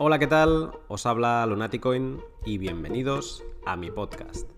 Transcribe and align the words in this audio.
Hola, 0.00 0.20
¿qué 0.20 0.28
tal? 0.28 0.70
Os 0.86 1.06
habla 1.06 1.44
Lunaticoin 1.44 2.20
y 2.44 2.58
bienvenidos 2.58 3.42
a 3.66 3.74
mi 3.74 3.90
podcast. 3.90 4.48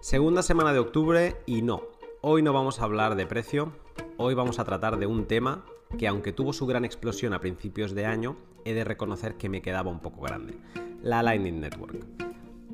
Segunda 0.00 0.42
semana 0.42 0.74
de 0.74 0.78
octubre 0.78 1.36
y 1.46 1.62
no, 1.62 1.84
hoy 2.20 2.42
no 2.42 2.52
vamos 2.52 2.80
a 2.80 2.84
hablar 2.84 3.14
de 3.14 3.24
precio, 3.24 3.72
hoy 4.18 4.34
vamos 4.34 4.58
a 4.58 4.64
tratar 4.64 4.98
de 4.98 5.06
un 5.06 5.24
tema 5.24 5.64
que 5.98 6.06
aunque 6.06 6.34
tuvo 6.34 6.52
su 6.52 6.66
gran 6.66 6.84
explosión 6.84 7.32
a 7.32 7.40
principios 7.40 7.94
de 7.94 8.04
año, 8.04 8.36
he 8.66 8.74
de 8.74 8.84
reconocer 8.84 9.38
que 9.38 9.48
me 9.48 9.62
quedaba 9.62 9.90
un 9.90 10.00
poco 10.00 10.20
grande, 10.20 10.58
la 11.00 11.22
Lightning 11.22 11.60
Network. 11.60 12.04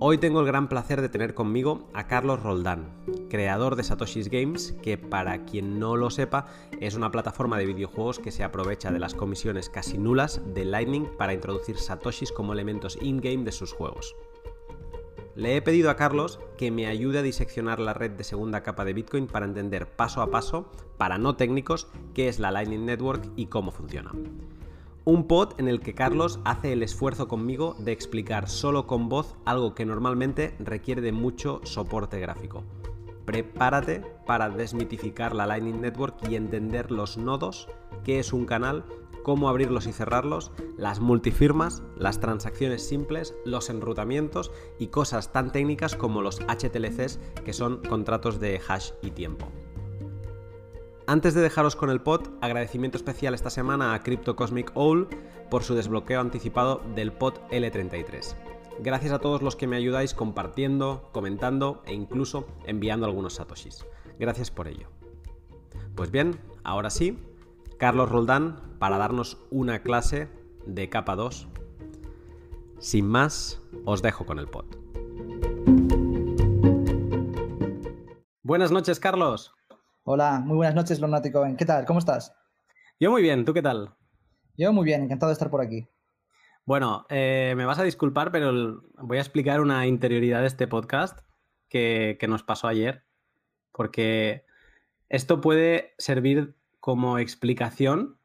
Hoy 0.00 0.18
tengo 0.18 0.40
el 0.40 0.46
gran 0.46 0.68
placer 0.68 1.02
de 1.02 1.08
tener 1.08 1.32
conmigo 1.32 1.88
a 1.94 2.08
Carlos 2.08 2.42
Roldán, 2.42 2.88
creador 3.28 3.76
de 3.76 3.84
Satoshi's 3.84 4.28
Games, 4.28 4.76
que 4.82 4.98
para 4.98 5.44
quien 5.44 5.78
no 5.78 5.96
lo 5.96 6.10
sepa 6.10 6.46
es 6.80 6.94
una 6.94 7.10
plataforma 7.10 7.58
de 7.58 7.66
videojuegos 7.66 8.18
que 8.18 8.32
se 8.32 8.44
aprovecha 8.44 8.90
de 8.90 8.98
las 8.98 9.14
comisiones 9.14 9.68
casi 9.68 9.98
nulas 9.98 10.40
de 10.54 10.64
Lightning 10.64 11.06
para 11.18 11.34
introducir 11.34 11.78
Satoshis 11.78 12.32
como 12.32 12.52
elementos 12.52 12.98
in-game 13.00 13.44
de 13.44 13.52
sus 13.52 13.72
juegos. 13.72 14.16
Le 15.36 15.54
he 15.54 15.60
pedido 15.60 15.90
a 15.90 15.96
Carlos 15.96 16.40
que 16.56 16.70
me 16.70 16.86
ayude 16.86 17.18
a 17.18 17.22
diseccionar 17.22 17.78
la 17.78 17.92
red 17.92 18.12
de 18.12 18.24
segunda 18.24 18.62
capa 18.62 18.86
de 18.86 18.94
Bitcoin 18.94 19.26
para 19.26 19.44
entender 19.44 19.86
paso 19.86 20.22
a 20.22 20.30
paso, 20.30 20.70
para 20.96 21.18
no 21.18 21.36
técnicos, 21.36 21.88
qué 22.14 22.28
es 22.28 22.38
la 22.38 22.50
Lightning 22.50 22.86
Network 22.86 23.30
y 23.36 23.46
cómo 23.46 23.70
funciona. 23.70 24.12
Un 25.04 25.28
pod 25.28 25.52
en 25.58 25.68
el 25.68 25.80
que 25.80 25.94
Carlos 25.94 26.40
hace 26.44 26.72
el 26.72 26.82
esfuerzo 26.82 27.28
conmigo 27.28 27.76
de 27.78 27.92
explicar 27.92 28.48
solo 28.48 28.86
con 28.86 29.10
voz 29.10 29.36
algo 29.44 29.74
que 29.74 29.84
normalmente 29.84 30.56
requiere 30.58 31.02
de 31.02 31.12
mucho 31.12 31.60
soporte 31.64 32.18
gráfico. 32.18 32.64
Prepárate 33.26 34.02
para 34.24 34.48
desmitificar 34.48 35.34
la 35.34 35.46
Lightning 35.46 35.80
Network 35.80 36.16
y 36.30 36.36
entender 36.36 36.90
los 36.90 37.18
nodos, 37.18 37.68
qué 38.04 38.18
es 38.20 38.32
un 38.32 38.46
canal, 38.46 38.84
cómo 39.24 39.48
abrirlos 39.48 39.88
y 39.88 39.92
cerrarlos, 39.92 40.52
las 40.76 41.00
multifirmas, 41.00 41.82
las 41.98 42.20
transacciones 42.20 42.86
simples, 42.86 43.34
los 43.44 43.68
enrutamientos 43.68 44.52
y 44.78 44.86
cosas 44.86 45.32
tan 45.32 45.50
técnicas 45.50 45.96
como 45.96 46.22
los 46.22 46.40
HTLCs, 46.42 47.18
que 47.44 47.52
son 47.52 47.82
contratos 47.82 48.38
de 48.38 48.60
hash 48.68 48.92
y 49.02 49.10
tiempo. 49.10 49.48
Antes 51.08 51.34
de 51.34 51.40
dejaros 51.40 51.74
con 51.74 51.90
el 51.90 52.00
pod, 52.00 52.28
agradecimiento 52.40 52.96
especial 52.96 53.34
esta 53.34 53.50
semana 53.50 53.94
a 53.94 54.02
Crypto 54.04 54.36
Cosmic 54.36 54.70
Owl 54.74 55.08
por 55.50 55.64
su 55.64 55.74
desbloqueo 55.74 56.20
anticipado 56.20 56.80
del 56.94 57.12
pod 57.12 57.34
L33. 57.50 58.45
Gracias 58.78 59.12
a 59.12 59.18
todos 59.18 59.42
los 59.42 59.56
que 59.56 59.66
me 59.66 59.76
ayudáis 59.76 60.12
compartiendo, 60.12 61.08
comentando 61.12 61.82
e 61.86 61.94
incluso 61.94 62.46
enviando 62.66 63.06
algunos 63.06 63.34
satoshis. 63.34 63.86
Gracias 64.18 64.50
por 64.50 64.68
ello. 64.68 64.88
Pues 65.94 66.10
bien, 66.10 66.38
ahora 66.62 66.90
sí, 66.90 67.18
Carlos 67.78 68.10
Roldán 68.10 68.76
para 68.78 68.98
darnos 68.98 69.38
una 69.50 69.82
clase 69.82 70.28
de 70.66 70.88
capa 70.90 71.16
2. 71.16 71.48
Sin 72.78 73.06
más, 73.06 73.62
os 73.86 74.02
dejo 74.02 74.26
con 74.26 74.38
el 74.38 74.46
pod. 74.46 74.66
Buenas 78.42 78.70
noches, 78.70 79.00
Carlos. 79.00 79.54
Hola, 80.04 80.40
muy 80.44 80.56
buenas 80.56 80.74
noches, 80.74 81.00
Lunático. 81.00 81.42
¿Qué 81.56 81.64
tal? 81.64 81.86
¿Cómo 81.86 81.98
estás? 81.98 82.34
Yo 83.00 83.10
muy 83.10 83.22
bien, 83.22 83.44
¿tú 83.44 83.54
qué 83.54 83.62
tal? 83.62 83.96
Yo 84.56 84.72
muy 84.72 84.84
bien, 84.84 85.02
encantado 85.02 85.30
de 85.30 85.34
estar 85.34 85.50
por 85.50 85.60
aquí. 85.62 85.88
Bueno, 86.66 87.06
eh, 87.10 87.54
me 87.56 87.64
vas 87.64 87.78
a 87.78 87.84
disculpar, 87.84 88.32
pero 88.32 88.82
voy 88.98 89.18
a 89.18 89.20
explicar 89.20 89.60
una 89.60 89.86
interioridad 89.86 90.40
de 90.40 90.48
este 90.48 90.66
podcast 90.66 91.20
que, 91.68 92.18
nos 92.28 92.42
pasó 92.42 92.66
ayer, 92.66 93.04
porque 93.70 94.44
esto 95.08 95.40
puede 95.40 95.94
servir 95.96 96.56
como 96.80 97.18
explicación 97.18 98.18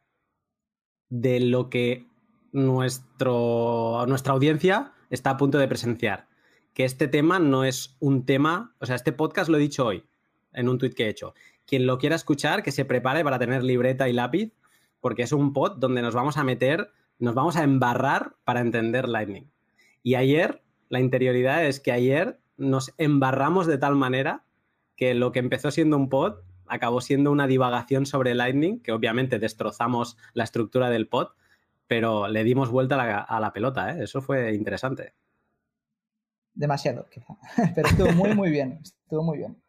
de 1.09 1.39
lo 1.39 1.69
que 1.69 2.07
nuestro, 2.51 4.05
nuestra 4.07 4.33
audiencia 4.33 4.93
está 5.11 5.29
a 5.29 5.37
punto 5.37 5.59
de 5.59 5.67
presenciar. 5.67 6.27
Que 6.73 6.83
este 6.83 7.07
tema 7.07 7.37
no 7.37 7.63
es 7.63 7.95
un 7.99 8.25
tema, 8.25 8.75
o 8.79 8.87
sea, 8.87 8.95
este 8.95 9.11
podcast 9.11 9.51
lo 9.51 9.57
he 9.57 9.61
dicho 9.61 9.85
hoy 9.85 10.03
en 10.53 10.67
un 10.67 10.79
tweet 10.79 10.91
que 10.91 11.05
he 11.05 11.09
hecho 11.09 11.35
quien 11.67 11.85
lo 11.85 11.99
quiera 11.99 12.15
escuchar, 12.15 12.63
que 12.63 12.71
se 12.71 12.85
prepare 12.85 13.23
para 13.23 13.39
tener 13.39 13.63
libreta 13.63 14.09
y 14.09 14.13
lápiz, 14.13 14.51
porque 14.99 15.21
es 15.21 15.31
un 15.31 15.53
pod 15.53 15.77
donde 15.77 16.01
nos 16.01 16.15
vamos 16.15 16.37
a 16.37 16.43
meter, 16.43 16.91
nos 17.21 17.35
vamos 17.35 17.55
a 17.55 17.63
embarrar 17.63 18.35
para 18.43 18.59
entender 18.61 19.07
Lightning. 19.07 19.49
Y 20.03 20.15
ayer, 20.15 20.61
la 20.89 20.99
interioridad 20.99 21.65
es 21.65 21.79
que 21.79 21.91
ayer 21.91 22.39
nos 22.57 22.93
embarramos 22.97 23.67
de 23.67 23.77
tal 23.77 23.95
manera 23.95 24.43
que 24.95 25.13
lo 25.13 25.31
que 25.31 25.39
empezó 25.39 25.71
siendo 25.71 25.97
un 25.97 26.09
pod 26.09 26.39
acabó 26.67 27.01
siendo 27.01 27.31
una 27.31 27.47
divagación 27.47 28.05
sobre 28.05 28.33
Lightning, 28.33 28.81
que 28.81 28.91
obviamente 28.91 29.39
destrozamos 29.39 30.17
la 30.33 30.43
estructura 30.43 30.89
del 30.89 31.07
pod, 31.07 31.29
pero 31.87 32.27
le 32.27 32.43
dimos 32.43 32.69
vuelta 32.69 32.95
a 32.95 33.05
la, 33.05 33.19
a 33.19 33.39
la 33.39 33.53
pelota, 33.53 33.91
¿eh? 33.91 34.03
eso 34.03 34.21
fue 34.21 34.53
interesante. 34.53 35.13
Demasiado, 36.53 37.07
quizá. 37.09 37.37
Pero 37.75 37.87
estuvo 37.87 38.11
muy, 38.11 38.35
muy 38.35 38.51
bien. 38.51 38.79
Estuvo 38.83 39.23
muy 39.23 39.37
bien. 39.37 39.61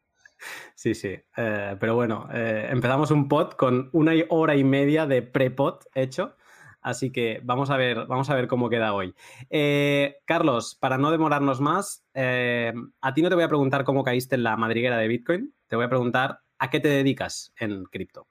Sí, 0.75 0.95
sí. 0.95 1.17
Eh, 1.37 1.77
pero 1.79 1.95
bueno, 1.95 2.29
eh, 2.33 2.67
empezamos 2.71 3.13
un 3.13 3.29
pod 3.29 3.53
con 3.53 3.89
una 3.93 4.13
hora 4.31 4.57
y 4.57 4.65
media 4.65 5.07
de 5.07 5.23
pre-pod 5.23 5.83
hecho. 5.95 6.37
Así 6.83 7.11
que 7.11 7.41
vamos 7.45 7.71
a 7.71 7.77
ver, 7.77 8.07
vamos 8.07 8.29
a 8.29 8.35
ver 8.35 8.49
cómo 8.49 8.69
queda 8.69 8.93
hoy. 8.93 9.15
Eh, 9.51 10.17
Carlos, 10.25 10.77
para 10.79 10.99
no 10.99 11.11
demorarnos 11.11 11.61
más, 11.61 12.05
a 12.15 13.15
ti 13.15 13.23
no 13.23 13.29
te 13.29 13.35
voy 13.35 13.45
a 13.45 13.49
preguntar 13.49 13.85
cómo 13.85 14.05
caíste 14.05 14.35
en 14.35 14.43
la 14.43 14.57
madriguera 14.57 14.99
de 14.99 15.09
Bitcoin, 15.09 15.55
te 15.69 15.77
voy 15.77 15.85
a 15.85 15.89
preguntar 15.89 16.41
a 16.59 16.71
qué 16.71 16.81
te 16.81 16.89
dedicas 16.89 17.53
en 17.57 17.85
cripto. 17.85 18.27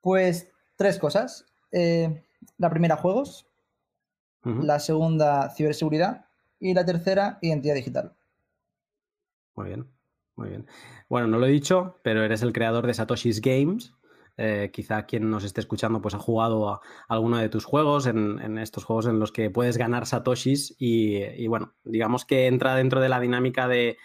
Pues 0.00 0.50
tres 0.76 0.98
cosas. 0.98 1.46
la 1.70 2.70
primera, 2.70 2.96
juegos. 2.96 3.46
La 4.42 4.78
segunda, 4.78 5.50
ciberseguridad. 5.50 6.26
Y 6.58 6.74
la 6.74 6.84
tercera, 6.84 7.38
identidad 7.40 7.74
digital. 7.74 8.12
Muy 9.54 9.68
bien. 9.68 9.86
Muy 10.40 10.48
bien. 10.48 10.66
Bueno, 11.10 11.26
no 11.26 11.38
lo 11.38 11.46
he 11.46 11.50
dicho, 11.50 12.00
pero 12.02 12.24
eres 12.24 12.40
el 12.40 12.54
creador 12.54 12.86
de 12.86 12.94
Satoshi's 12.94 13.42
Games. 13.42 13.92
Eh, 14.36 14.70
quizá 14.72 15.04
quien 15.06 15.30
nos 15.30 15.44
esté 15.44 15.60
escuchando 15.60 16.00
pues 16.00 16.14
ha 16.14 16.18
jugado 16.18 16.68
a 16.68 16.80
alguno 17.08 17.38
de 17.38 17.48
tus 17.48 17.64
juegos, 17.64 18.06
en, 18.06 18.58
estos 18.58 18.84
juegos 18.84 19.06
en 19.06 19.18
los 19.18 19.32
que 19.32 19.50
puedes 19.50 19.76
ganar 19.76 20.06
Satoshis 20.06 20.74
y, 20.78 21.46
bueno, 21.46 21.74
digamos 21.84 22.24
que 22.24 22.46
entra 22.46 22.74
dentro 22.74 23.00
de 23.00 23.08
la 23.08 23.20
dinámica 23.20 23.68
de, 23.68 23.96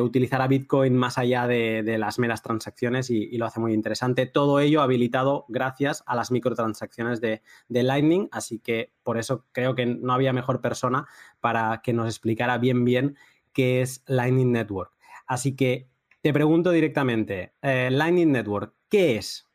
utilizar 0.00 0.42
a 0.42 0.48
Bitcoin 0.48 0.96
más 0.96 1.18
allá 1.18 1.46
de, 1.46 1.96
las 1.98 2.18
meras 2.18 2.42
transacciones 2.42 3.10
y, 3.10 3.36
lo 3.36 3.46
hace 3.46 3.60
muy 3.60 3.74
interesante. 3.74 4.26
Todo 4.26 4.58
ello 4.60 4.80
habilitado 4.80 5.44
gracias 5.48 6.02
a 6.06 6.16
las 6.16 6.30
microtransacciones 6.30 7.20
de, 7.20 7.42
Lightning, 7.68 8.28
así 8.32 8.58
que 8.58 8.92
por 9.02 9.18
eso 9.18 9.44
creo 9.52 9.74
que 9.74 9.86
no 9.86 10.12
había 10.12 10.32
mejor 10.32 10.60
persona 10.60 11.06
para 11.40 11.82
que 11.82 11.92
nos 11.92 12.06
explicara 12.06 12.58
bien 12.58 12.84
bien 12.84 13.16
qué 13.52 13.82
es 13.82 14.02
Lightning 14.06 14.52
Network. 14.52 14.92
Así 15.26 15.54
que 15.56 15.88
te 16.22 16.32
pregunto 16.32 16.70
directamente, 16.70 17.52
eh, 17.62 17.90
Lightning 17.90 18.30
Network, 18.30 18.74
¿qué 18.92 19.16
es? 19.16 19.48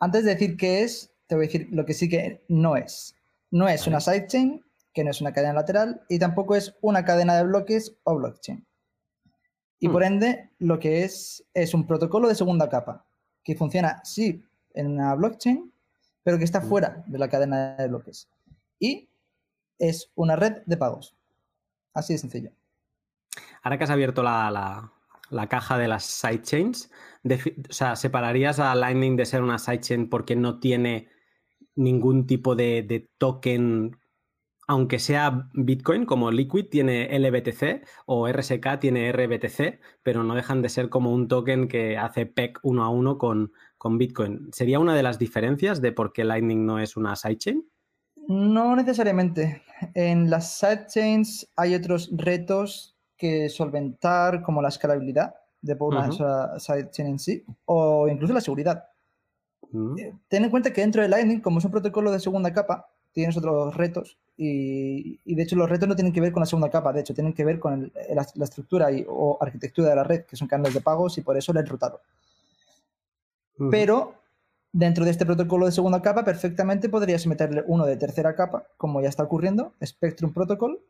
Antes 0.00 0.24
de 0.24 0.32
decir 0.32 0.56
qué 0.56 0.82
es, 0.82 1.12
te 1.26 1.34
voy 1.34 1.44
a 1.44 1.48
decir 1.48 1.68
lo 1.72 1.84
que 1.84 1.92
sí 1.92 2.08
que 2.08 2.42
no 2.48 2.74
es. 2.74 3.14
No 3.50 3.68
es 3.68 3.86
una 3.86 4.00
sidechain, 4.00 4.64
que 4.94 5.04
no 5.04 5.10
es 5.10 5.20
una 5.20 5.34
cadena 5.34 5.52
lateral, 5.52 6.00
y 6.08 6.18
tampoco 6.18 6.56
es 6.56 6.74
una 6.80 7.04
cadena 7.04 7.36
de 7.36 7.44
bloques 7.44 7.94
o 8.04 8.16
blockchain. 8.16 8.66
Y 9.78 9.90
por 9.90 10.02
hmm. 10.02 10.06
ende, 10.06 10.50
lo 10.58 10.78
que 10.78 11.04
es 11.04 11.44
es 11.52 11.74
un 11.74 11.86
protocolo 11.86 12.28
de 12.28 12.34
segunda 12.34 12.70
capa, 12.70 13.04
que 13.44 13.54
funciona, 13.54 14.00
sí, 14.04 14.42
en 14.72 14.86
una 14.92 15.14
blockchain, 15.14 15.70
pero 16.22 16.38
que 16.38 16.44
está 16.44 16.60
hmm. 16.60 16.68
fuera 16.68 17.04
de 17.06 17.18
la 17.18 17.28
cadena 17.28 17.76
de 17.76 17.88
bloques. 17.88 18.26
Y 18.78 19.10
es 19.78 20.10
una 20.14 20.34
red 20.34 20.62
de 20.64 20.78
pagos. 20.78 21.14
Así 21.92 22.14
de 22.14 22.18
sencillo. 22.20 22.52
Ahora 23.62 23.76
que 23.76 23.84
has 23.84 23.90
abierto 23.90 24.22
la, 24.22 24.90
caja 25.48 25.78
de 25.78 25.88
las 25.88 26.04
sidechains, 26.04 26.90
o 27.24 27.72
sea, 27.72 27.96
¿separarías 27.96 28.60
a 28.60 28.74
Lightning 28.74 29.16
de 29.16 29.26
ser 29.26 29.42
una 29.42 29.58
sidechain 29.58 30.08
porque 30.08 30.36
no 30.36 30.60
tiene 30.60 31.08
ningún 31.74 32.26
tipo 32.26 32.56
de, 32.56 33.08
token, 33.18 33.96
aunque 34.66 34.98
sea 34.98 35.48
Bitcoin, 35.54 36.06
como 36.06 36.30
Liquid 36.30 36.66
tiene 36.70 37.16
LBTC 37.18 37.86
o 38.06 38.28
RSK 38.28 38.80
tiene 38.80 39.12
RBTC, 39.12 39.80
pero 40.02 40.24
no 40.24 40.34
dejan 40.34 40.62
de 40.62 40.68
ser 40.68 40.88
como 40.88 41.12
un 41.12 41.28
token 41.28 41.68
que 41.68 41.98
hace 41.98 42.26
PEC 42.26 42.58
uno 42.62 42.84
a 42.84 42.88
uno 42.88 43.18
con, 43.18 43.52
con 43.78 43.98
Bitcoin? 43.98 44.48
¿Sería 44.52 44.78
una 44.78 44.94
de 44.94 45.02
las 45.02 45.18
diferencias 45.18 45.80
de 45.80 45.92
por 45.92 46.12
qué 46.12 46.24
Lightning 46.24 46.64
no 46.64 46.78
es 46.78 46.96
una 46.96 47.14
sidechain? 47.14 47.68
No 48.28 48.74
necesariamente. 48.74 49.62
En 49.94 50.30
las 50.30 50.58
sidechains 50.58 51.52
hay 51.56 51.74
otros 51.74 52.10
retos 52.12 52.95
que 53.16 53.48
solventar 53.48 54.42
como 54.42 54.62
la 54.62 54.68
escalabilidad 54.68 55.34
de 55.62 55.76
una 55.80 56.10
sidechain 56.58 57.08
en 57.08 57.18
sí 57.18 57.44
o 57.64 58.08
incluso 58.08 58.34
la 58.34 58.40
seguridad. 58.40 58.84
Eh, 59.98 60.12
ten 60.28 60.44
en 60.44 60.50
cuenta 60.50 60.72
que 60.72 60.80
dentro 60.80 61.02
de 61.02 61.08
Lightning, 61.08 61.40
como 61.40 61.58
es 61.58 61.64
un 61.64 61.70
protocolo 61.70 62.12
de 62.12 62.20
segunda 62.20 62.52
capa, 62.52 62.88
tienes 63.12 63.36
otros 63.36 63.74
retos 63.76 64.16
y, 64.36 65.18
de 65.24 65.42
hecho 65.42 65.56
los 65.56 65.68
retos 65.68 65.88
no 65.88 65.96
tienen 65.96 66.12
que 66.12 66.20
ver 66.20 66.32
con 66.32 66.40
la 66.40 66.46
segunda 66.46 66.70
capa, 66.70 66.92
de 66.92 67.00
hecho 67.00 67.14
tienen 67.14 67.32
que 67.32 67.44
ver 67.44 67.58
con 67.58 67.92
la, 68.14 68.44
estructura 68.44 68.92
y, 68.92 69.04
o 69.08 69.38
arquitectura 69.40 69.90
de 69.90 69.96
la 69.96 70.04
red, 70.04 70.24
que 70.24 70.36
son 70.36 70.46
canales 70.46 70.74
de 70.74 70.80
pagos 70.80 71.18
y 71.18 71.22
por 71.22 71.36
eso 71.36 71.52
el 71.52 71.58
enrutado. 71.58 72.00
Pero 73.70 74.14
Dentro 74.76 75.06
de 75.06 75.10
este 75.10 75.24
protocolo 75.24 75.64
de 75.64 75.72
segunda 75.72 76.02
capa, 76.02 76.22
perfectamente 76.22 76.90
podrías 76.90 77.26
meterle 77.26 77.64
uno 77.66 77.86
de 77.86 77.96
tercera 77.96 78.34
capa, 78.34 78.66
como 78.76 79.00
ya 79.00 79.08
está 79.08 79.22
ocurriendo, 79.22 79.72
Spectrum 79.82 80.34
Protocol, 80.34 80.82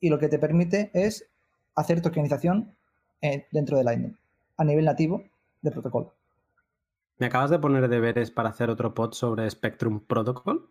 y 0.00 0.08
lo 0.08 0.18
que 0.18 0.26
te 0.26 0.40
permite 0.40 0.90
es 0.92 1.24
hacer 1.78 2.00
tokenización 2.02 2.74
eh, 3.20 3.46
dentro 3.52 3.76
de 3.76 3.84
Lightning, 3.84 4.16
a 4.56 4.64
nivel 4.64 4.84
nativo 4.84 5.22
de 5.62 5.70
protocolo. 5.70 6.14
¿Me 7.18 7.26
acabas 7.26 7.50
de 7.50 7.58
poner 7.58 7.88
deberes 7.88 8.30
para 8.30 8.50
hacer 8.50 8.70
otro 8.70 8.94
pod 8.94 9.12
sobre 9.12 9.48
Spectrum 9.50 10.00
Protocol? 10.00 10.68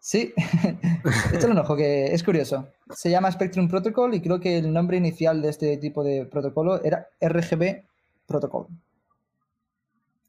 Sí, 0.00 0.32
échale 1.32 1.52
un 1.52 1.58
ojo, 1.58 1.76
que 1.76 2.06
es 2.06 2.22
curioso. 2.22 2.68
Se 2.90 3.10
llama 3.10 3.30
Spectrum 3.30 3.68
Protocol 3.68 4.14
y 4.14 4.20
creo 4.20 4.40
que 4.40 4.58
el 4.58 4.72
nombre 4.72 4.96
inicial 4.96 5.42
de 5.42 5.48
este 5.48 5.76
tipo 5.76 6.04
de 6.04 6.24
protocolo 6.26 6.82
era 6.82 7.08
RGB 7.20 7.84
Protocol. 8.26 8.66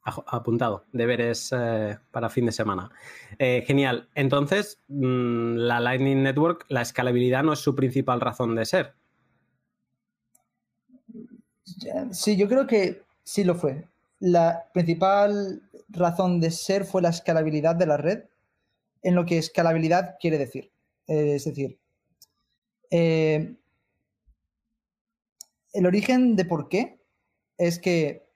Apuntado, 0.01 0.85
deberes 0.91 1.53
eh, 1.56 1.97
para 2.09 2.29
fin 2.29 2.45
de 2.47 2.51
semana. 2.51 2.89
Eh, 3.38 3.63
genial. 3.65 4.09
Entonces, 4.15 4.81
mm, 4.88 5.56
la 5.56 5.79
Lightning 5.79 6.23
Network, 6.23 6.65
la 6.69 6.81
escalabilidad 6.81 7.44
no 7.44 7.53
es 7.53 7.59
su 7.59 7.75
principal 7.75 8.21
razón 8.21 8.56
de 8.56 8.65
ser. 8.65 8.95
Sí, 12.12 12.38
yo 12.38 12.48
creo 12.48 12.68
que 12.68 13.01
sí 13.24 13.44
lo 13.44 13.56
fue. 13.56 13.86
La 14.19 14.66
principal 14.74 15.62
razón 15.89 16.39
de 16.39 16.51
ser 16.51 16.86
fue 16.86 17.01
la 17.01 17.10
escalabilidad 17.10 17.75
de 17.75 17.86
la 17.86 17.98
red, 17.98 18.24
en 19.01 19.16
lo 19.16 19.25
que 19.25 19.38
escalabilidad 19.38 20.16
quiere 20.19 20.38
decir. 20.38 20.71
Eh, 21.07 21.36
es 21.36 21.45
decir, 21.45 21.80
el 22.92 23.57
origen 25.86 26.36
de 26.36 26.45
por 26.45 26.69
qué 26.69 27.00
es 27.57 27.80
que 27.80 28.27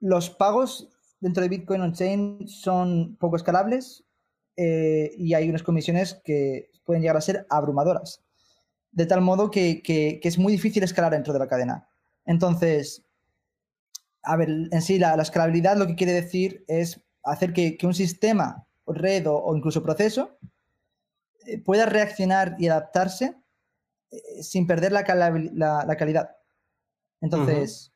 los 0.00 0.30
pagos 0.30 0.88
dentro 1.20 1.42
de 1.42 1.48
Bitcoin 1.48 1.80
on-chain 1.80 2.46
son 2.46 3.16
poco 3.18 3.36
escalables 3.36 4.04
eh, 4.56 5.12
y 5.16 5.34
hay 5.34 5.48
unas 5.48 5.62
comisiones 5.62 6.20
que 6.24 6.70
pueden 6.84 7.02
llegar 7.02 7.16
a 7.16 7.20
ser 7.20 7.46
abrumadoras. 7.48 8.22
De 8.92 9.06
tal 9.06 9.20
modo 9.20 9.50
que, 9.50 9.82
es 10.22 10.38
muy 10.38 10.52
difícil 10.52 10.82
escalar 10.82 11.12
dentro 11.12 11.32
de 11.32 11.38
la 11.38 11.48
cadena. 11.48 11.88
Entonces, 12.26 13.04
a 14.22 14.36
ver, 14.36 14.48
en 14.50 14.82
sí 14.82 14.98
la, 14.98 15.14
escalabilidad 15.14 15.76
lo 15.76 15.86
que 15.86 15.94
quiere 15.94 16.12
decir 16.12 16.64
es 16.68 17.00
hacer 17.22 17.52
que, 17.52 17.78
un 17.84 17.94
sistema, 17.94 18.66
red 18.86 19.26
o, 19.28 19.56
incluso 19.56 19.82
proceso 19.82 20.38
eh, 21.46 21.58
pueda 21.58 21.86
reaccionar 21.86 22.56
y 22.58 22.68
adaptarse 22.68 23.36
eh, 24.10 24.42
sin 24.42 24.66
perder 24.66 24.92
la, 24.92 25.04
calidad. 25.04 26.36
Entonces, 27.20 27.92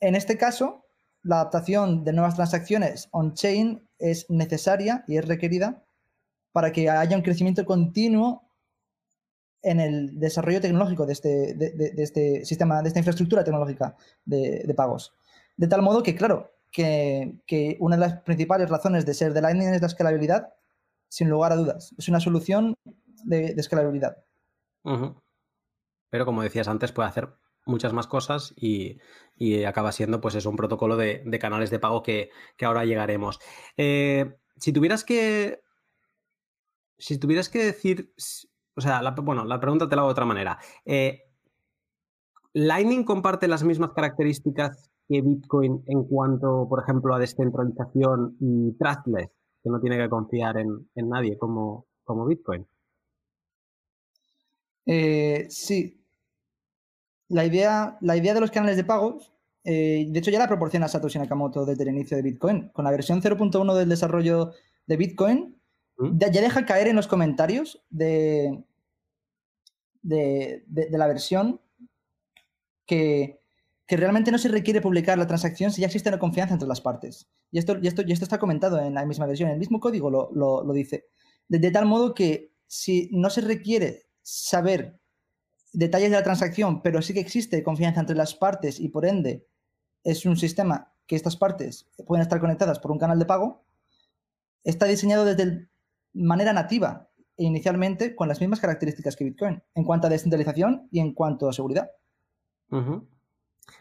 en 0.00 0.14
este 0.14 0.38
caso, 0.38 0.84
la 1.22 1.36
adaptación 1.36 2.04
de 2.04 2.12
nuevas 2.12 2.34
transacciones 2.34 3.08
on-chain 3.10 3.88
es 3.98 4.28
necesaria 4.28 5.04
y 5.08 5.16
es 5.16 5.26
requerida 5.26 5.84
para 6.52 6.72
que 6.72 6.88
haya 6.88 7.16
un 7.16 7.22
crecimiento 7.22 7.64
continuo 7.64 8.43
en 9.64 9.80
el 9.80 10.18
desarrollo 10.20 10.60
tecnológico 10.60 11.06
de 11.06 11.12
este, 11.12 11.54
de, 11.54 11.92
este 11.96 12.44
sistema, 12.44 12.82
de 12.82 12.88
esta 12.88 13.00
infraestructura 13.00 13.42
tecnológica 13.42 13.96
de, 14.24 14.72
pagos. 14.76 15.14
De 15.56 15.66
tal 15.66 15.82
modo 15.82 16.02
que, 16.02 16.14
claro, 16.14 16.52
que, 16.70 17.76
una 17.80 17.96
de 17.96 18.00
las 18.00 18.22
principales 18.22 18.68
razones 18.68 19.06
de 19.06 19.14
ser 19.14 19.32
de 19.32 19.40
Lightning 19.40 19.68
es 19.68 19.80
la 19.80 19.86
escalabilidad, 19.86 20.54
sin 21.08 21.30
lugar 21.30 21.52
a 21.52 21.56
dudas. 21.56 21.94
Es 21.98 22.08
una 22.08 22.20
solución 22.20 22.76
de, 23.24 23.54
escalabilidad. 23.56 24.18
Pero 26.10 26.26
como 26.26 26.42
decías 26.42 26.68
antes, 26.68 26.92
puede 26.92 27.08
hacer 27.08 27.34
muchas 27.66 27.92
más 27.92 28.06
cosas 28.06 28.52
y, 28.56 28.98
acaba 29.66 29.92
siendo 29.92 30.20
pues 30.20 30.34
es 30.34 30.46
un 30.46 30.56
protocolo 30.56 30.96
de, 30.96 31.38
canales 31.40 31.70
de 31.70 31.78
pago 31.78 32.02
que, 32.02 32.30
ahora 32.62 32.84
llegaremos. 32.84 33.40
Eh, 33.76 34.36
si 34.56 34.72
tuvieras 34.72 35.04
que. 35.04 35.62
Si 36.98 37.18
tuvieras 37.18 37.48
que 37.48 37.64
decir. 37.64 38.12
O 38.76 38.80
sea, 38.80 39.00
bueno, 39.22 39.44
la 39.44 39.60
pregunta 39.60 39.88
te 39.88 39.94
la 39.94 40.02
hago 40.02 40.08
de 40.08 40.12
otra 40.12 40.24
manera. 40.24 40.58
Eh, 40.84 41.22
¿Lightning 42.54 43.04
comparte 43.04 43.48
las 43.48 43.64
mismas 43.64 43.92
características 43.92 44.90
que 45.08 45.22
Bitcoin 45.22 45.82
en 45.86 46.04
cuanto, 46.04 46.66
por 46.68 46.82
ejemplo, 46.82 47.14
a 47.14 47.18
descentralización 47.18 48.36
y 48.40 48.72
trustless, 48.72 49.28
que 49.62 49.70
no 49.70 49.80
tiene 49.80 49.98
que 49.98 50.08
confiar 50.08 50.58
en, 50.58 50.86
nadie 50.94 51.38
como, 51.38 51.86
como 52.04 52.26
Bitcoin? 52.26 52.66
Eh, 54.86 55.46
sí, 55.48 56.04
la 57.28 57.44
idea, 57.44 57.96
la 58.00 58.16
idea 58.16 58.34
de 58.34 58.40
los 58.40 58.50
canales 58.50 58.76
de 58.76 58.84
pagos, 58.84 59.32
eh, 59.64 60.06
de 60.08 60.18
hecho 60.18 60.30
ya 60.30 60.38
la 60.38 60.48
proporciona 60.48 60.88
Satoshi 60.88 61.18
Nakamoto 61.18 61.64
desde 61.64 61.84
el 61.84 61.90
inicio 61.90 62.16
de 62.16 62.22
Bitcoin. 62.22 62.68
Con 62.68 62.84
la 62.84 62.90
versión 62.90 63.22
0.1 63.22 63.74
del 63.74 63.88
desarrollo 63.88 64.52
de 64.86 64.96
Bitcoin, 64.96 65.53
Ya, 65.98 66.28
deja 66.28 66.66
caer 66.66 66.88
en 66.88 66.96
los 66.96 67.06
comentarios 67.06 67.84
de, 67.90 68.64
de, 70.02 70.64
la 70.90 71.06
versión 71.06 71.60
que, 72.86 73.40
realmente 73.88 74.32
no 74.32 74.38
se 74.38 74.48
requiere 74.48 74.80
publicar 74.80 75.16
la 75.18 75.26
transacción 75.26 75.70
si 75.70 75.82
ya 75.82 75.86
existe 75.86 76.08
una 76.08 76.18
confianza 76.18 76.54
entre 76.54 76.68
las 76.68 76.80
partes. 76.80 77.28
Y 77.52 77.58
esto, 77.58 77.78
y 77.80 77.86
esto, 77.86 78.02
y 78.04 78.12
esto 78.12 78.24
está 78.24 78.38
comentado 78.38 78.80
en 78.80 78.94
la 78.94 79.06
misma 79.06 79.26
versión, 79.26 79.50
el 79.50 79.58
mismo 79.58 79.78
código 79.78 80.10
lo, 80.10 80.30
lo, 80.32 80.72
dice. 80.72 81.06
de, 81.48 81.70
tal 81.70 81.86
modo 81.86 82.12
que 82.14 82.52
si 82.66 83.08
no 83.12 83.30
se 83.30 83.40
requiere 83.40 84.06
saber 84.22 84.98
detalles 85.72 86.10
de 86.10 86.16
la 86.16 86.24
transacción, 86.24 86.82
pero 86.82 87.02
sí 87.02 87.14
que 87.14 87.20
existe 87.20 87.62
confianza 87.62 88.00
entre 88.00 88.16
las 88.16 88.34
partes 88.34 88.80
y 88.80 88.88
por 88.88 89.06
ende 89.06 89.46
es 90.02 90.26
un 90.26 90.36
sistema 90.36 90.92
que 91.06 91.16
estas 91.16 91.36
partes 91.36 91.88
pueden 92.06 92.22
estar 92.22 92.40
conectadas 92.40 92.78
por 92.78 92.90
un 92.90 92.98
canal 92.98 93.18
de 93.18 93.26
pago, 93.26 93.64
está 94.62 94.86
diseñado 94.86 95.24
desde 95.24 95.68
manera 96.14 96.52
nativa 96.52 97.08
inicialmente 97.36 98.14
con 98.14 98.28
las 98.28 98.40
mismas 98.40 98.60
características 98.60 99.16
que 99.16 99.24
Bitcoin 99.24 99.62
en 99.74 99.84
cuanto 99.84 100.06
a 100.06 100.10
descentralización 100.10 100.88
y 100.90 101.00
en 101.00 101.12
cuanto 101.14 101.48
a 101.48 101.52
seguridad. 101.52 101.90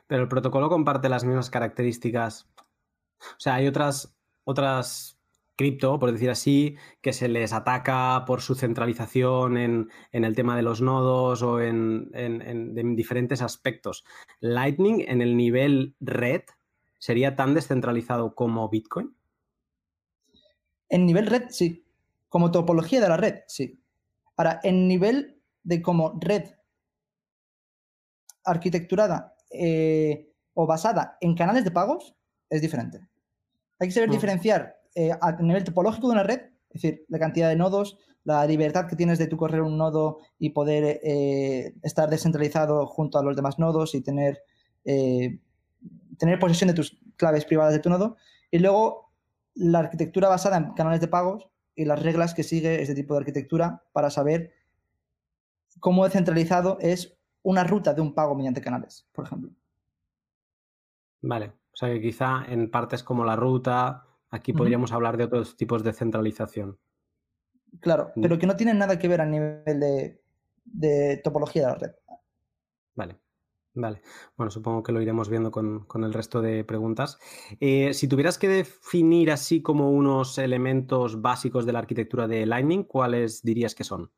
Pero 0.08 0.22
el 0.22 0.28
protocolo 0.28 0.70
comparte 0.70 1.10
las 1.10 1.24
mismas 1.24 1.50
características. 1.50 2.50
O 3.20 3.40
sea, 3.40 3.56
hay 3.56 3.68
otras, 3.68 4.16
otras 4.44 5.20
cripto, 5.56 6.00
por 6.00 6.12
decir 6.12 6.30
así, 6.30 6.78
que 7.02 7.14
se 7.14 7.28
les 7.28 7.54
ataca 7.54 8.24
por 8.26 8.42
su 8.42 8.56
centralización 8.56 9.58
en, 9.58 9.90
el 10.12 10.36
tema 10.36 10.56
de 10.56 10.64
los 10.64 10.82
nodos 10.82 11.42
o 11.42 11.62
en, 11.62 12.96
diferentes 12.96 13.42
aspectos. 13.42 14.04
Lightning 14.40 15.06
en 15.08 15.22
el 15.22 15.38
nivel 15.38 15.96
red 16.00 16.42
sería 17.00 17.36
tan 17.36 17.54
descentralizado 17.54 18.36
como 18.36 18.70
Bitcoin? 18.70 19.16
En 20.90 21.06
nivel 21.06 21.28
red, 21.28 21.44
sí. 21.50 21.83
Como 22.34 22.50
topología 22.50 23.00
de 23.00 23.10
la 23.10 23.16
red, 23.16 23.42
sí. 23.46 23.80
Ahora, 24.38 24.60
en 24.64 24.88
nivel 24.88 25.40
de 25.62 25.84
como 25.84 26.18
red 26.20 26.46
arquitecturada 28.44 29.36
eh, 29.52 30.34
o 30.56 30.66
basada 30.66 31.16
en 31.22 31.36
canales 31.36 31.64
de 31.64 31.70
pagos, 31.70 32.16
es 32.50 32.60
diferente. 32.60 33.08
Hay 33.78 33.88
que 33.88 33.94
saber 33.94 34.10
diferenciar 34.10 34.80
eh, 34.96 35.12
a 35.22 35.34
nivel 35.34 35.64
topológico 35.64 36.08
de 36.08 36.14
una 36.14 36.24
red, 36.24 36.42
es 36.72 36.82
decir, 36.82 37.06
la 37.08 37.20
cantidad 37.20 37.50
de 37.50 37.56
nodos, 37.56 38.00
la 38.24 38.48
libertad 38.48 38.88
que 38.88 38.96
tienes 38.96 39.20
de 39.20 39.28
tu 39.28 39.38
correr 39.38 39.62
un 39.62 39.78
nodo 39.78 40.18
y 40.40 40.50
poder 40.50 41.02
eh, 41.04 41.76
estar 41.84 42.10
descentralizado 42.10 42.88
junto 42.88 43.20
a 43.20 43.24
los 43.24 43.36
demás 43.36 43.60
nodos 43.60 43.94
y 43.94 44.02
tener, 44.02 44.42
tener 44.84 46.40
posesión 46.40 46.70
de 46.70 46.74
tus 46.74 47.00
claves 47.16 47.46
privadas 47.46 47.74
de 47.74 47.80
tu 47.80 47.92
nodo. 47.92 48.18
Y 48.50 48.58
luego 48.58 49.12
la 49.54 49.78
arquitectura 49.78 50.30
basada 50.30 50.58
en 50.58 50.74
canales 50.74 51.00
de 51.00 51.08
pagos 51.08 51.53
y 51.76 51.86
las 51.86 52.02
reglas 52.02 52.34
que 52.34 52.44
sigue 52.44 52.82
este 52.82 52.96
tipo 52.96 53.14
de 53.14 53.22
arquitectura 53.22 53.84
para 53.94 54.10
saber 54.10 54.54
cómo 55.80 56.04
descentralizado 56.04 56.78
es 56.80 57.18
una 57.42 57.64
ruta 57.64 57.94
de 57.94 58.02
un 58.02 58.14
pago 58.14 58.36
mediante 58.36 58.62
canales, 58.62 59.08
por 59.12 59.26
ejemplo. 59.26 59.52
Vale, 61.22 61.48
o 61.48 61.76
sea 61.76 61.90
que 61.90 62.02
quizá 62.02 62.46
en 62.48 62.70
partes 62.70 63.04
como 63.04 63.26
la 63.26 63.36
ruta, 63.36 64.08
Aquí 64.34 64.52
podríamos 64.52 64.92
hablar 64.92 65.16
de 65.16 65.26
otros 65.26 65.56
tipos 65.58 65.84
de 65.84 65.94
centralización. 65.94 66.80
Claro, 67.80 68.12
mm. 68.16 68.22
pero 68.24 68.40
que 68.40 68.48
no 68.48 68.56
tienen 68.56 68.80
nada 68.80 68.98
que 68.98 69.08
ver 69.08 69.22
a 69.22 69.28
nivel 69.28 70.20
de, 70.66 71.22
topología 71.24 71.62
de 71.62 71.68
la 71.68 71.76
red. 71.76 71.92
Vale. 72.96 73.20
Vale, 73.76 74.02
bueno, 74.38 74.52
supongo 74.52 74.84
que 74.84 74.92
lo 74.92 75.02
iremos 75.02 75.30
viendo 75.30 75.50
con, 75.50 75.88
el 75.96 76.14
resto 76.14 76.42
de 76.44 76.64
preguntas. 76.64 77.18
Eh, 77.60 77.94
si 77.96 78.08
tuvieras 78.08 78.38
que 78.38 78.48
definir 78.48 79.32
así 79.32 79.64
como 79.64 79.90
unos 79.92 80.38
elementos 80.38 81.22
básicos 81.22 81.66
de 81.66 81.74
la 81.74 81.80
arquitectura 81.80 82.28
de 82.28 82.46
Lightning, 82.46 82.84
¿cuáles 82.84 83.42
dirías 83.42 83.74
que 83.74 83.84
son? 83.84 84.12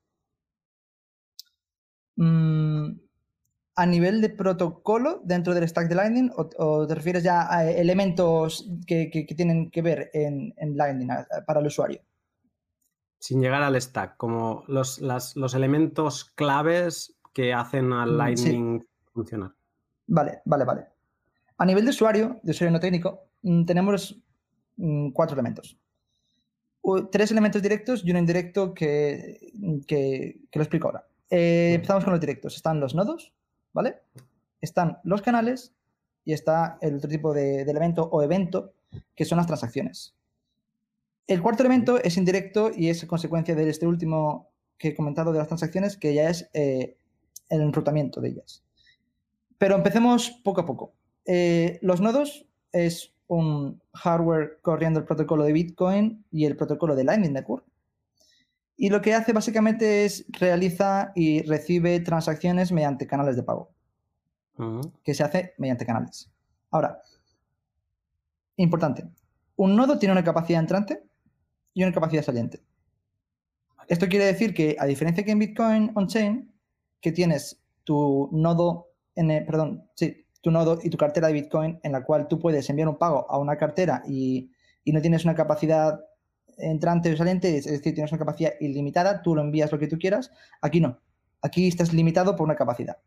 Mm, 2.17 2.99
a 3.75 3.85
nivel 3.85 4.21
de 4.21 4.29
protocolo 4.29 5.21
dentro 5.23 5.53
del 5.53 5.67
stack 5.67 5.87
de 5.87 5.95
Lightning 5.95 6.31
o, 6.35 6.85
te 6.85 6.95
refieres 6.95 7.23
ya 7.23 7.47
a 7.49 7.69
elementos 7.69 8.69
que, 8.85 9.09
tienen 9.37 9.71
que 9.71 9.81
ver 9.81 10.09
en, 10.13 10.53
Lightning 10.75 11.09
para 11.47 11.61
el 11.61 11.67
usuario? 11.67 12.01
Sin 13.19 13.41
llegar 13.41 13.63
al 13.63 13.81
stack, 13.81 14.17
como 14.17 14.65
los, 14.67 14.99
elementos 15.53 16.25
claves 16.25 17.15
que 17.33 17.53
hacen 17.53 17.93
al 17.93 18.11
mm, 18.11 18.17
Lightning 18.17 18.85
funcionar. 19.15 19.51
Vale, 20.07 20.41
vale, 20.45 20.65
vale. 20.65 20.87
A 21.57 21.65
nivel 21.65 21.85
de 21.85 21.89
usuario, 21.89 22.39
de 22.43 22.51
usuario 22.51 22.71
no 22.71 22.79
técnico, 22.79 23.29
mm, 23.41 23.65
tenemos 23.65 24.21
mm, 24.77 25.09
cuatro 25.11 25.35
elementos. 25.35 25.77
Tres 27.11 27.31
elementos 27.31 27.63
directos 27.63 28.03
y 28.05 28.11
uno 28.11 28.19
indirecto 28.19 28.75
que, 28.75 29.51
que, 29.87 30.39
lo 30.53 30.61
explico 30.61 30.87
ahora. 30.87 31.07
Eh, 31.31 31.73
empezamos 31.73 32.03
con 32.03 32.13
los 32.13 32.19
directos. 32.19 32.55
Están 32.55 32.79
los 32.79 32.93
nodos, 32.93 33.33
¿vale? 33.73 34.03
Están 34.61 34.99
los 35.03 35.23
canales 35.23 35.73
y 36.25 36.33
está 36.33 36.77
el 36.81 36.97
otro 36.97 37.09
tipo 37.09 37.33
de, 37.33 37.61
elemento 37.61 38.03
o 38.03 38.21
evento 38.21 38.73
que 39.15 39.25
son 39.25 39.37
las 39.37 39.47
transacciones. 39.47 40.15
El 41.25 41.41
cuarto 41.41 41.63
elemento 41.63 41.97
es 41.97 42.17
indirecto 42.17 42.69
y 42.75 42.89
es 42.89 43.03
consecuencia 43.05 43.55
de 43.55 43.67
este 43.67 43.87
último 43.87 44.51
que 44.77 44.89
he 44.89 44.95
comentado 44.95 45.31
de 45.31 45.39
las 45.39 45.47
transacciones, 45.47 45.97
que 45.97 46.13
ya 46.13 46.29
es 46.29 46.49
eh, 46.53 46.97
el 47.49 47.61
enrutamiento 47.61 48.21
de 48.21 48.29
ellas. 48.29 48.63
Pero 49.57 49.75
empecemos 49.75 50.31
poco 50.43 50.61
a 50.61 50.65
poco. 50.65 50.93
Eh, 51.25 51.79
los 51.81 52.01
nodos 52.01 52.45
es 52.71 53.13
un 53.27 53.81
hardware 53.93 54.59
corriendo 54.61 54.99
el 54.99 55.05
protocolo 55.05 55.43
de 55.43 55.53
Bitcoin 55.53 56.25
y 56.31 56.45
el 56.45 56.55
protocolo 56.55 56.95
de 56.95 57.03
Lightning 57.03 57.33
Network. 57.33 57.65
Y 58.77 58.89
lo 58.89 59.01
que 59.01 59.13
hace 59.13 59.31
básicamente 59.31 60.05
es 60.05 60.25
realiza 60.29 61.11
y 61.15 61.41
recibe 61.43 61.99
transacciones 62.01 62.71
mediante 62.71 63.07
canales 63.07 63.37
de 63.37 63.43
pago, 63.43 63.71
que 65.03 65.13
se 65.13 65.23
hace 65.23 65.53
mediante 65.57 65.85
canales. 65.85 66.29
Ahora, 66.71 67.01
importante, 68.57 69.05
un 69.55 69.75
nodo 69.75 69.97
tiene 69.97 70.11
una 70.11 70.25
capacidad 70.25 70.59
entrante 70.59 71.01
y 71.73 71.83
una 71.83 71.93
capacidad 71.93 72.23
saliente. 72.23 72.61
Esto 73.87 74.07
quiere 74.07 74.25
decir 74.25 74.53
que, 74.53 74.75
a 74.77 74.85
diferencia 74.85 75.23
que 75.23 75.31
en 75.31 75.39
Bitcoin 75.39 75.91
on-chain, 75.95 76.51
que 76.99 77.11
tienes 77.11 77.61
tu 77.83 78.29
nodo, 78.33 78.89
en 79.15 79.45
perdón, 79.45 79.89
sí, 79.95 80.25
tu 80.45 80.51
nodo 80.51 80.77
y 80.83 80.91
tu 80.91 80.97
cartera 80.97 81.27
de 81.27 81.33
Bitcoin 81.33 81.79
en 81.81 81.91
la 81.91 82.03
cual 82.03 82.27
tú 82.27 82.39
puedes 82.39 82.69
enviar 82.69 82.87
un 82.87 82.97
pago 82.97 83.25
a 83.29 83.39
una 83.39 83.57
cartera 83.57 84.03
y, 84.07 84.51
no 84.85 85.01
tienes 85.01 85.25
una 85.25 85.33
capacidad 85.33 85.99
entrante 86.59 87.11
o 87.11 87.17
saliente, 87.17 87.57
es 87.57 87.65
decir, 87.65 87.95
tienes 87.95 88.11
una 88.11 88.19
capacidad 88.19 88.53
ilimitada, 88.59 89.23
tú 89.23 89.33
lo 89.33 89.41
envías 89.41 89.71
lo 89.71 89.79
que 89.79 89.87
tú 89.87 89.97
quieras. 89.97 90.31
Aquí 90.61 90.79
no. 90.79 90.99
Aquí 91.41 91.67
estás 91.67 91.91
limitado 91.91 92.35
por 92.35 92.45
una 92.45 92.55
capacidad. 92.55 92.97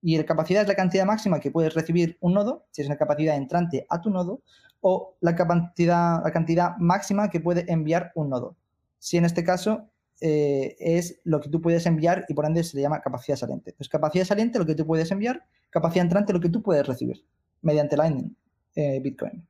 Y 0.00 0.16
la 0.16 0.24
capacidad 0.24 0.62
es 0.62 0.68
la 0.68 0.74
cantidad 0.74 1.04
máxima 1.04 1.40
que 1.40 1.50
puedes 1.50 1.74
recibir 1.74 2.16
un 2.20 2.32
nodo, 2.32 2.64
si 2.70 2.80
es 2.80 2.88
una 2.88 2.96
capacidad 2.96 3.36
entrante 3.36 3.86
a 3.90 4.00
tu 4.00 4.08
nodo, 4.08 4.40
o 4.80 5.16
la 5.20 5.34
cantidad, 5.36 6.24
la 6.24 6.30
cantidad 6.30 6.76
máxima 6.78 7.28
que 7.28 7.40
puede 7.40 7.70
enviar 7.70 8.12
un 8.14 8.30
nodo. 8.30 8.56
Si 8.98 9.18
en 9.18 9.26
este 9.26 9.44
caso 9.44 9.90
eh, 10.20 10.76
es 10.80 11.20
lo 11.24 11.40
que 11.40 11.48
tú 11.48 11.60
puedes 11.60 11.86
enviar 11.86 12.24
y 12.28 12.34
por 12.34 12.44
ende 12.44 12.64
se 12.64 12.76
le 12.76 12.82
llama 12.82 13.00
capacidad 13.00 13.36
saliente. 13.36 13.70
Entonces, 13.70 13.88
capacidad 13.88 14.24
saliente, 14.24 14.58
lo 14.58 14.66
que 14.66 14.74
tú 14.74 14.86
puedes 14.86 15.10
enviar, 15.10 15.44
capacidad 15.70 16.04
entrante, 16.04 16.32
lo 16.32 16.40
que 16.40 16.48
tú 16.48 16.62
puedes 16.62 16.86
recibir 16.86 17.24
mediante 17.62 17.96
Lightning 17.96 18.36
eh, 18.74 19.00
Bitcoin. 19.00 19.46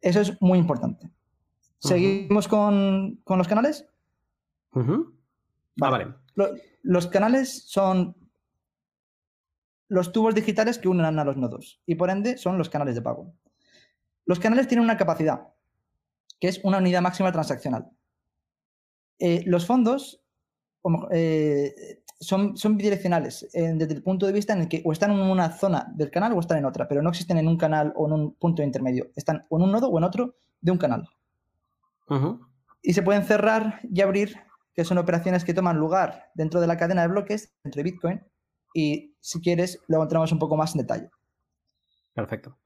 Eso 0.00 0.20
es 0.20 0.40
muy 0.40 0.58
importante. 0.58 1.10
¿Seguimos 1.78 2.48
con, 2.48 3.20
los 3.26 3.48
canales? 3.48 3.86
vale. 5.76 6.14
Ah, 6.38 6.50
los 6.82 7.06
canales 7.06 7.64
son 7.66 8.16
los 9.88 10.12
tubos 10.12 10.34
digitales 10.34 10.78
que 10.78 10.88
unen 10.88 11.18
a 11.18 11.24
los 11.24 11.36
nodos 11.36 11.80
y 11.86 11.94
por 11.94 12.10
ende 12.10 12.36
son 12.38 12.58
los 12.58 12.68
canales 12.68 12.94
de 12.94 13.02
pago. 13.02 13.32
Los 14.26 14.40
canales 14.40 14.66
tienen 14.66 14.84
una 14.84 14.96
capacidad, 14.96 15.48
que 16.40 16.48
es 16.48 16.60
una 16.64 16.78
unidad 16.78 17.02
máxima 17.02 17.32
transaccional. 17.32 17.90
Eh, 19.26 19.42
los 19.46 19.64
fondos 19.64 20.22
eh, 21.12 22.02
son, 22.20 22.58
son, 22.58 22.76
bidireccionales 22.76 23.48
desde 23.54 23.94
el 23.94 24.02
punto 24.02 24.26
de 24.26 24.34
vista 24.34 24.52
en 24.52 24.60
el 24.60 24.68
que 24.68 24.82
o 24.84 24.92
están 24.92 25.12
en 25.12 25.18
una 25.18 25.48
zona 25.48 25.90
del 25.94 26.10
canal 26.10 26.34
o 26.34 26.40
están 26.40 26.58
en 26.58 26.66
otra, 26.66 26.86
pero 26.86 27.00
no 27.00 27.08
existen 27.08 27.38
en 27.38 27.48
un 27.48 27.56
canal 27.56 27.94
o 27.96 28.06
en 28.06 28.12
un 28.12 28.34
punto 28.34 28.62
intermedio. 28.62 29.10
Están 29.16 29.46
o 29.48 29.56
en 29.56 29.62
un 29.62 29.72
nodo 29.72 29.88
o 29.88 29.96
en 29.96 30.04
otro 30.04 30.36
de 30.60 30.72
un 30.72 30.76
canal. 30.76 31.08
Y 32.82 32.92
se 32.92 33.02
pueden 33.02 33.24
cerrar 33.24 33.80
y 33.82 34.02
abrir, 34.02 34.36
que 34.74 34.84
son 34.84 34.98
operaciones 34.98 35.42
que 35.42 35.54
toman 35.54 35.78
lugar 35.78 36.30
dentro 36.34 36.60
de 36.60 36.66
la 36.66 36.76
cadena 36.76 37.00
de 37.00 37.08
bloques 37.08 37.50
entre 37.64 37.82
Bitcoin. 37.82 38.22
Y 38.74 39.16
si 39.20 39.40
quieres, 39.40 39.80
luego 39.88 40.02
entramos 40.02 40.32
un 40.32 40.38
poco 40.38 40.58
más 40.58 40.74
en 40.74 40.82
detalle. 40.82 41.10
Perfecto. 42.12 42.58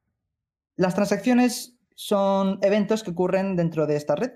Las 0.75 0.97
transacciones 0.97 1.79
son 1.95 2.59
eventos 2.63 3.05
que 3.05 3.13
ocurren 3.13 3.55
dentro 3.55 3.87
de 3.87 3.95
esta 3.95 4.17
red 4.17 4.33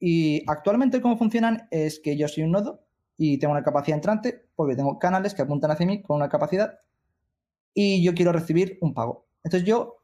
y 0.00 0.44
actualmente 0.48 1.00
cómo 1.00 1.16
funcionan 1.16 1.66
es 1.70 2.00
que 2.00 2.16
yo 2.16 2.28
soy 2.28 2.44
un 2.44 2.52
nodo 2.52 2.84
y 3.16 3.38
tengo 3.38 3.52
una 3.52 3.64
capacidad 3.64 3.96
entrante 3.96 4.46
porque 4.54 4.76
tengo 4.76 4.98
canales 4.98 5.34
que 5.34 5.42
apuntan 5.42 5.70
hacia 5.70 5.86
mí 5.86 6.02
con 6.02 6.16
una 6.16 6.28
capacidad 6.28 6.78
y 7.74 8.02
yo 8.02 8.14
quiero 8.14 8.32
recibir 8.32 8.78
un 8.80 8.94
pago. 8.94 9.26
Entonces 9.42 9.66
yo 9.68 10.02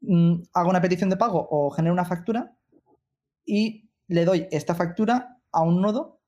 mm, 0.00 0.34
hago 0.54 0.70
una 0.70 0.80
petición 0.80 1.10
de 1.10 1.16
pago 1.16 1.46
o 1.50 1.70
genero 1.70 1.92
una 1.92 2.04
factura 2.04 2.56
y 3.44 3.90
le 4.06 4.24
doy 4.24 4.46
esta 4.50 4.74
factura 4.74 5.38
a 5.50 5.62
un 5.62 5.80
nodo 5.80 6.20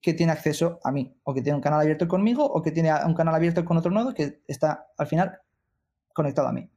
que 0.00 0.14
tiene 0.14 0.32
acceso 0.32 0.80
a 0.84 0.92
mí 0.92 1.14
o 1.24 1.34
que 1.34 1.42
tiene 1.42 1.56
un 1.56 1.62
canal 1.62 1.80
abierto 1.80 2.06
conmigo 2.08 2.44
o 2.44 2.62
que 2.62 2.70
tiene 2.70 2.92
un 3.06 3.14
canal 3.14 3.34
abierto 3.34 3.64
con 3.64 3.76
otro 3.76 3.90
nodo 3.90 4.14
que 4.14 4.42
está 4.46 4.88
al 4.96 5.06
final 5.06 5.40
conectado 6.12 6.48
a 6.48 6.52
mí. 6.52 6.70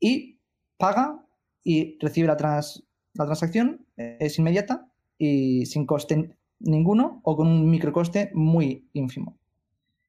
Y 0.00 0.40
paga 0.76 1.24
y 1.62 1.98
recibe 1.98 2.28
la, 2.28 2.36
trans, 2.36 2.87
la 3.18 3.26
transacción 3.26 3.84
es 3.96 4.38
inmediata 4.38 4.86
y 5.18 5.66
sin 5.66 5.86
coste 5.86 6.36
ninguno 6.60 7.20
o 7.24 7.36
con 7.36 7.48
un 7.48 7.68
microcoste 7.68 8.30
muy 8.32 8.88
ínfimo. 8.92 9.36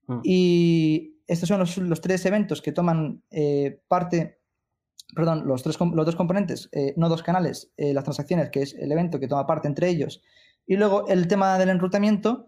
Mm. 0.07 0.19
Y 0.23 1.15
estos 1.27 1.49
son 1.49 1.89
los, 1.89 2.01
tres 2.01 2.25
eventos 2.25 2.61
que 2.61 2.71
toman 2.71 3.23
eh, 3.31 3.81
parte, 3.87 4.39
perdón, 5.15 5.47
los, 5.47 5.63
tres, 5.63 5.77
los 5.79 6.05
dos 6.05 6.15
componentes, 6.15 6.69
eh, 6.71 6.93
no 6.97 7.09
dos 7.09 7.23
canales, 7.23 7.71
eh, 7.77 7.93
las 7.93 8.03
transacciones, 8.03 8.51
que 8.51 8.61
es 8.61 8.75
el 8.75 8.91
evento 8.91 9.19
que 9.19 9.27
toma 9.27 9.47
parte 9.47 9.67
entre 9.67 9.89
ellos, 9.89 10.21
y 10.67 10.75
luego 10.75 11.07
el 11.07 11.27
tema 11.27 11.57
del 11.57 11.69
enrutamiento, 11.69 12.47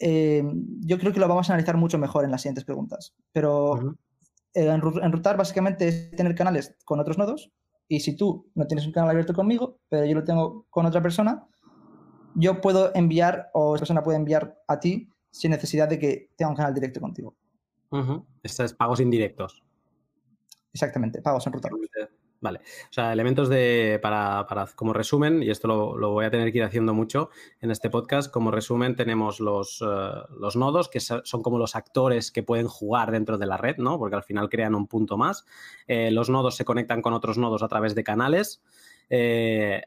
yo 0.00 0.96
creo 0.96 1.12
que 1.12 1.18
lo 1.18 1.26
vamos 1.26 1.50
a 1.50 1.54
analizar 1.54 1.76
mucho 1.76 1.98
mejor 1.98 2.24
en 2.24 2.30
las 2.30 2.42
siguientes 2.42 2.64
preguntas. 2.64 3.16
Pero 3.32 3.96
enrutar 4.54 5.36
básicamente 5.36 5.88
es 5.88 6.10
tener 6.12 6.36
canales 6.36 6.76
con 6.84 7.00
otros 7.00 7.18
nodos 7.18 7.50
y 7.88 8.00
si 8.00 8.16
tú 8.16 8.50
no 8.54 8.66
tienes 8.66 8.86
un 8.86 8.92
canal 8.92 9.10
abierto 9.10 9.32
conmigo, 9.32 9.78
pero 9.88 10.04
yo 10.04 10.14
lo 10.14 10.24
tengo 10.24 10.66
con 10.70 10.86
otra 10.86 11.02
persona, 11.02 11.46
yo 12.34 12.60
puedo 12.60 12.94
enviar 12.94 13.50
o 13.54 13.74
esa 13.74 13.82
persona 13.82 14.02
puede 14.02 14.18
enviar 14.18 14.60
a 14.68 14.78
ti 14.78 15.08
sin 15.30 15.50
necesidad 15.50 15.88
de 15.88 15.98
que 15.98 16.30
tenga 16.36 16.50
un 16.50 16.56
canal 16.56 16.74
directo 16.74 17.00
contigo. 17.00 17.34
Estos 18.42 18.66
es 18.66 18.74
pagos 18.74 19.00
indirectos. 19.00 19.62
Exactamente, 20.72 21.22
pagos 21.22 21.46
enrutados. 21.46 21.80
Vale. 22.40 22.60
O 22.60 22.92
sea, 22.92 23.12
elementos 23.12 23.48
de. 23.48 23.98
Para, 24.00 24.46
como 24.76 24.92
resumen, 24.92 25.42
y 25.42 25.50
esto 25.50 25.66
lo, 25.66 26.10
voy 26.10 26.24
a 26.24 26.30
tener 26.30 26.52
que 26.52 26.58
ir 26.58 26.64
haciendo 26.64 26.94
mucho 26.94 27.30
en 27.60 27.72
este 27.72 27.90
podcast. 27.90 28.32
Como 28.32 28.52
resumen, 28.52 28.94
tenemos 28.94 29.40
los, 29.40 29.82
eh, 29.82 30.10
los, 30.38 30.54
nodos, 30.54 30.88
que 30.88 31.00
son 31.00 31.42
como 31.42 31.58
los 31.58 31.74
actores 31.74 32.30
que 32.30 32.44
pueden 32.44 32.68
jugar 32.68 33.10
dentro 33.10 33.38
de 33.38 33.46
la 33.46 33.56
red, 33.56 33.78
¿no? 33.78 33.98
Porque 33.98 34.14
al 34.14 34.22
final 34.22 34.48
crean 34.48 34.76
un 34.76 34.86
punto 34.86 35.16
más. 35.16 35.46
Eh, 35.88 36.12
los 36.12 36.30
nodos 36.30 36.54
se 36.54 36.64
conectan 36.64 37.02
con 37.02 37.12
otros 37.12 37.38
nodos 37.38 37.64
a 37.64 37.68
través 37.68 37.96
de 37.96 38.04
canales. 38.04 38.62
Eh, 39.10 39.82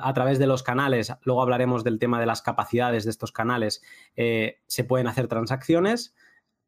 a 0.00 0.12
través 0.14 0.38
de 0.38 0.46
los 0.46 0.62
canales, 0.62 1.12
luego 1.22 1.42
hablaremos 1.42 1.84
del 1.84 1.98
tema 1.98 2.20
de 2.20 2.26
las 2.26 2.42
capacidades 2.42 3.04
de 3.04 3.10
estos 3.10 3.32
canales, 3.32 3.80
se 4.14 4.84
pueden 4.84 5.06
hacer 5.06 5.26
transacciones 5.26 6.14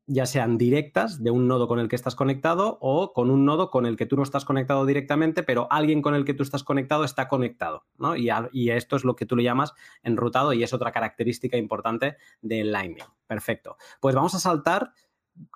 ya 0.06 0.26
sean 0.26 0.58
directas 0.58 1.22
de 1.22 1.30
un 1.30 1.48
nodo 1.48 1.68
con 1.68 1.78
el 1.78 1.88
que 1.88 1.96
estás 1.96 2.14
conectado 2.14 2.78
o 2.80 3.12
con 3.12 3.30
un 3.30 3.44
nodo 3.44 3.70
con 3.70 3.86
el 3.86 3.96
que 3.96 4.06
tú 4.06 4.16
no 4.16 4.22
estás 4.22 4.44
conectado 4.44 4.84
directamente, 4.84 5.42
pero 5.42 5.68
alguien 5.70 6.02
con 6.02 6.14
el 6.14 6.24
que 6.24 6.34
tú 6.34 6.42
estás 6.42 6.64
conectado 6.64 7.04
está 7.04 7.28
conectado, 7.28 7.84
¿no? 7.98 8.16
Y, 8.16 8.28
y 8.52 8.70
esto 8.70 8.96
es 8.96 9.04
lo 9.04 9.16
que 9.16 9.26
tú 9.26 9.36
le 9.36 9.44
llamas 9.44 9.72
enrutado 10.02 10.52
y 10.52 10.62
es 10.62 10.72
otra 10.72 10.92
característica 10.92 11.56
importante 11.56 12.16
del 12.40 12.72
Lightning. 12.72 13.04
Perfecto. 13.26 13.76
Pues 14.00 14.14
vamos 14.14 14.34
a 14.34 14.40
saltar 14.40 14.92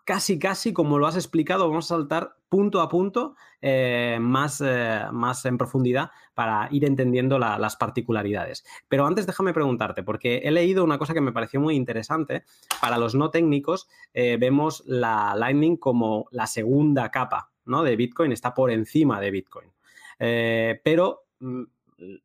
casi, 0.05 0.39
casi, 0.39 0.73
como 0.73 0.99
lo 0.99 1.07
has 1.07 1.17
explicado, 1.17 1.69
vamos 1.69 1.87
a 1.87 1.97
saltar 1.97 2.37
punto 2.49 2.81
a 2.81 2.89
punto 2.89 3.35
eh, 3.61 4.19
más, 4.21 4.63
eh, 4.65 5.03
más 5.13 5.45
en 5.45 5.59
profundidad 5.59 6.11
para 6.35 6.69
ir 6.71 6.85
entendiendo 6.85 7.39
las 7.39 7.77
particularidades. 7.77 8.65
Pero 8.89 9.07
antes 9.07 9.27
déjame 9.27 9.53
preguntarte, 9.53 10.03
porque 10.03 10.39
he 10.45 10.51
leído 10.51 10.85
una 10.85 10.99
cosa 10.99 11.15
que 11.15 11.21
me 11.21 11.33
pareció 11.33 11.61
muy 11.61 11.75
interesante. 11.75 12.45
Para 12.81 12.99
los 12.99 13.15
no 13.15 13.31
técnicos, 13.31 13.89
eh, 14.15 14.37
vemos 14.39 14.83
la 14.87 15.35
Lightning 15.37 15.77
como 15.77 16.29
la 16.31 16.47
segunda 16.47 17.11
capa 17.11 17.51
¿no? 17.65 17.83
de 17.83 17.97
Bitcoin, 17.97 18.33
está 18.33 18.55
por 18.55 18.71
encima 18.71 19.21
de 19.21 19.31
Bitcoin. 19.31 19.71
pero 20.19 21.25
mm, 21.41 21.63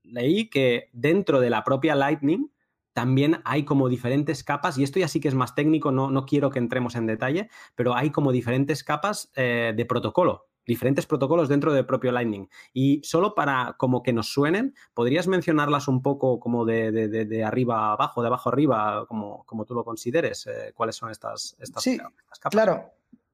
leí 0.03 0.49
que 0.49 0.89
dentro 0.93 1.39
de 1.39 1.49
la 1.49 1.63
propia 1.63 1.95
Lightning, 1.95 2.51
también 2.93 3.41
hay 3.45 3.63
como 3.63 3.89
diferentes 3.89 4.43
capas, 4.43 4.77
y 4.77 4.83
esto 4.83 4.99
ya 4.99 5.07
sí 5.07 5.19
que 5.19 5.27
es 5.27 5.35
más 5.35 5.55
técnico, 5.55 5.91
no, 5.91 6.11
no 6.11 6.25
quiero 6.25 6.49
que 6.49 6.59
entremos 6.59 6.95
en 6.95 7.07
detalle, 7.07 7.49
pero 7.75 7.95
hay 7.95 8.11
como 8.11 8.31
diferentes 8.31 8.83
capas 8.83 9.31
eh, 9.35 9.73
de 9.75 9.85
protocolo, 9.85 10.47
diferentes 10.65 11.05
protocolos 11.05 11.49
dentro 11.49 11.73
del 11.73 11.85
propio 11.85 12.11
Lightning. 12.11 12.47
Y 12.73 13.01
solo 13.03 13.33
para 13.35 13.75
como 13.77 14.03
que 14.03 14.13
nos 14.13 14.31
suenen, 14.31 14.75
¿podrías 14.93 15.27
mencionarlas 15.27 15.87
un 15.87 16.01
poco 16.01 16.39
como 16.39 16.65
de, 16.65 17.43
arriba 17.45 17.89
a 17.89 17.93
abajo, 17.93 18.21
de 18.21 18.27
abajo 18.27 18.49
arriba, 18.49 19.05
como, 19.07 19.43
como 19.45 19.65
tú 19.65 19.73
lo 19.73 19.83
consideres? 19.83 20.47
Eh, 20.47 20.73
¿Cuáles 20.73 20.95
son 20.95 21.11
estas, 21.11 21.55
estas, 21.59 21.83
sí, 21.83 21.97
capas? 21.97 22.39
Claro, 22.51 22.91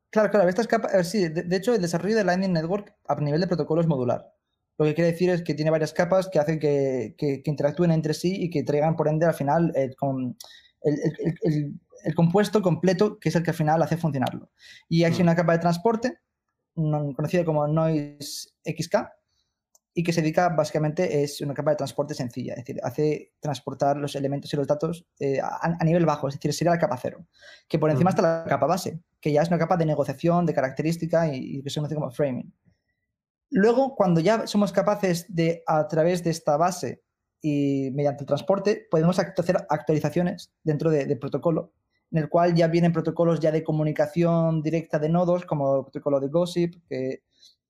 claro, 0.10 0.30
claro. 0.30 0.50
Estas 0.50 0.68
capas, 0.68 1.10
sí, 1.10 1.28
de, 1.30 1.56
hecho, 1.56 1.74
el 1.74 1.82
desarrollo 1.82 2.16
de 2.16 2.24
Lightning 2.24 2.54
Network 2.54 2.96
a 3.08 3.16
nivel 3.16 3.42
de 3.42 3.48
protocolo 3.48 3.82
es 3.82 3.88
modular. 3.88 4.37
Lo 4.78 4.86
que 4.86 4.94
quiere 4.94 5.12
decir 5.12 5.30
es 5.30 5.44
que 5.44 5.54
tiene 5.54 5.72
varias 5.72 5.94
capas 5.94 6.30
que 6.30 6.40
hacen 6.40 6.60
que, 6.60 7.16
interactúen 7.46 7.92
entre 7.92 8.14
sí 8.14 8.36
y 8.44 8.50
que 8.50 8.64
traigan, 8.64 8.96
por 8.96 9.08
ende, 9.08 9.26
al 9.26 9.34
final 9.34 9.72
el, 9.76 9.96
el, 10.84 12.16
compuesto 12.16 12.62
completo 12.62 13.20
que 13.20 13.30
es 13.30 13.36
el 13.36 13.44
que 13.44 13.52
al 13.52 13.56
final 13.56 13.82
hace 13.82 13.98
funcionarlo. 13.98 14.52
Y 14.88 15.04
hay 15.04 15.12
mm. 15.14 15.22
una 15.22 15.36
capa 15.36 15.54
de 15.54 15.60
transporte, 15.60 16.20
conocida 16.76 17.44
como 17.44 17.68
Noise 17.68 18.50
XK, 18.64 18.96
y 19.98 20.04
que 20.04 20.14
se 20.14 20.22
dedica 20.22 20.50
básicamente 20.50 21.24
es 21.24 21.42
una 21.42 21.56
capa 21.56 21.72
de 21.72 21.78
transporte 21.78 22.14
sencilla, 22.14 22.54
es 22.54 22.60
decir, 22.60 22.80
hace 22.84 23.34
transportar 23.40 23.98
los 23.98 24.16
elementos 24.16 24.54
y 24.54 24.56
los 24.56 24.68
datos 24.68 25.08
eh, 25.20 25.40
a, 25.42 25.84
nivel 25.84 26.06
bajo, 26.06 26.28
es 26.28 26.36
decir, 26.36 26.54
sería 26.54 26.74
la 26.74 26.78
capa 26.78 27.00
cero, 27.02 27.26
que 27.68 27.80
por 27.80 27.90
encima 27.90 28.12
está 28.12 28.22
la 28.22 28.46
capa 28.48 28.68
base, 28.68 29.00
que 29.20 29.32
ya 29.32 29.42
es 29.42 29.48
una 29.48 29.58
capa 29.58 29.76
de 29.76 29.88
negociación, 29.88 30.46
de 30.46 30.54
característica 30.54 31.34
y, 31.34 31.64
que 31.64 31.72
se 31.72 31.80
conoce 31.80 31.96
como 31.96 32.12
framing. 32.12 32.54
Luego, 33.50 33.96
cuando 33.96 34.20
ya 34.20 34.48
somos 34.48 34.72
capaces 34.72 35.26
de, 35.30 35.64
a 35.68 35.88
través 35.88 36.24
de 36.24 36.32
esta 36.32 36.58
base 36.58 37.04
y 37.42 37.90
mediante 37.94 38.24
el 38.24 38.28
transporte, 38.28 38.88
podemos 38.90 39.20
hacer 39.20 39.58
actualizaciones 39.70 40.52
dentro 40.64 40.90
del 40.90 41.18
protocolo, 41.18 41.72
en 42.12 42.20
el 42.20 42.30
cual 42.30 42.56
ya 42.56 42.68
vienen 42.68 42.94
protocolos 42.94 43.40
ya 43.40 43.52
de 43.52 43.64
comunicación 43.64 44.62
directa 44.62 45.00
de 45.00 45.10
nodos, 45.10 45.46
como 45.46 45.78
el 45.78 45.84
protocolo 45.84 46.20
de 46.20 46.28
Gossip, 46.28 46.76
que 46.90 47.22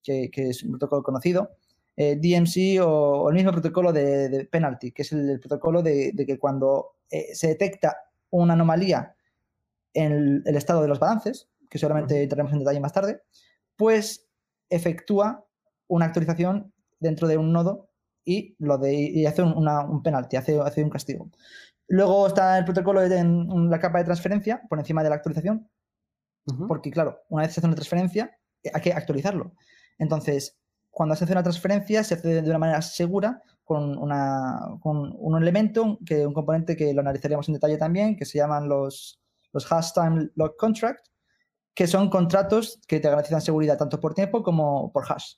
es 0.03 0.63
un 0.63 0.72
protocolo 0.72 1.03
conocido, 1.03 1.51
eh, 2.00 2.15
DMC 2.15 2.79
o, 2.86 3.27
el 3.29 3.36
mismo 3.36 3.51
protocolo 3.51 3.91
de, 3.91 4.48
penalty, 4.51 4.91
que 4.91 5.01
es 5.01 5.12
el, 5.13 5.39
protocolo 5.39 5.81
de, 5.81 6.13
que 6.27 6.38
cuando 6.38 6.98
eh, 7.10 7.34
se 7.34 7.48
detecta 7.48 7.98
una 8.29 8.53
anomalía 8.53 9.15
en 9.96 10.43
el, 10.46 10.55
estado 10.55 10.84
de 10.84 10.89
los 10.89 11.00
balances, 11.00 11.50
que 11.67 11.79
seguramente 11.79 12.22
entraremos 12.22 12.53
en 12.53 12.60
detalle 12.60 12.79
más 12.79 12.93
tarde, 12.93 13.24
pues 13.75 14.27
efectúa 14.69 15.47
una 15.88 16.06
actualización 16.06 16.74
dentro 17.00 17.27
de 17.27 17.38
un 17.38 17.51
nodo 17.51 17.89
y, 18.25 18.56
lo 18.60 18.77
de, 18.77 19.25
hace 19.27 19.41
un, 19.41 20.03
penalty, 20.03 20.36
hace, 20.36 20.60
hace, 20.60 20.84
un 20.84 20.89
castigo. 20.89 21.29
Luego 21.88 22.27
está 22.27 22.58
el 22.58 22.65
protocolo 22.65 23.01
de 23.01 23.24
la 23.24 23.79
capa 23.79 24.00
de 24.00 24.06
transferencia 24.06 24.62
por 24.70 24.79
encima 24.79 25.03
de 25.03 25.10
la 25.10 25.15
actualización, 25.15 25.70
porque 26.67 26.91
claro, 26.91 27.22
una 27.29 27.44
vez 27.44 27.53
se 27.53 27.60
hace 27.60 27.67
una 27.67 27.75
transferencia, 27.75 28.38
hay 28.74 28.82
que 28.82 28.94
actualizarlo. 28.94 29.53
Entonces, 29.98 30.58
cuando 30.89 31.15
se 31.15 31.24
hace 31.24 31.34
una 31.34 31.44
transferencia 31.44 32.03
se 32.03 32.15
hace 32.15 32.41
de 32.41 32.50
una 32.50 32.60
manera 32.60 32.82
segura 32.82 33.41
con, 33.63 33.98
un 33.98 35.38
elemento, 35.41 36.00
que, 36.06 36.25
un 36.25 36.34
componente 36.34 36.75
que 36.75 36.94
lo 36.94 37.01
analizaríamos 37.01 37.48
en 37.50 37.53
detalle 37.53 37.77
también, 37.77 38.15
que 38.15 38.25
se 38.25 38.38
llaman 38.38 38.67
los, 38.70 39.22
los 39.51 39.72
Hash 39.72 39.91
Time 39.94 40.29
Lock 40.36 40.58
Contract, 40.58 41.06
que 41.74 41.86
son 41.86 42.10
contratos 42.10 42.79
que 42.88 43.00
te 43.00 43.10
garantizan 43.10 43.41
seguridad 43.41 43.77
tanto 43.77 44.00
por 44.00 44.13
tiempo 44.13 44.41
como 44.41 44.91
por 44.91 45.06
hash. 45.08 45.36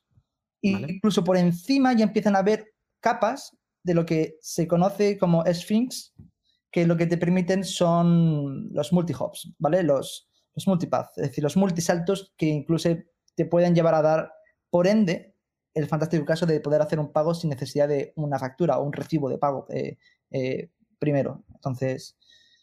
Incluso 0.62 1.24
por 1.24 1.38
encima 1.38 1.94
ya 1.94 2.04
empiezan 2.04 2.36
a 2.36 2.40
haber 2.40 2.74
capas 3.00 3.58
de 3.84 3.94
lo 3.94 4.06
que 4.06 4.36
se 4.42 4.68
conoce 4.68 5.18
como 5.18 5.44
Sphinx, 5.46 6.14
que 6.72 6.86
lo 6.86 6.98
que 6.98 7.08
te 7.08 7.18
permiten 7.18 7.64
son 7.64 8.72
los 8.74 8.92
multi-hops, 8.94 9.54
¿vale? 9.58 9.84
Los, 9.84 10.30
los 10.54 10.68
multipath, 10.68 11.18
es 11.18 11.30
decir, 11.30 11.44
los 11.44 11.58
multisaltos 11.58 12.34
que 12.38 12.48
incluso 12.48 12.90
te 13.36 13.46
pueden 13.46 13.74
llevar 13.74 13.96
a 13.96 14.02
dar, 14.02 14.32
por 14.70 14.86
ende, 14.86 15.36
el 15.74 15.88
fantástico 15.88 16.26
caso 16.26 16.46
de 16.46 16.60
poder 16.60 16.82
hacer 16.82 17.00
un 17.00 17.12
pago 17.12 17.34
sin 17.34 17.50
necesidad 17.50 17.88
de 17.88 18.14
una 18.16 18.38
factura 18.38 18.78
o 18.78 18.84
un 18.84 18.94
recibo 18.94 19.30
de 19.30 19.38
pago 19.38 19.66
eh, 19.70 19.98
eh, 20.32 20.70
primero. 21.00 21.44
Entonces, 21.56 22.18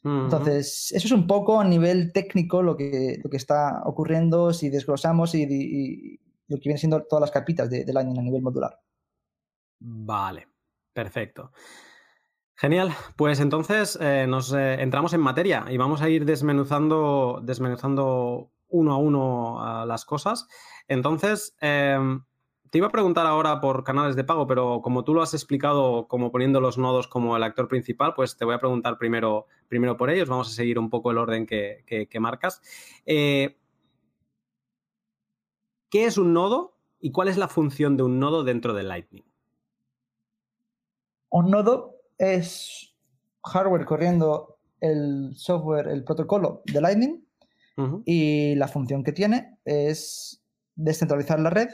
entonces, 0.04 0.92
eso 0.92 1.06
es 1.08 1.12
un 1.12 1.26
poco 1.26 1.58
a 1.60 1.64
nivel 1.64 2.12
técnico 2.12 2.62
lo 2.62 2.76
que, 2.76 3.18
lo 3.24 3.28
que 3.28 3.36
está 3.36 3.82
ocurriendo 3.84 4.52
si 4.52 4.68
desglosamos 4.68 5.34
y, 5.34 6.20
lo 6.48 6.56
que 6.56 6.62
vienen 6.64 6.78
siendo 6.78 7.02
todas 7.04 7.20
las 7.20 7.30
capitas 7.30 7.68
de, 7.70 7.84
del 7.84 7.96
año 7.96 8.18
a 8.18 8.22
nivel 8.22 8.42
modular. 8.42 8.80
Vale, 9.78 10.48
perfecto. 10.92 11.52
Genial, 12.54 12.90
pues 13.16 13.40
entonces 13.40 13.98
eh, 14.00 14.26
nos 14.26 14.52
entramos 14.54 15.12
en 15.12 15.20
materia 15.20 15.66
y 15.68 15.76
vamos 15.76 16.00
a 16.00 16.08
ir 16.08 16.24
desmenuzando, 16.24 17.40
desmenuzando 17.42 18.50
uno 18.68 18.94
a 18.94 18.96
uno 18.96 19.84
las 19.86 20.06
cosas. 20.06 20.48
Entonces, 20.88 21.54
em, 21.60 22.24
te 22.70 22.78
iba 22.78 22.88
a 22.88 22.92
preguntar 22.92 23.26
ahora 23.26 23.60
por 23.60 23.84
canales 23.84 24.16
de 24.16 24.24
pago, 24.24 24.46
pero 24.46 24.80
como 24.82 25.04
tú 25.04 25.14
lo 25.14 25.22
has 25.22 25.34
explicado 25.34 26.08
como 26.08 26.32
poniendo 26.32 26.60
los 26.60 26.78
nodos 26.78 27.08
como 27.08 27.36
el 27.36 27.42
actor 27.42 27.68
principal, 27.68 28.14
pues 28.14 28.36
te 28.36 28.44
voy 28.44 28.54
a 28.54 28.58
preguntar 28.58 28.98
primero, 28.98 29.46
primero 29.68 29.96
por 29.96 30.10
ellos. 30.10 30.28
Vamos 30.28 30.48
a 30.48 30.52
seguir 30.52 30.78
un 30.78 30.90
poco 30.90 31.10
el 31.10 31.18
orden 31.18 31.46
que, 31.46 32.08
marcas. 32.20 32.60
¿Qué 35.90 36.04
es 36.04 36.18
un 36.18 36.32
nodo 36.32 36.76
y 37.00 37.12
cuál 37.12 37.28
es 37.28 37.36
la 37.36 37.48
función 37.48 37.96
de 37.96 38.02
un 38.02 38.18
nodo 38.18 38.44
dentro 38.44 38.74
de 38.74 38.82
Lightning? 38.82 39.24
Un 41.30 41.50
nodo 41.50 41.96
es 42.18 42.96
hardware 43.44 43.84
corriendo 43.84 44.58
el 44.80 45.32
software, 45.36 45.88
el 45.88 46.04
protocolo 46.04 46.62
de 46.64 46.80
Lightning 46.80 47.26
y 48.06 48.54
la 48.54 48.68
función 48.68 49.04
que 49.04 49.12
tiene 49.12 49.58
es 49.64 50.42
descentralizar 50.76 51.38
la 51.38 51.50
red 51.50 51.68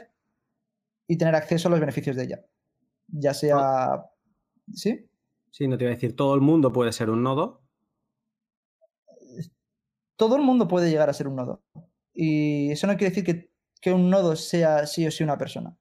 y 1.07 1.17
tener 1.17 1.35
acceso 1.35 1.67
a 1.67 1.71
los 1.71 1.79
beneficios 1.79 2.15
de 2.15 2.23
ella. 2.23 2.45
Ya 3.07 3.33
sea... 3.33 4.03
¿Sí? 4.73 5.09
Sí, 5.49 5.67
no 5.67 5.77
te 5.77 5.85
iba 5.85 5.91
a 5.91 5.95
decir, 5.95 6.15
todo 6.15 6.35
el 6.35 6.41
mundo 6.41 6.73
puede 6.73 6.91
ser 6.91 7.09
un 7.09 7.23
nodo. 7.23 7.61
Todo 10.15 10.35
el 10.35 10.41
mundo 10.41 10.67
puede 10.67 10.89
llegar 10.89 11.09
a 11.09 11.13
ser 11.13 11.27
un 11.27 11.35
nodo. 11.35 11.63
Y 12.13 12.71
eso 12.71 12.87
no 12.87 12.97
quiere 12.97 13.11
decir 13.11 13.23
que, 13.23 13.52
un 13.91 14.09
nodo 14.09 14.35
sea 14.35 14.85
sí 14.87 15.05
o 15.05 15.11
sí 15.11 15.23
una 15.23 15.37
persona. 15.37 15.75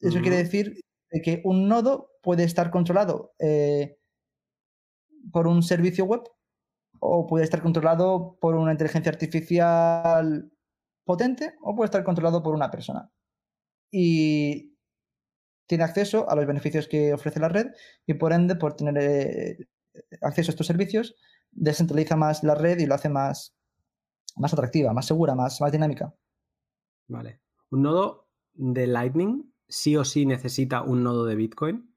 Eso 0.00 0.20
quiere 0.20 0.38
decir 0.38 0.80
que 1.22 1.42
un 1.44 1.68
nodo 1.68 2.10
puede 2.22 2.42
estar 2.42 2.70
controlado 2.70 3.34
eh, 3.38 3.98
por 5.32 5.46
un 5.46 5.62
servicio 5.62 6.04
web 6.06 6.22
o 6.98 7.26
puede 7.26 7.44
estar 7.44 7.62
controlado 7.62 8.36
por 8.40 8.54
una 8.56 8.72
inteligencia 8.72 9.12
artificial 9.12 10.50
potente 11.04 11.54
o 11.62 11.76
puede 11.76 11.86
estar 11.86 12.02
controlado 12.02 12.42
por 12.42 12.54
una 12.54 12.70
persona 12.70 13.10
y 13.92 14.74
tiene 15.68 15.84
acceso 15.84 16.28
a 16.28 16.34
los 16.34 16.46
beneficios 16.46 16.88
que 16.88 17.12
ofrece 17.12 17.38
la 17.38 17.48
red 17.48 17.68
y 18.06 18.14
por 18.14 18.32
ende, 18.32 18.56
por 18.56 18.74
tener 18.74 18.98
eh, 18.98 19.68
acceso 20.22 20.50
a 20.50 20.52
estos 20.52 20.66
servicios, 20.66 21.14
descentraliza 21.50 22.16
más 22.16 22.42
la 22.42 22.54
red 22.54 22.78
y 22.78 22.86
lo 22.86 22.94
hace 22.94 23.08
más, 23.08 23.54
más 24.36 24.52
atractiva, 24.52 24.92
más 24.92 25.06
segura, 25.06 25.34
más, 25.34 25.60
más 25.60 25.70
dinámica. 25.70 26.14
Vale. 27.08 27.40
¿Un 27.70 27.82
nodo 27.82 28.28
de 28.54 28.86
Lightning 28.86 29.52
sí 29.68 29.96
o 29.96 30.04
sí 30.04 30.26
necesita 30.26 30.82
un 30.82 31.02
nodo 31.02 31.24
de 31.24 31.34
Bitcoin? 31.34 31.94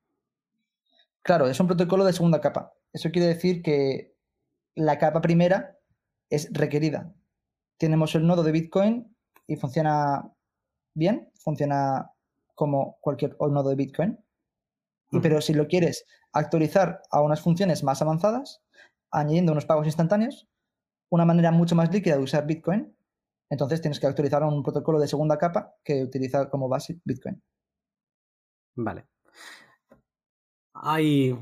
Claro, 1.21 1.47
es 1.47 1.59
un 1.59 1.67
protocolo 1.67 2.05
de 2.05 2.13
segunda 2.13 2.39
capa. 2.41 2.73
Eso 2.93 3.11
quiere 3.11 3.27
decir 3.27 3.61
que 3.61 4.15
la 4.75 4.97
capa 4.97 5.21
primera 5.21 5.77
es 6.29 6.49
requerida. 6.51 7.13
Tenemos 7.77 8.15
el 8.15 8.25
nodo 8.25 8.43
de 8.43 8.51
Bitcoin 8.51 9.15
y 9.47 9.55
funciona 9.55 10.31
bien, 10.93 11.31
funciona 11.35 12.11
como 12.53 12.97
cualquier 13.01 13.35
nodo 13.39 13.69
de 13.69 13.75
Bitcoin. 13.75 14.19
Pero 15.21 15.41
si 15.41 15.53
lo 15.53 15.67
quieres 15.67 16.05
actualizar 16.33 17.01
a 17.11 17.21
unas 17.21 17.41
funciones 17.41 17.83
más 17.83 18.01
avanzadas, 18.01 18.61
añadiendo 19.11 19.51
unos 19.51 19.65
pagos 19.65 19.85
instantáneos, 19.85 20.47
una 21.09 21.25
manera 21.25 21.51
mucho 21.51 21.75
más 21.75 21.91
líquida 21.93 22.17
de 22.17 22.23
usar 22.23 22.45
Bitcoin, 22.45 22.94
entonces 23.55 23.81
tienes 23.81 23.99
que 23.99 24.07
actualizar 24.07 24.43
un 24.43 24.61
protocolo 24.61 24.99
de 24.99 25.07
segunda 25.07 25.37
capa 25.37 25.75
que 25.83 26.03
utiliza 26.03 26.49
como 26.49 26.67
base 26.67 26.99
Bitcoin. 27.05 27.41
Vale. 28.75 29.07
Hay 30.73 31.33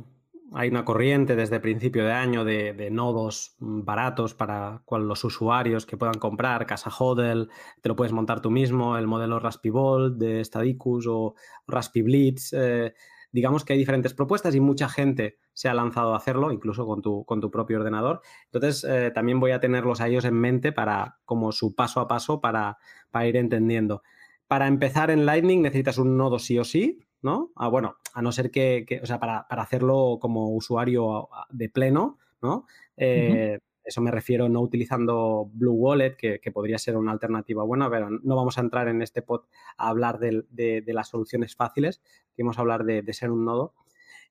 hay 0.56 0.69
una 0.69 0.86
corriente 0.86 1.36
desde 1.36 1.60
principio 1.60 2.06
de 2.06 2.12
año 2.12 2.45
de, 2.45 2.89
nodos 2.91 3.56
baratos 3.58 4.36
para 4.36 4.84
los 4.88 5.23
usuarios 5.23 5.88
que 5.88 5.97
puedan 5.97 6.19
comprar, 6.19 6.67
Casa 6.67 6.91
Hodel, 6.91 7.49
te 7.82 7.89
lo 7.89 7.95
puedes 7.95 8.13
montar 8.13 8.39
tú 8.39 8.52
mismo, 8.52 8.95
el 8.95 9.08
modelo 9.08 9.39
Raspi 9.39 9.71
Bolt 9.71 10.17
de 10.17 10.45
Stadicus 10.45 11.08
o 11.10 11.34
Raspi 11.67 12.04
Blitz. 12.04 12.54
Eh, 12.54 12.93
digamos 13.34 13.65
que 13.65 13.74
hay 13.74 13.80
diferentes 13.80 14.13
propuestas 14.13 14.56
y 14.56 14.62
mucha 14.62 14.88
gente 14.88 15.38
se 15.54 15.67
ha 15.67 15.74
lanzado 15.74 16.13
a 16.13 16.17
hacerlo, 16.17 16.52
incluso 16.52 16.86
con 16.86 17.02
tu, 17.02 17.26
con 17.26 17.41
tu 17.41 17.52
propio 17.52 17.80
ordenador. 17.80 18.22
Entonces, 18.46 18.86
eh, 18.88 19.12
también 19.12 19.39
voy 19.39 19.52
a 19.52 19.60
tenerlos 19.60 20.00
a 20.00 20.08
ellos 20.08 20.24
en 20.24 20.36
mente 20.36 20.72
para, 20.72 21.17
como 21.26 21.52
su 21.52 21.76
paso 21.76 22.00
a 22.00 22.08
paso, 22.08 22.39
para, 22.39 22.78
para 23.12 23.28
ir 23.28 23.36
entendiendo. 23.36 24.04
Para 24.48 24.67
empezar 24.67 25.10
en 25.10 25.26
Lightning 25.26 25.63
necesitas 25.63 25.98
un 25.98 26.15
nodo 26.15 26.38
sí 26.38 26.60
o 26.60 26.63
sí, 26.63 27.00
¿no? 27.24 27.52
Ah, 27.56 27.69
bueno, 27.69 27.98
a 28.13 28.22
no 28.22 28.32
ser 28.32 28.52
que, 28.52 28.86
o 29.02 29.06
sea, 29.06 29.19
para, 29.19 29.39
hacerlo 29.50 30.19
como 30.22 30.50
usuario 30.50 31.28
de 31.50 31.69
pleno, 31.69 32.19
¿no? 32.39 32.67
Eh, 32.96 33.60
eso 33.84 34.02
me 34.02 34.12
refiero 34.12 34.50
no 34.50 34.62
utilizando 34.62 35.50
Blue 35.54 35.74
Wallet, 35.74 36.15
que, 36.15 36.52
podría 36.52 36.78
ser 36.78 36.98
una 36.98 37.12
alternativa 37.12 37.63
buena, 37.63 37.89
pero 37.89 38.10
no 38.10 38.36
vamos 38.36 38.58
a 38.58 38.62
entrar 38.62 38.88
en 38.88 39.02
este 39.02 39.22
pod 39.22 39.43
a 39.78 39.89
hablar 39.89 40.19
de, 40.19 40.84
las 40.88 41.10
soluciones 41.10 41.56
fáciles, 41.56 42.02
queremos 42.36 42.60
hablar 42.60 42.84
de, 42.86 43.13
ser 43.13 43.32
un 43.32 43.46
nodo. 43.46 43.74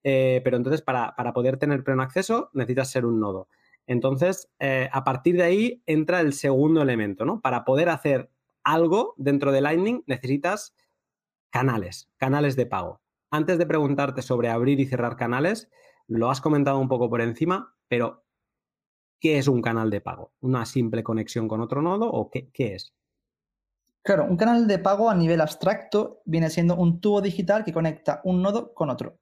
Eh, 0.04 0.40
pero 0.42 0.56
entonces, 0.56 0.82
para, 0.82 1.14
poder 1.34 1.58
tener 1.58 1.84
pleno 1.84 2.02
acceso, 2.02 2.50
necesitas 2.54 2.90
ser 2.90 3.06
un 3.06 3.20
nodo. 3.20 3.48
Entonces, 3.86 4.50
eh, 4.58 4.88
a 4.92 5.04
partir 5.04 5.36
de 5.36 5.42
ahí 5.42 5.82
entra 5.86 6.20
el 6.20 6.32
segundo 6.32 6.82
elemento, 6.82 7.24
¿no? 7.24 7.40
Para 7.40 7.64
poder 7.64 7.88
hacer 7.88 8.30
algo 8.64 9.14
dentro 9.16 9.52
de 9.52 9.60
Lightning 9.60 10.04
necesitas 10.06 10.74
canales, 11.50 12.10
canales 12.16 12.56
de 12.56 12.66
pago. 12.66 13.00
Antes 13.30 13.58
de 13.58 13.66
preguntarte 13.66 14.22
sobre 14.22 14.48
abrir 14.48 14.78
y 14.80 14.86
cerrar 14.86 15.16
canales, 15.16 15.70
lo 16.06 16.30
has 16.30 16.40
comentado 16.40 16.78
un 16.78 16.88
poco 16.88 17.08
por 17.08 17.20
encima, 17.20 17.74
pero 17.88 18.21
¿qué 19.22 19.38
es 19.38 19.46
un 19.46 19.62
canal 19.62 19.88
de 19.88 20.00
pago? 20.00 20.32
¿Una 20.40 20.66
simple 20.66 21.04
conexión 21.04 21.46
con 21.46 21.60
otro 21.60 21.80
nodo 21.80 22.10
o 22.10 22.28
qué, 22.28 22.50
qué 22.52 22.74
es? 22.74 22.92
Claro, 24.02 24.24
un 24.24 24.36
canal 24.36 24.66
de 24.66 24.80
pago 24.80 25.08
a 25.08 25.14
nivel 25.14 25.40
abstracto 25.40 26.22
viene 26.24 26.50
siendo 26.50 26.74
un 26.74 27.00
tubo 27.00 27.20
digital 27.20 27.64
que 27.64 27.72
conecta 27.72 28.20
un 28.24 28.42
nodo 28.42 28.74
con 28.74 28.90
otro. 28.90 29.20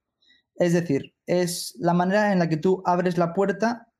Es 0.55 0.73
decir, 0.73 1.13
es 1.27 1.75
la 1.79 1.93
manera 1.93 2.33
en 2.33 2.39
la 2.39 2.49
que 2.49 2.57
tú 2.57 2.81
abres 2.83 3.19
la 3.19 3.31
puerta 3.33 3.93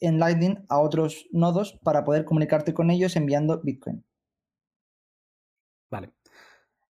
en 0.00 0.18
Lightning 0.18 0.64
a 0.70 0.80
otros 0.80 1.26
nodos 1.30 1.78
para 1.82 2.04
poder 2.04 2.24
comunicarte 2.24 2.72
con 2.72 2.90
ellos 2.90 3.14
enviando 3.14 3.60
Bitcoin. 3.62 4.02
Vale. 5.90 6.10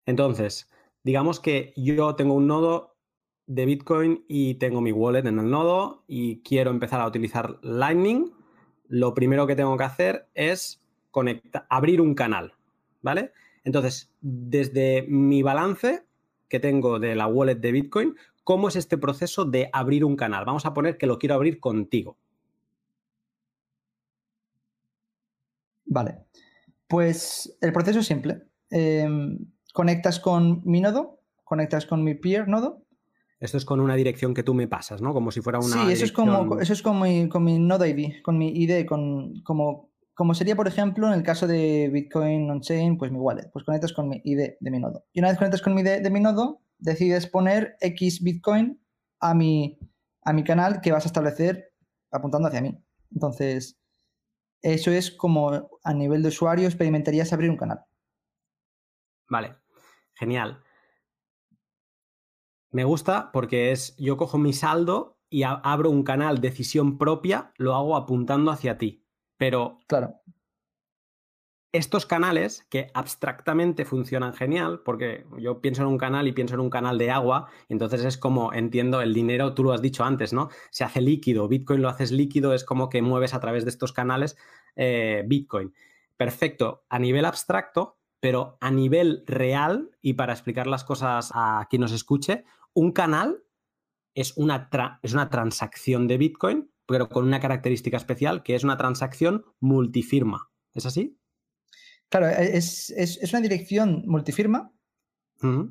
Entonces, 0.04 0.68
digamos 1.02 1.40
que 1.40 1.72
yo 1.74 2.16
tengo 2.16 2.34
un 2.34 2.46
nodo 2.46 2.98
de 3.46 3.64
Bitcoin 3.64 4.26
y 4.28 4.54
tengo 4.56 4.82
mi 4.82 4.92
wallet 4.92 5.26
en 5.26 5.38
el 5.38 5.50
nodo 5.50 6.04
y 6.06 6.42
quiero 6.42 6.70
empezar 6.70 7.00
a 7.00 7.06
utilizar 7.06 7.58
Lightning. 7.62 8.41
Lo 8.92 9.14
primero 9.14 9.46
que 9.46 9.56
tengo 9.56 9.78
que 9.78 9.84
hacer 9.84 10.26
es 10.34 10.82
abrir 11.70 12.02
un 12.02 12.14
canal, 12.14 12.52
¿vale? 13.00 13.32
Entonces, 13.64 14.12
desde 14.20 15.06
mi 15.08 15.42
balance 15.42 16.04
que 16.50 16.60
tengo 16.60 16.98
de 16.98 17.14
la 17.14 17.26
wallet 17.26 17.54
de 17.54 17.72
Bitcoin, 17.72 18.16
¿cómo 18.44 18.68
es 18.68 18.76
este 18.76 18.98
proceso 18.98 19.46
de 19.46 19.70
abrir 19.72 20.04
un 20.04 20.14
canal? 20.14 20.44
Vamos 20.44 20.66
a 20.66 20.74
poner 20.74 20.98
que 20.98 21.06
lo 21.06 21.18
quiero 21.18 21.36
abrir 21.36 21.58
contigo. 21.58 22.18
Vale. 25.86 26.26
Pues 26.86 27.56
el 27.62 27.72
proceso 27.72 28.00
es 28.00 28.06
simple. 28.06 28.42
Em, 28.68 29.38
conectas 29.72 30.20
con 30.20 30.60
mi 30.66 30.82
nodo, 30.82 31.18
conectas 31.44 31.86
con 31.86 32.04
mi 32.04 32.14
peer 32.14 32.46
nodo. 32.46 32.81
Esto 33.42 33.56
es 33.56 33.64
con 33.64 33.80
una 33.80 33.96
dirección 33.96 34.34
que 34.34 34.44
tú 34.44 34.54
me 34.54 34.68
pasas, 34.68 35.02
¿no? 35.02 35.12
Como 35.12 35.32
si 35.32 35.40
fuera 35.40 35.58
una. 35.58 35.66
Sí, 35.66 35.92
eso 35.92 36.04
es 36.04 36.12
como 36.12 36.60
eso 36.60 36.72
es 36.72 36.80
con 36.80 37.00
mi, 37.00 37.28
con 37.28 37.42
mi 37.42 37.58
nodo 37.58 37.84
ID, 37.84 38.22
con 38.22 38.38
mi 38.38 38.50
ID, 38.50 38.86
con, 38.86 39.42
como, 39.42 39.90
como 40.14 40.32
sería, 40.34 40.54
por 40.54 40.68
ejemplo, 40.68 41.08
en 41.08 41.14
el 41.14 41.24
caso 41.24 41.48
de 41.48 41.90
Bitcoin 41.92 42.48
on-chain, 42.48 42.96
pues 42.96 43.10
mi 43.10 43.18
wallet. 43.18 43.50
Pues 43.52 43.64
conectas 43.64 43.92
con 43.92 44.08
mi 44.08 44.20
ID 44.22 44.52
de 44.60 44.70
mi 44.70 44.78
nodo. 44.78 45.06
Y 45.12 45.18
una 45.18 45.30
vez 45.30 45.38
conectas 45.38 45.60
con 45.60 45.74
mi 45.74 45.80
ID 45.80 46.02
de 46.02 46.10
mi 46.10 46.20
nodo, 46.20 46.60
decides 46.78 47.26
poner 47.26 47.74
X 47.80 48.22
Bitcoin 48.22 48.80
a 49.18 49.34
mi, 49.34 49.76
a 50.22 50.32
mi 50.32 50.44
canal 50.44 50.80
que 50.80 50.92
vas 50.92 51.04
a 51.04 51.08
establecer 51.08 51.72
apuntando 52.12 52.46
hacia 52.46 52.60
mí. 52.60 52.78
Entonces, 53.10 53.76
eso 54.60 54.92
es 54.92 55.10
como 55.10 55.68
a 55.82 55.92
nivel 55.92 56.22
de 56.22 56.28
usuario 56.28 56.68
experimentarías 56.68 57.32
abrir 57.32 57.50
un 57.50 57.56
canal. 57.56 57.80
Vale, 59.28 59.56
genial. 60.14 60.61
Me 62.72 62.84
gusta 62.84 63.30
porque 63.32 63.70
es, 63.70 63.96
yo 63.96 64.16
cojo 64.16 64.38
mi 64.38 64.52
saldo 64.52 65.18
y 65.30 65.44
abro 65.44 65.90
un 65.90 66.02
canal 66.02 66.40
decisión 66.40 66.98
propia, 66.98 67.52
lo 67.56 67.74
hago 67.74 67.96
apuntando 67.96 68.50
hacia 68.50 68.78
ti. 68.78 69.06
Pero 69.38 69.78
claro 69.86 70.22
estos 71.72 72.04
canales 72.04 72.66
que 72.68 72.90
abstractamente 72.92 73.86
funcionan 73.86 74.34
genial, 74.34 74.82
porque 74.84 75.24
yo 75.38 75.62
pienso 75.62 75.82
en 75.82 75.88
un 75.88 75.96
canal 75.96 76.28
y 76.28 76.32
pienso 76.32 76.54
en 76.54 76.60
un 76.60 76.68
canal 76.68 76.98
de 76.98 77.10
agua, 77.10 77.48
entonces 77.70 78.04
es 78.04 78.18
como, 78.18 78.52
entiendo, 78.52 79.00
el 79.00 79.14
dinero, 79.14 79.54
tú 79.54 79.64
lo 79.64 79.72
has 79.72 79.80
dicho 79.80 80.04
antes, 80.04 80.34
¿no? 80.34 80.50
Se 80.70 80.84
hace 80.84 81.00
líquido, 81.00 81.48
Bitcoin 81.48 81.80
lo 81.80 81.88
haces 81.88 82.12
líquido, 82.12 82.52
es 82.52 82.64
como 82.64 82.90
que 82.90 83.00
mueves 83.00 83.32
a 83.32 83.40
través 83.40 83.64
de 83.64 83.70
estos 83.70 83.92
canales 83.92 84.36
eh, 84.76 85.24
Bitcoin. 85.26 85.72
Perfecto, 86.18 86.84
a 86.90 86.98
nivel 86.98 87.24
abstracto, 87.24 87.96
pero 88.22 88.56
a 88.60 88.70
nivel 88.70 89.24
real, 89.26 89.90
y 90.00 90.12
para 90.12 90.32
explicar 90.32 90.68
las 90.68 90.84
cosas 90.84 91.32
a 91.34 91.66
quien 91.68 91.82
nos 91.82 91.90
escuche, 91.90 92.44
un 92.72 92.92
canal 92.92 93.42
es 94.14 94.36
una, 94.36 94.70
es 95.02 95.12
una 95.12 95.28
transacción 95.28 96.06
de 96.06 96.18
Bitcoin, 96.18 96.70
pero 96.86 97.08
con 97.08 97.24
una 97.24 97.40
característica 97.40 97.96
especial, 97.96 98.44
que 98.44 98.54
es 98.54 98.62
una 98.62 98.76
transacción 98.76 99.44
multifirma. 99.58 100.52
¿Es 100.72 100.86
así? 100.86 101.18
Claro, 102.08 102.28
e, 102.28 102.56
es, 102.56 102.92
una 103.32 103.40
dirección 103.40 104.04
multifirma 104.06 104.72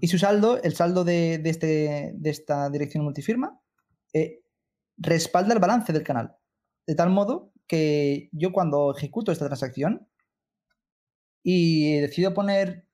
y 0.01 0.09
su 0.09 0.19
saldo, 0.19 0.61
el 0.61 0.75
saldo 0.75 1.05
de, 1.05 1.41
este, 1.45 2.11
de 2.13 2.29
esta 2.29 2.69
dirección 2.69 3.05
multifirma, 3.05 3.61
eh, 4.11 4.41
respalda 4.97 5.53
el 5.53 5.61
balance 5.61 5.93
del 5.93 6.03
canal. 6.03 6.35
De 6.85 6.95
tal 6.95 7.11
modo 7.11 7.53
que 7.65 8.27
yo 8.33 8.51
cuando 8.51 8.93
ejecuto 8.93 9.31
esta 9.31 9.45
transacción 9.45 10.09
y 11.43 11.97
decido 11.99 12.33
poner 12.33 12.87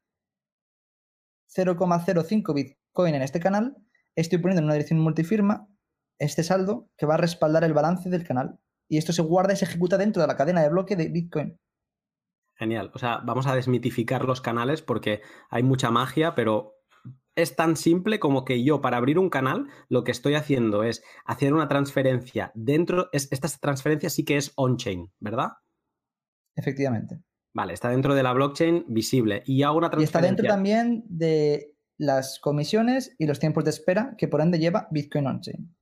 0,05 1.56 2.54
Bitcoin 2.54 3.16
en 3.16 3.22
este 3.22 3.40
canal, 3.40 3.76
estoy 4.16 4.40
poniendo 4.40 4.60
en 4.60 4.66
una 4.66 4.74
dirección 4.74 5.00
multifirma 5.00 5.68
este 6.20 6.44
saldo 6.44 6.90
que 6.98 7.06
va 7.06 7.16
a 7.16 7.18
respaldar 7.18 7.64
el 7.64 7.74
balance 7.74 8.10
del 8.10 8.26
canal. 8.26 8.60
Y 8.90 8.98
esto 8.98 9.14
se 9.14 9.22
guarda 9.22 9.54
y 9.54 9.58
se 9.58 9.66
ejecuta 9.66 9.98
dentro 9.98 10.22
de 10.22 10.28
la 10.28 10.38
cadena 10.38 10.62
de 10.62 10.70
bloque 10.70 10.96
de 10.96 11.10
Bitcoin. 11.10 11.60
Genial. 12.56 12.92
O 12.94 13.00
sea, 13.00 13.18
vamos 13.24 13.46
a 13.48 13.56
desmitificar 13.56 14.26
los 14.26 14.42
canales 14.42 14.82
porque 14.82 15.22
hay 15.50 15.62
mucha 15.62 15.92
magia, 15.92 16.34
pero 16.34 16.74
es 17.36 17.56
tan 17.56 17.76
simple 17.76 18.20
como 18.20 18.46
que 18.46 18.64
yo 18.64 18.82
para 18.82 18.98
abrir 18.98 19.20
un 19.20 19.30
canal 19.30 19.68
lo 19.90 20.04
que 20.04 20.12
estoy 20.12 20.34
haciendo 20.34 20.84
es 20.84 21.04
hacer 21.24 21.54
una 21.54 21.68
transferencia 21.68 22.52
dentro, 22.56 23.10
esta 23.12 23.48
transferencia 23.60 24.10
sí 24.10 24.26
que 24.26 24.38
es 24.38 24.54
on-chain, 24.56 25.12
¿verdad? 25.20 25.50
Efectivamente. 26.56 27.20
Vale, 27.58 27.74
está 27.74 27.90
dentro 27.90 28.14
de 28.14 28.22
la 28.22 28.34
blockchain 28.34 28.86
visible 28.88 29.42
y 29.48 29.64
hago 29.64 29.80
una 29.80 29.90
transferencia. 29.90 30.20
Y 30.20 30.22
está 30.22 30.28
dentro 30.28 30.48
también 30.48 31.04
de 31.10 31.76
las 31.98 32.40
comisiones 32.40 33.16
y 33.18 33.26
los 33.26 33.40
tiempos 33.40 33.64
de 33.64 33.72
espera 33.72 34.14
que 34.16 34.28
por 34.28 34.42
ende 34.42 34.60
lleva 34.60 34.88
Bitcoin 34.92 35.26
on-chain. 35.26 35.76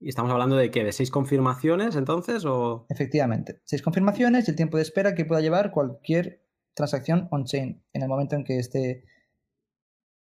¿Y 0.00 0.10
estamos 0.10 0.30
hablando 0.30 0.54
de 0.54 0.70
qué? 0.70 0.84
¿De 0.84 0.92
seis 0.92 1.10
confirmaciones 1.10 1.96
entonces? 1.96 2.44
O... 2.44 2.84
Efectivamente, 2.90 3.62
seis 3.64 3.80
confirmaciones 3.80 4.46
y 4.46 4.50
el 4.50 4.56
tiempo 4.58 4.76
de 4.76 4.82
espera 4.82 5.14
que 5.14 5.24
pueda 5.24 5.40
llevar 5.40 5.70
cualquier 5.70 6.44
transacción 6.74 7.26
on-chain 7.30 7.82
en 7.94 8.02
el 8.02 8.08
momento 8.08 8.36
en 8.36 8.44
que 8.44 8.58
esté, 8.58 9.06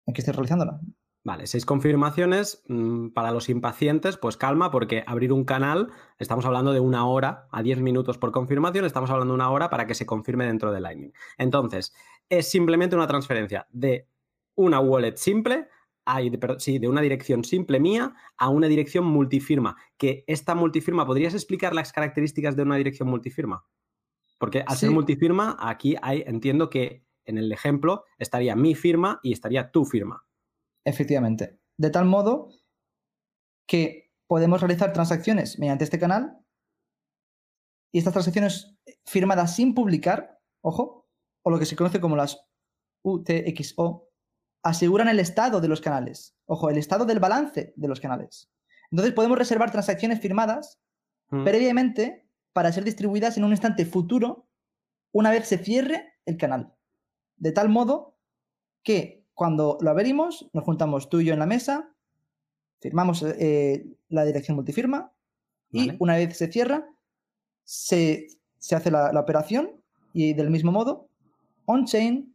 en 0.04 0.14
que 0.14 0.20
esté 0.20 0.32
realizándola. 0.32 0.80
Vale, 1.22 1.46
seis 1.46 1.66
confirmaciones. 1.66 2.62
Mm, 2.68 3.08
para 3.08 3.30
los 3.30 3.48
impacientes, 3.48 4.16
pues 4.16 4.36
calma, 4.36 4.70
porque 4.70 5.04
abrir 5.06 5.32
un 5.32 5.44
canal, 5.44 5.92
estamos 6.18 6.46
hablando 6.46 6.72
de 6.72 6.80
una 6.80 7.06
hora 7.06 7.46
a 7.50 7.62
diez 7.62 7.78
minutos 7.78 8.16
por 8.16 8.32
confirmación, 8.32 8.84
estamos 8.84 9.10
hablando 9.10 9.34
de 9.34 9.36
una 9.36 9.50
hora 9.50 9.68
para 9.68 9.86
que 9.86 9.94
se 9.94 10.06
confirme 10.06 10.46
dentro 10.46 10.72
de 10.72 10.80
Lightning. 10.80 11.12
Entonces, 11.36 11.94
es 12.28 12.50
simplemente 12.50 12.96
una 12.96 13.06
transferencia 13.06 13.66
de 13.70 14.08
una 14.54 14.80
wallet 14.80 15.16
simple 15.16 15.68
sí, 16.58 16.78
de 16.78 16.88
una 16.88 17.00
dirección 17.00 17.44
simple 17.44 17.80
mía 17.80 18.14
a 18.36 18.48
una 18.48 18.68
dirección 18.68 19.04
multifirma. 19.04 19.76
Que 19.96 20.24
esta 20.26 20.54
multifirma, 20.54 21.06
¿podrías 21.06 21.34
explicar 21.34 21.74
las 21.74 21.92
características 21.92 22.56
de 22.56 22.62
una 22.62 22.76
dirección 22.76 23.08
multifirma? 23.08 23.64
Porque 24.38 24.64
al 24.66 24.76
ser 24.76 24.90
multifirma, 24.90 25.56
aquí 25.60 25.96
hay, 26.00 26.24
entiendo 26.26 26.70
que 26.70 27.04
en 27.26 27.36
el 27.36 27.52
ejemplo 27.52 28.04
estaría 28.18 28.56
mi 28.56 28.74
firma 28.74 29.20
y 29.22 29.32
estaría 29.32 29.70
tu 29.70 29.84
firma. 29.84 30.24
Efectivamente. 30.84 31.60
De 31.76 31.90
tal 31.90 32.04
modo 32.04 32.50
que 33.66 34.12
podemos 34.26 34.60
realizar 34.60 34.92
transacciones 34.92 35.58
mediante 35.58 35.84
este 35.84 35.98
canal 35.98 36.38
y 37.92 37.98
estas 37.98 38.12
transacciones 38.12 38.76
firmadas 39.04 39.56
sin 39.56 39.74
publicar, 39.74 40.38
ojo, 40.62 41.08
o 41.42 41.50
lo 41.50 41.58
que 41.58 41.66
se 41.66 41.76
conoce 41.76 42.00
como 42.00 42.16
las 42.16 42.40
UTXO, 43.02 44.08
aseguran 44.62 45.08
el 45.08 45.20
estado 45.20 45.60
de 45.60 45.68
los 45.68 45.80
canales. 45.80 46.36
Ojo, 46.46 46.70
el 46.70 46.78
estado 46.78 47.04
del 47.06 47.20
balance 47.20 47.72
de 47.76 47.88
los 47.88 48.00
canales. 48.00 48.50
Entonces 48.90 49.14
podemos 49.14 49.38
reservar 49.38 49.70
transacciones 49.70 50.20
firmadas 50.20 50.80
mm. 51.30 51.44
previamente 51.44 52.28
para 52.52 52.72
ser 52.72 52.84
distribuidas 52.84 53.36
en 53.36 53.44
un 53.44 53.52
instante 53.52 53.86
futuro 53.86 54.48
una 55.12 55.30
vez 55.30 55.46
se 55.48 55.58
cierre 55.58 56.14
el 56.24 56.36
canal. 56.36 56.74
De 57.36 57.52
tal 57.52 57.68
modo 57.68 58.18
que 58.84 59.19
cuando 59.40 59.78
lo 59.80 59.88
abrimos, 59.88 60.50
nos 60.52 60.64
juntamos 60.64 61.08
tú 61.08 61.20
y 61.20 61.24
yo 61.24 61.32
en 61.32 61.38
la 61.38 61.46
mesa, 61.46 61.94
firmamos 62.78 63.22
eh, 63.22 63.86
la 64.10 64.26
dirección 64.26 64.54
multifirma 64.54 65.12
y 65.72 65.92
una 65.98 66.16
vez 66.16 66.36
se 66.36 66.48
cierra, 66.48 66.86
se, 67.64 68.26
hace 68.70 68.90
la, 68.90 69.14
la 69.14 69.20
operación 69.20 69.80
y 70.12 70.34
del 70.34 70.50
mismo 70.50 70.72
modo, 70.72 71.08
on-chain 71.64 72.34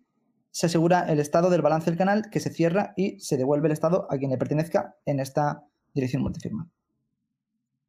se 0.49 0.65
asegura 0.65 1.01
el 1.07 1.19
estado 1.19 1.51
del 1.51 1.61
balance 1.61 1.91
del 1.91 1.99
canal 1.99 2.31
que 2.31 2.39
se 2.39 2.49
cierra 2.49 2.95
y 2.97 3.19
se 3.19 3.37
devuelve 3.37 3.67
el 3.67 3.73
estado 3.73 4.07
a 4.09 4.17
quien 4.17 4.31
le 4.31 4.39
pertenezca 4.39 4.95
en 5.05 5.19
esta 5.19 5.63
dirección 5.93 6.23
multifirma. 6.23 6.67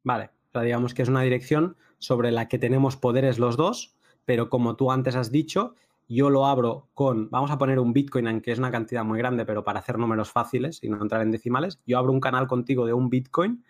Vale, 0.03 0.29
o 0.53 0.59
digamos 0.59 0.93
que 0.93 1.01
es 1.01 1.09
una 1.09 1.23
dirección 1.23 1.75
sobre 1.97 2.29
la 2.29 2.47
que 2.47 2.59
tenemos 2.59 2.97
poderes 2.97 3.39
los 3.39 3.57
dos, 3.57 3.95
pero 4.25 4.51
como 4.51 4.75
tú 4.75 4.91
antes 4.91 5.15
has 5.15 5.31
dicho, 5.31 5.73
yo 6.07 6.29
lo 6.29 6.45
abro 6.45 6.89
con, 6.93 7.29
vamos 7.29 7.51
a 7.51 7.57
poner 7.57 7.79
un 7.79 7.93
Bitcoin, 7.93 8.27
aunque 8.27 8.51
es 8.51 8.59
una 8.59 8.71
cantidad 8.71 9.03
muy 9.03 9.19
grande, 9.19 9.45
pero 9.45 9.63
para 9.63 9.79
hacer 9.79 9.97
números 9.97 10.31
fáciles 10.31 10.83
y 10.83 10.89
no 10.89 11.01
entrar 11.01 11.21
en 11.21 11.31
decimales, 11.31 11.81
yo 11.85 11.97
abro 11.97 12.11
un 12.11 12.19
canal 12.19 12.47
contigo 12.47 12.85
de 12.85 12.93
un 12.93 13.09
Bitcoin, 13.09 13.63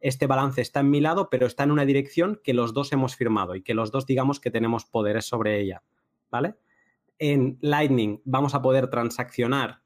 este 0.00 0.26
balance 0.26 0.60
está 0.60 0.80
en 0.80 0.90
mi 0.90 1.00
lado, 1.00 1.30
pero 1.30 1.46
está 1.46 1.64
en 1.64 1.70
una 1.70 1.84
dirección 1.84 2.40
que 2.44 2.54
los 2.54 2.74
dos 2.74 2.92
hemos 2.92 3.16
firmado 3.16 3.54
y 3.54 3.62
que 3.62 3.74
los 3.74 3.90
dos 3.90 4.06
digamos 4.06 4.40
que 4.40 4.50
tenemos 4.50 4.84
poderes 4.84 5.24
sobre 5.24 5.60
ella, 5.60 5.82
¿vale? 6.30 6.56
en 7.18 7.58
Lightning 7.60 8.20
vamos 8.24 8.54
a 8.54 8.62
poder 8.62 8.88
transaccionar 8.88 9.82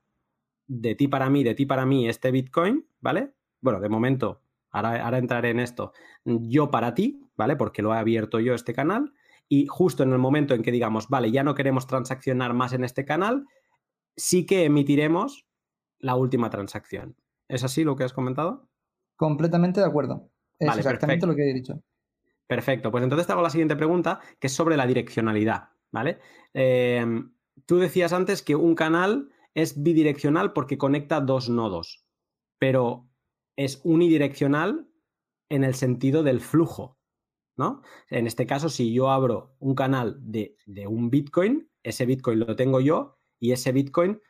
de 0.66 0.94
ti 0.94 1.08
para 1.08 1.30
mí, 1.30 1.44
de 1.44 1.54
ti 1.54 1.66
para 1.66 1.86
mí 1.86 2.08
este 2.08 2.30
Bitcoin, 2.30 2.86
¿vale? 3.00 3.32
Bueno, 3.60 3.80
de 3.80 3.88
momento, 3.88 4.42
ahora, 4.70 5.04
ahora 5.04 5.18
entraré 5.18 5.50
en 5.50 5.60
esto, 5.60 5.92
yo 6.24 6.70
para 6.70 6.94
ti, 6.94 7.22
¿vale? 7.36 7.56
Porque 7.56 7.82
lo 7.82 7.94
he 7.94 7.98
abierto 7.98 8.40
yo 8.40 8.54
este 8.54 8.72
canal 8.72 9.12
y 9.52 9.66
justo 9.66 10.04
en 10.04 10.12
el 10.12 10.18
momento 10.18 10.54
en 10.54 10.62
que 10.62 10.70
digamos, 10.70 11.08
vale, 11.08 11.32
ya 11.32 11.42
no 11.42 11.56
queremos 11.56 11.88
transaccionar 11.88 12.54
más 12.54 12.72
en 12.72 12.84
este 12.84 13.04
canal, 13.04 13.46
sí 14.16 14.46
que 14.46 14.64
emitiremos 14.64 15.44
la 15.98 16.14
última 16.14 16.50
transacción. 16.50 17.16
¿Es 17.48 17.64
así 17.64 17.82
lo 17.82 17.96
que 17.96 18.04
has 18.04 18.12
comentado? 18.12 18.68
Completamente 19.16 19.80
de 19.80 19.86
acuerdo. 19.86 20.30
Es 20.56 20.76
exactamente 20.76 21.26
lo 21.26 21.34
que 21.34 21.50
he 21.50 21.52
dicho. 21.52 21.82
Perfecto. 22.46 22.92
Pues 22.92 23.02
entonces 23.02 23.26
te 23.26 23.32
hago 23.32 23.42
la 23.42 23.50
siguiente 23.50 23.74
pregunta, 23.74 24.20
que 24.38 24.46
es 24.46 24.52
sobre 24.52 24.76
la 24.76 24.86
direccionalidad, 24.86 25.70
¿vale? 25.90 26.20
Eh, 26.54 27.04
tú 27.66 27.78
decías 27.78 28.12
antes 28.12 28.42
que 28.42 28.54
un 28.54 28.76
canal 28.76 29.30
es 29.54 29.82
bidireccional 29.82 30.52
porque 30.52 30.78
conecta 30.78 31.20
dos 31.20 31.48
nodos, 31.48 32.04
pero 32.60 33.08
es 33.56 33.80
unidireccional 33.82 34.88
en 35.48 35.64
el 35.64 35.74
sentido 35.74 36.22
del 36.22 36.40
flujo, 36.40 36.99
En 38.08 38.26
este 38.26 38.46
caso, 38.46 38.68
si 38.68 38.92
yo 38.92 39.10
abro 39.10 39.54
un 39.58 39.74
canal 39.74 40.18
de, 40.20 40.56
de 40.66 40.86
un 40.86 41.10
Bitcoin, 41.10 41.68
ese 41.82 42.06
Bitcoin 42.06 42.40
lo 42.40 42.56
tengo 42.56 42.80
yo 42.80 43.18
y 43.38 43.52
ese 43.52 43.72
Bitcoin 43.72 44.20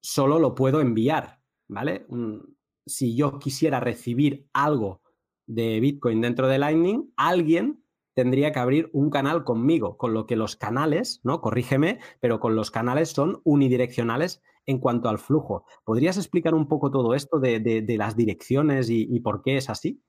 solo 0.00 0.38
lo 0.38 0.54
puedo 0.54 0.80
enviar, 0.80 1.40
¿vale? 1.68 2.06
si 2.86 3.16
yo 3.16 3.40
quisiera 3.40 3.80
recibir 3.80 4.48
algo 4.52 5.02
de 5.46 5.80
Bitcoin 5.80 6.20
dentro 6.20 6.46
de 6.46 6.58
Lightning, 6.58 7.12
alguien 7.16 7.82
tendría 8.14 8.50
que 8.50 8.60
abrir 8.60 8.88
un 8.92 9.10
canal 9.10 9.44
conmigo, 9.44 9.98
con 9.98 10.14
lo 10.14 10.26
que 10.26 10.36
los 10.36 10.56
canales, 10.56 11.20
¿no? 11.22 11.40
Corrígeme, 11.40 11.98
pero 12.20 12.40
con 12.40 12.56
los 12.56 12.70
canales 12.70 13.10
son 13.10 13.40
unidireccionales 13.44 14.42
en 14.64 14.78
cuanto 14.78 15.08
al 15.08 15.18
flujo. 15.18 15.64
¿Podrías 15.84 16.16
explicar 16.16 16.54
un 16.54 16.66
poco 16.66 16.90
todo 16.90 17.14
esto 17.14 17.38
de, 17.38 17.84
las 17.98 18.16
direcciones 18.16 18.88
y, 18.88 19.20
por 19.20 19.42
qué 19.42 19.58
es 19.58 19.68
así? 19.68 20.02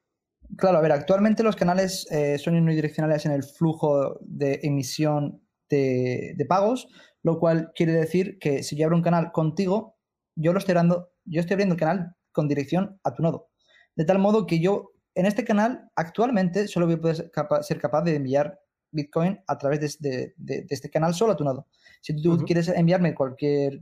Claro, 0.56 0.78
a 0.78 0.82
ver, 0.82 0.92
actualmente 0.92 1.44
los 1.44 1.56
canales 1.56 2.08
eh, 2.10 2.38
son 2.38 2.56
unidireccionales 2.56 3.26
en 3.26 3.34
el 3.34 3.44
flujo 3.44 4.18
de 4.22 4.60
emisión 4.64 5.42
de, 5.70 6.34
de, 6.38 6.46
pagos, 6.46 6.88
lo 7.22 7.38
cual 7.40 7.72
quiere 7.76 7.92
decir 7.92 8.40
que 8.40 8.64
si 8.64 8.78
yo 8.78 8.86
abro 8.86 8.96
un 8.96 9.04
canal 9.04 9.32
contigo, 9.32 9.98
yo 10.36 10.54
lo 10.54 10.60
estoy 10.60 10.76
dando, 10.76 11.12
yo 11.26 11.42
estoy 11.42 11.56
abriendo 11.56 11.74
el 11.74 11.80
canal 11.80 12.16
con 12.32 12.48
dirección 12.48 13.00
a 13.04 13.14
tu 13.14 13.24
nodo. 13.24 13.50
De 13.96 14.06
tal 14.06 14.20
modo 14.20 14.46
que 14.46 14.60
yo 14.60 14.92
en 15.16 15.26
este 15.26 15.44
canal 15.44 15.90
actualmente 15.96 16.68
solo 16.68 16.86
voy 16.86 16.96
a 16.96 17.02
poder 17.02 17.32
ser 17.62 17.80
capaz 17.80 18.04
de 18.04 18.16
enviar 18.16 18.60
Bitcoin 18.92 19.40
a 19.48 19.58
través 19.58 20.00
de, 20.00 20.34
este 20.70 20.90
canal 20.90 21.14
solo 21.14 21.34
a 21.34 21.36
tu 21.36 21.44
nodo. 21.44 21.68
Si 22.02 22.16
tú 22.22 22.38
quieres 22.46 22.68
enviarme 22.70 23.16
cualquier 23.16 23.82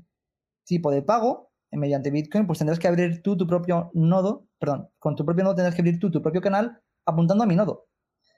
tipo 0.63 0.89
de 0.91 1.01
pago 1.01 1.51
mediante 1.71 2.09
Bitcoin, 2.09 2.47
pues 2.47 2.59
tendrás 2.59 2.79
que 2.79 2.87
abrir 2.87 3.21
tú 3.21 3.35
tu 3.35 3.45
propio 3.45 3.91
nodo, 3.93 4.44
perdón, 4.59 4.89
con 4.99 5.15
tu 5.15 5.25
propio 5.25 5.43
nodo 5.43 5.55
tendrás 5.55 5.75
que 5.75 5.81
abrir 5.81 5.99
tú 5.99 6.11
tu 6.11 6.21
propio 6.21 6.41
canal 6.41 6.79
apuntando 7.05 7.43
a 7.43 7.47
mi 7.47 7.55
nodo. 7.55 7.87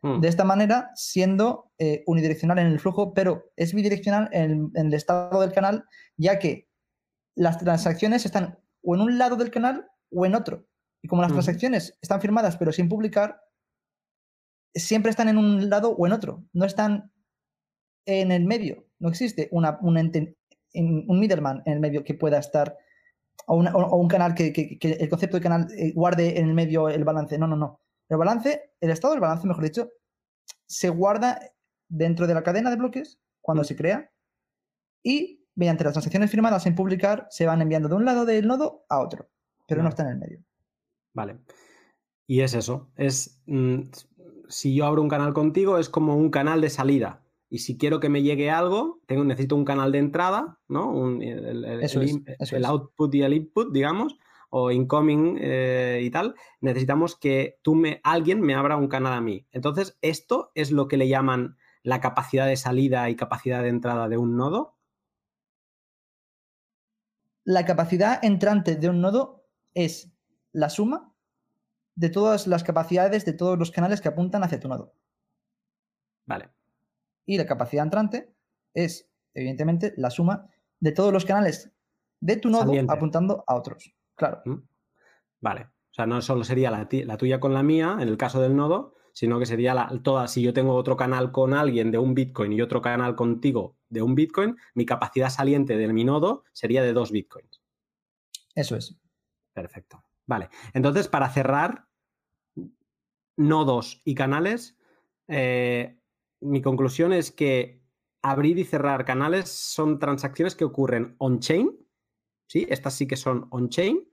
Hmm. 0.02 0.20
De 0.20 0.28
esta 0.28 0.44
manera, 0.44 0.92
siendo 0.96 1.72
eh, 1.80 2.04
unidireccional 2.06 2.60
en 2.60 2.68
el 2.68 2.80
flujo, 2.80 3.14
pero 3.14 3.52
es 3.56 3.74
bidireccional 3.74 4.30
en 4.32 4.72
el 4.74 4.94
estado 4.94 5.42
del 5.42 5.52
canal, 5.52 5.86
ya 6.18 6.40
que 6.40 6.68
las 7.36 7.60
transacciones 7.60 8.26
están 8.26 8.60
o 8.84 8.96
en 8.96 9.02
un 9.02 9.18
lado 9.18 9.36
del 9.36 9.52
canal 9.52 9.88
o 10.12 10.26
en 10.26 10.36
otro. 10.36 10.66
Y 11.02 11.08
como 11.08 11.22
las 11.22 11.32
transacciones 11.32 11.98
están 12.02 12.22
firmadas 12.22 12.58
pero 12.58 12.72
sin 12.72 12.90
publicar, 12.90 13.40
siempre 14.74 15.10
están 15.10 15.30
en 15.30 15.38
un 15.38 15.70
lado 15.70 15.92
o 15.92 16.08
en 16.08 16.14
otro. 16.14 16.44
No 16.54 16.66
están 16.66 17.12
en 18.06 18.32
el 18.32 18.46
medio. 18.46 18.86
No 19.00 19.10
existe 19.10 19.50
una, 19.52 19.78
un 19.82 20.40
middleman 21.20 21.62
en 21.66 21.74
el 21.74 21.80
medio 21.80 22.04
que 22.04 22.14
pueda 22.14 22.40
estar, 22.40 22.78
o, 23.46 23.56
un 23.56 24.08
canal 24.08 24.34
que, 24.34 24.78
el 24.82 25.10
concepto 25.10 25.38
de 25.38 25.44
canal 25.44 25.68
eh, 25.78 25.92
guarde 25.94 26.40
en 26.40 26.50
el 26.50 26.54
medio 26.54 26.90
el 26.90 27.04
balance. 27.04 27.38
No, 27.38 27.48
no, 27.48 27.56
no. 27.56 27.80
El 28.10 28.18
balance, 28.18 28.72
el 28.80 28.90
estado 28.90 29.14
del 29.14 29.22
balance, 29.22 29.48
mejor 29.48 29.64
dicho, 29.64 29.90
se 30.66 30.90
guarda 30.90 31.40
dentro 31.90 32.28
de 32.28 32.34
la 32.34 32.44
cadena 32.44 32.70
de 32.70 32.78
bloques 32.78 33.20
cuando 33.42 33.64
se 33.64 33.76
crea 33.76 34.12
y 35.04 35.46
mediante 35.56 35.84
las 35.84 35.94
transacciones 35.94 36.30
firmadas 36.30 36.64
sin 36.64 36.76
publicar 36.76 37.28
se 37.30 37.46
van 37.46 37.62
enviando 37.62 37.88
de 37.90 37.96
un 37.96 38.06
lado 38.06 38.26
del 38.26 38.48
nodo 38.48 38.86
a 38.90 39.00
otro 39.00 39.30
pero 39.68 39.84
no 39.84 39.90
está 39.90 40.04
en 40.04 40.10
el 40.10 40.18
medio. 40.18 40.44
Vale. 41.14 41.38
Y 42.26 42.42
es 42.42 42.54
eso. 42.54 42.90
Es 42.96 43.40
mm, 43.46 43.82
si 44.48 44.76
yo 44.76 44.86
abro 44.86 45.02
un 45.02 45.10
canal 45.10 45.34
contigo, 45.34 45.78
es 45.78 45.90
como 45.90 46.16
un 46.16 46.32
canal 46.32 46.62
de 46.62 46.70
salida. 46.70 47.24
Y 47.50 47.60
si 47.60 47.78
quiero 47.78 48.00
que 48.00 48.10
me 48.10 48.24
llegue 48.24 48.50
algo, 48.50 49.00
tengo, 49.06 49.24
necesito 49.24 49.56
un 49.56 49.66
canal 49.66 49.92
de 49.92 50.00
entrada, 50.00 50.60
¿no? 50.68 51.08
el, 51.22 52.66
output 52.66 53.16
y 53.16 53.22
el 53.22 53.34
input, 53.34 53.72
digamos, 53.72 54.18
o 54.50 54.72
incoming 54.72 55.38
eh, 55.40 56.02
y 56.04 56.10
tal. 56.10 56.36
Necesitamos 56.60 57.16
que 57.16 57.60
tú 57.62 57.76
me, 57.76 58.02
alguien 58.04 58.42
me 58.42 58.54
abra 58.54 58.76
un 58.76 58.88
canal 58.88 59.14
a 59.14 59.22
mí. 59.22 59.48
Entonces, 59.52 59.98
esto 60.02 60.52
es 60.56 60.72
lo 60.72 60.88
que 60.88 60.98
le 60.98 61.08
llaman 61.08 61.58
la 61.84 62.02
capacidad 62.02 62.48
de 62.48 62.58
salida 62.58 63.10
y 63.10 63.16
capacidad 63.16 63.64
de 63.64 63.70
entrada 63.70 64.10
de 64.10 64.18
un 64.18 64.36
nodo. 64.36 64.76
La 67.46 67.66
capacidad 67.66 68.20
entrante 68.26 68.76
de 68.76 68.90
un 68.90 69.00
nodo 69.00 69.46
es 69.74 70.12
la 70.52 70.70
suma 70.70 71.14
de 71.96 72.10
todas 72.10 72.46
las 72.46 72.64
capacidades 72.64 73.24
de 73.24 73.32
todos 73.34 73.58
los 73.58 73.72
canales 73.72 74.02
que 74.02 74.10
apuntan 74.10 74.44
hacia 74.44 74.60
tu 74.60 74.68
nodo. 74.68 74.94
Vale. 76.26 76.57
Y 77.28 77.38
la 77.38 77.46
capacidad 77.46 77.84
entrante 77.84 78.34
es, 78.74 79.12
evidentemente, 79.36 79.94
la 79.98 80.10
suma 80.10 80.50
de 80.80 80.94
todos 80.94 81.14
los 81.14 81.26
canales 81.26 81.72
de 82.20 82.38
tu 82.38 82.50
nodo 82.50 82.74
apuntando 82.88 83.44
a 83.46 83.56
otros. 83.56 83.94
Claro. 84.16 84.42
Mm. 84.46 84.68
Vale. 85.42 85.62
O 85.62 85.94
sea, 85.98 86.06
no 86.06 86.22
solo 86.22 86.44
sería 86.44 86.72
la, 86.72 87.18
tuya 87.18 87.40
con 87.40 87.54
la 87.54 87.64
mía, 87.64 87.98
en 88.00 88.08
el 88.08 88.18
caso 88.18 88.42
del 88.42 88.56
nodo, 88.56 88.96
sino 89.14 89.40
que 89.40 89.46
sería 89.46 89.74
la, 89.74 89.92
toda, 90.04 90.28
si 90.28 90.42
yo 90.42 90.54
tengo 90.54 90.76
otro 90.76 90.96
canal 90.96 91.32
con 91.32 91.54
alguien 91.54 91.92
de 91.92 91.98
un 91.98 92.14
Bitcoin 92.14 92.54
y 92.54 92.62
otro 92.62 92.82
canal 92.82 93.16
contigo 93.16 93.78
de 93.90 94.02
un 94.02 94.16
Bitcoin, 94.16 94.56
mi 94.74 94.86
capacidad 94.86 95.30
saliente 95.30 95.76
de 95.76 95.92
mi 95.92 96.04
nodo 96.04 96.44
sería 96.54 96.84
de 96.84 96.94
dos 96.94 97.12
Bitcoins. 97.12 97.62
Eso 98.54 98.76
es. 98.76 99.00
Perfecto. 99.54 100.04
Vale. 100.28 100.50
Entonces, 100.74 101.08
para 101.08 101.30
cerrar, 101.30 101.88
nodos 103.38 104.02
y 104.04 104.14
canales, 104.14 104.78
eh, 105.28 106.00
mi 106.42 106.62
conclusión 106.62 107.14
es 107.14 107.32
que 107.32 107.82
abrir 108.22 108.58
y 108.60 108.64
cerrar 108.64 109.06
canales 109.06 109.50
son 109.50 110.00
transacciones 110.00 110.56
que 110.56 110.66
ocurren 110.66 111.16
on-chain. 111.18 111.72
¿sí? 112.48 112.68
Estas 112.70 112.94
sí 112.96 113.08
que 113.08 113.16
son 113.16 113.48
on-chain. 113.52 114.10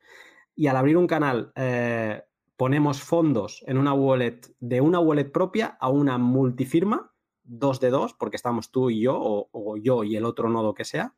Y 0.55 0.69
al 0.69 0.77
abrir 0.77 0.97
un 0.97 1.07
canal, 1.07 1.53
eh, 1.57 2.23
ponemos 2.57 3.03
fondos 3.03 3.65
en 3.67 3.79
una 3.79 3.93
wallet 3.93 4.41
de 4.61 4.81
una 4.81 5.01
wallet 5.01 5.31
propia 5.33 5.77
a 5.81 5.89
una 5.89 6.19
multifirma, 6.19 7.13
dos 7.43 7.81
de 7.81 7.91
dos, 7.91 8.15
porque 8.15 8.37
estamos 8.37 8.71
tú 8.71 8.91
y 8.91 9.01
yo, 9.01 9.19
o, 9.21 9.77
yo 9.77 10.05
y 10.05 10.17
el 10.17 10.25
otro 10.25 10.49
nodo 10.49 10.75
que 10.75 10.85
sea. 10.85 11.15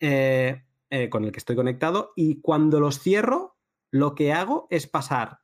Eh, 0.00 0.62
eh, 0.90 1.08
con 1.08 1.24
el 1.24 1.32
que 1.32 1.38
estoy 1.38 1.56
conectado 1.56 2.12
y 2.14 2.40
cuando 2.40 2.78
los 2.78 3.00
cierro, 3.00 3.56
lo 3.90 4.14
que 4.14 4.32
hago 4.32 4.68
es 4.70 4.86
pasar 4.86 5.40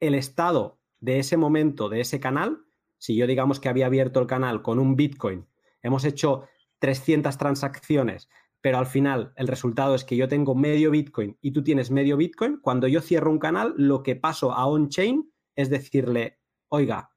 el 0.00 0.14
estado 0.14 0.80
de 0.98 1.20
ese 1.20 1.36
momento, 1.36 1.88
de 1.88 2.00
ese 2.00 2.18
canal. 2.18 2.64
Si 2.98 3.16
yo 3.16 3.26
digamos 3.26 3.60
que 3.60 3.68
había 3.68 3.86
abierto 3.86 4.20
el 4.20 4.26
canal 4.26 4.62
con 4.62 4.78
un 4.78 4.96
Bitcoin, 4.96 5.46
hemos 5.82 6.04
hecho 6.04 6.44
300 6.80 7.38
transacciones, 7.38 8.28
pero 8.60 8.78
al 8.78 8.86
final 8.86 9.32
el 9.36 9.48
resultado 9.48 9.94
es 9.94 10.04
que 10.04 10.16
yo 10.16 10.28
tengo 10.28 10.54
medio 10.54 10.90
Bitcoin 10.90 11.38
y 11.40 11.52
tú 11.52 11.62
tienes 11.62 11.90
medio 11.90 12.16
Bitcoin, 12.16 12.58
cuando 12.60 12.88
yo 12.88 13.00
cierro 13.00 13.30
un 13.30 13.38
canal, 13.38 13.74
lo 13.76 14.02
que 14.02 14.16
paso 14.16 14.52
a 14.52 14.66
on-chain 14.66 15.32
es 15.54 15.70
decirle, 15.70 16.38
oiga, 16.68 17.10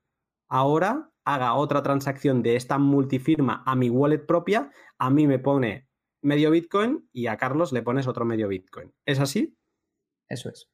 ahora 0.47 1.11
haga 1.23 1.53
otra 1.53 1.83
transacción 1.83 2.41
de 2.41 2.55
esta 2.55 2.77
multifirma 2.77 3.63
a 3.65 3.75
mi 3.75 3.89
wallet 3.89 4.25
propia, 4.25 4.71
a 4.97 5.09
mí 5.09 5.27
me 5.27 5.39
pone 5.39 5.87
medio 6.21 6.51
Bitcoin 6.51 7.07
y 7.11 7.27
a 7.27 7.37
Carlos 7.37 7.71
le 7.71 7.81
pones 7.81 8.07
otro 8.07 8.25
medio 8.25 8.47
Bitcoin. 8.47 8.93
¿Es 9.05 9.19
así? 9.19 9.57
Eso 10.27 10.49
es. 10.49 10.69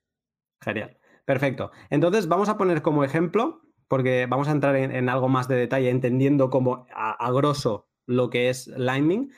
Genial. 0.61 0.97
Perfecto. 1.25 1.71
Entonces 1.89 2.27
vamos 2.27 2.49
a 2.49 2.57
poner 2.57 2.81
como 2.81 3.03
ejemplo, 3.03 3.61
porque 3.87 4.25
vamos 4.25 4.47
a 4.47 4.51
entrar 4.51 4.75
en, 4.75 5.09
algo 5.09 5.29
más 5.29 5.47
de 5.47 5.55
detalle, 5.55 5.89
entendiendo 5.89 6.49
como 6.49 6.85
a, 6.93 7.31
grosso 7.31 7.89
lo 8.05 8.29
que 8.29 8.49
es 8.49 8.67
Lightning, 8.67 9.31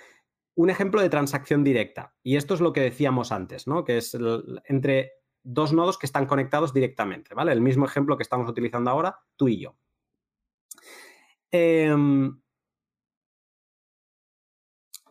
un 0.56 0.70
ejemplo 0.70 1.02
de 1.02 1.10
transacción 1.10 1.64
directa. 1.64 2.16
Y 2.24 2.36
esto 2.36 2.54
es 2.54 2.62
lo 2.62 2.74
que 2.74 2.82
decíamos 2.82 3.32
antes, 3.32 3.68
¿no? 3.68 3.84
Que 3.84 3.98
es 3.98 4.18
entre 4.66 5.14
dos 5.44 5.74
nodos 5.74 5.98
que 5.98 6.06
están 6.06 6.26
conectados 6.26 6.74
directamente, 6.74 7.34
¿vale? 7.34 7.52
El 7.52 7.62
mismo 7.62 7.86
ejemplo 7.86 8.18
que 8.18 8.24
estamos 8.24 8.50
utilizando 8.50 8.92
ahora, 8.92 9.20
tú 9.36 9.48
y 9.48 9.62
yo. 9.62 9.76
Eh, 11.52 11.96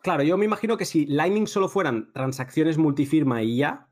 Claro, 0.08 0.22
yo 0.22 0.38
me 0.38 0.44
imagino 0.44 0.76
que 0.76 0.84
si 0.84 1.06
Lightning 1.06 1.46
solo 1.46 1.68
fueran 1.68 2.12
transacciones 2.12 2.78
multifirma 2.78 3.42
y 3.42 3.58
ya, 3.58 3.87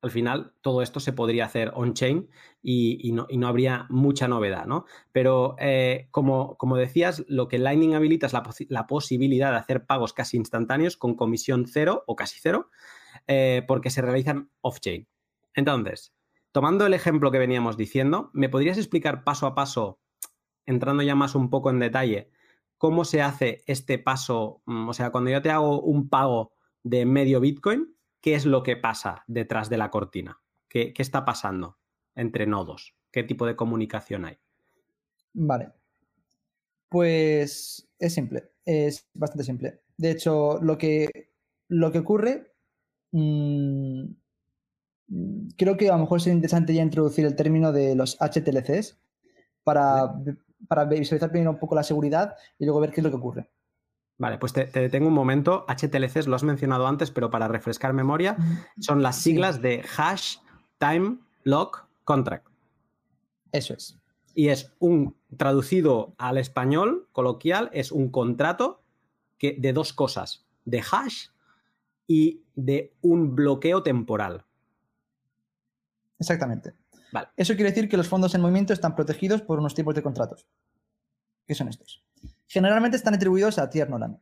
al 0.00 0.10
final 0.10 0.52
todo 0.60 0.82
esto 0.82 1.00
se 1.00 1.12
podría 1.12 1.44
hacer 1.44 1.72
on-chain 1.74 2.28
y, 2.62 3.12
no, 3.12 3.48
habría 3.48 3.86
mucha 3.90 4.28
novedad, 4.28 4.66
¿no? 4.66 4.84
Pero 5.12 5.56
eh, 5.58 6.08
como, 6.10 6.56
decías, 6.76 7.24
lo 7.28 7.48
que 7.48 7.58
Lightning 7.58 7.94
habilita 7.94 8.26
es 8.26 8.32
la, 8.68 8.86
posibilidad 8.86 9.50
de 9.50 9.58
hacer 9.58 9.86
pagos 9.86 10.12
casi 10.12 10.36
instantáneos 10.36 10.96
con 10.96 11.14
comisión 11.14 11.66
cero 11.66 12.04
o 12.06 12.16
casi 12.16 12.38
cero. 12.40 12.70
eh, 13.26 13.64
porque 13.66 13.90
se 13.90 14.02
realizan 14.02 14.50
off-chain. 14.60 15.08
Entonces, 15.54 16.14
tomando 16.52 16.86
el 16.86 16.94
ejemplo 16.94 17.30
que 17.30 17.38
veníamos 17.38 17.76
diciendo, 17.76 18.30
¿me 18.32 18.48
podrías 18.48 18.78
explicar 18.78 19.24
paso 19.24 19.46
a 19.46 19.54
paso, 19.54 20.00
entrando 20.66 21.02
ya 21.02 21.14
más 21.14 21.34
un 21.34 21.50
poco 21.50 21.70
en 21.70 21.80
detalle, 21.80 22.30
cómo 22.76 23.04
se 23.04 23.22
hace 23.22 23.64
este 23.66 23.98
paso? 23.98 24.62
Mm, 24.66 24.88
o 24.88 24.94
sea, 24.94 25.10
cuando 25.10 25.30
yo 25.30 25.42
te 25.42 25.50
hago 25.50 25.80
un 25.80 26.08
pago 26.08 26.52
de 26.84 27.06
medio 27.06 27.40
Bitcoin, 27.40 27.97
¿qué 28.20 28.34
es 28.34 28.46
lo 28.46 28.62
que 28.62 28.76
pasa 28.76 29.24
detrás 29.26 29.68
de 29.68 29.78
la 29.78 29.90
cortina? 29.90 30.40
¿Qué, 30.68 30.92
qué 30.92 31.02
está 31.02 31.24
pasando 31.24 31.78
entre 32.14 32.46
nodos? 32.46 32.94
¿Qué 33.10 33.22
tipo 33.22 33.46
de 33.46 33.56
comunicación 33.56 34.24
hay? 34.24 34.38
Vale. 35.32 35.72
Pues 36.88 37.88
es 37.98 38.14
simple, 38.14 38.50
es 38.64 39.08
bastante 39.14 39.44
simple. 39.44 39.80
De 39.96 40.10
hecho, 40.10 40.58
lo 40.62 40.78
que, 40.78 41.30
lo 41.68 41.92
que 41.92 41.98
ocurre, 41.98 42.52
mmm, 43.12 44.04
creo 45.56 45.76
que 45.76 45.88
a 45.88 45.92
lo 45.92 45.98
mejor 45.98 46.20
sería 46.20 46.36
interesante 46.36 46.74
ya 46.74 46.82
introducir 46.82 47.24
el 47.24 47.36
término 47.36 47.72
de 47.72 47.94
los 47.94 48.16
HTLCs 48.20 48.98
para, 49.64 50.14
para 50.66 50.84
visualizar 50.84 51.30
primero 51.30 51.50
un 51.50 51.58
poco 51.58 51.74
la 51.74 51.82
seguridad 51.82 52.36
y 52.58 52.64
luego 52.64 52.80
ver 52.80 52.90
qué 52.90 53.00
es 53.00 53.04
lo 53.04 53.10
que 53.10 53.16
ocurre. 53.16 53.50
Vale, 54.18 54.38
pues 54.38 54.52
te, 54.52 54.64
te, 54.64 54.80
detengo 54.80 55.08
un 55.08 55.14
momento. 55.14 55.64
HTLCs 55.68 56.26
lo 56.26 56.34
has 56.34 56.42
mencionado 56.42 56.86
antes, 56.86 57.10
pero 57.10 57.30
para 57.30 57.46
refrescar 57.46 57.92
memoria, 57.92 58.36
son 58.80 59.02
las 59.02 59.16
siglas 59.16 59.56
sí. 59.56 59.62
de 59.62 59.84
Hash 59.96 60.36
Time 60.78 61.18
Lock 61.44 61.86
Contract. 62.04 62.48
Eso 63.52 63.74
es. 63.74 63.98
Y 64.34 64.48
es 64.48 64.72
un, 64.78 65.16
traducido 65.36 66.14
al 66.18 66.38
español 66.38 67.08
coloquial, 67.12 67.70
es 67.72 67.92
un 67.92 68.10
contrato 68.10 68.82
que, 69.38 69.56
de 69.58 69.72
dos 69.72 69.92
cosas, 69.92 70.46
de 70.64 70.80
hash 70.80 71.28
y 72.06 72.42
de 72.54 72.92
un 73.00 73.34
bloqueo 73.34 73.82
temporal. 73.82 74.44
Exactamente. 76.18 76.74
Vale. 77.12 77.28
Eso 77.36 77.54
quiere 77.54 77.70
decir 77.70 77.88
que 77.88 77.96
los 77.96 78.08
fondos 78.08 78.34
en 78.34 78.40
movimiento 78.40 78.72
están 78.72 78.94
protegidos 78.94 79.42
por 79.42 79.58
unos 79.58 79.74
tipos 79.74 79.94
de 79.94 80.02
contratos. 80.02 80.46
¿Qué 81.46 81.54
son 81.54 81.68
estos? 81.68 82.04
Generalmente 82.48 82.96
están 82.96 83.14
atribuidos 83.14 83.58
a 83.58 83.70
Tier 83.70 83.88
Nolan 83.88 84.20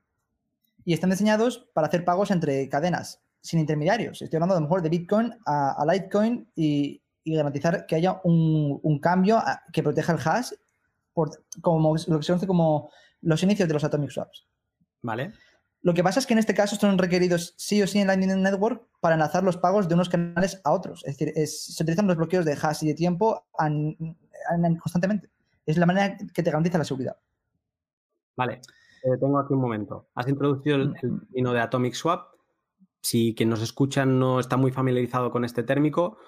y 0.85 0.93
están 0.93 1.11
diseñados 1.11 1.69
para 1.73 1.87
hacer 1.87 2.05
pagos 2.05 2.31
entre 2.31 2.69
cadenas 2.69 3.23
sin 3.41 3.61
intermediarios. 3.61 4.21
Estoy 4.21 4.37
hablando 4.37 4.57
a 4.57 4.59
lo 4.59 4.67
mejor 4.67 4.83
de 4.83 4.89
Bitcoin 4.89 5.33
a, 5.47 5.81
a 5.81 5.87
Litecoin 5.87 6.51
y, 6.57 7.01
y, 7.23 7.37
garantizar 7.37 7.87
que 7.87 7.95
haya 7.95 8.21
un, 8.25 8.81
un 8.83 8.99
cambio 8.99 9.39
a, 9.39 9.63
que 9.73 9.83
proteja 9.83 10.13
el 10.13 10.19
hash 10.25 10.51
por, 11.15 11.31
como 11.63 11.95
lo 11.95 12.19
que 12.19 12.25
se 12.25 12.33
conoce 12.33 12.47
como 12.47 12.91
los 13.23 13.43
inicios 13.43 13.69
de 13.69 13.75
los 13.75 13.85
atomic 13.85 14.11
swaps. 14.11 14.47
Vale. 15.03 15.33
Lo 15.83 15.95
que 15.95 16.03
pasa 16.03 16.19
es 16.19 16.27
que 16.27 16.33
en 16.33 16.41
este 16.41 16.55
caso 16.55 16.75
son 16.75 16.99
requeridos 16.99 17.55
sí 17.57 17.81
o 17.81 17.87
sí 17.87 18.01
en 18.01 18.09
Lightning 18.09 18.43
Network 18.43 18.89
para 19.01 19.15
enlazar 19.15 19.45
los 19.45 19.57
pagos 19.57 19.89
de 19.89 19.95
unos 19.95 20.09
canales 20.09 20.61
a 20.65 20.73
otros. 20.73 21.05
Es 21.05 21.17
decir, 21.17 21.33
es, 21.37 21.65
se 21.77 21.83
utilizan 21.85 22.09
los 22.09 22.17
bloqueos 22.17 22.45
de 22.45 22.59
hash 22.61 22.83
y 22.83 22.89
de 22.89 22.95
tiempo 22.95 23.47
an, 23.57 23.97
an, 24.51 24.77
constantemente. 24.77 25.31
Es 25.65 25.77
la 25.79 25.87
manera 25.87 26.17
que 26.17 26.43
te 26.43 26.51
garantiza 26.51 26.79
la 26.79 26.85
seguridad. 26.85 27.17
Vale, 28.37 28.61
eh, 29.03 29.17
tengo 29.19 29.39
aquí 29.39 29.55
un 29.55 29.61
momento. 29.61 30.09
Has 30.15 30.29
introducido 30.29 30.77
el, 30.77 30.95
el 31.03 31.21
término 31.21 31.53
de 31.53 31.61
Atomic 31.61 31.95
Swap. 31.95 32.29
Si 33.03 33.35
quien 33.35 33.49
nos 33.49 33.63
escucha 33.63 34.05
no 34.05 34.41
está 34.41 34.57
muy 34.57 34.73
familiarizado 34.73 35.31
con 35.31 35.45
este 35.45 35.63
térmico, 35.63 36.19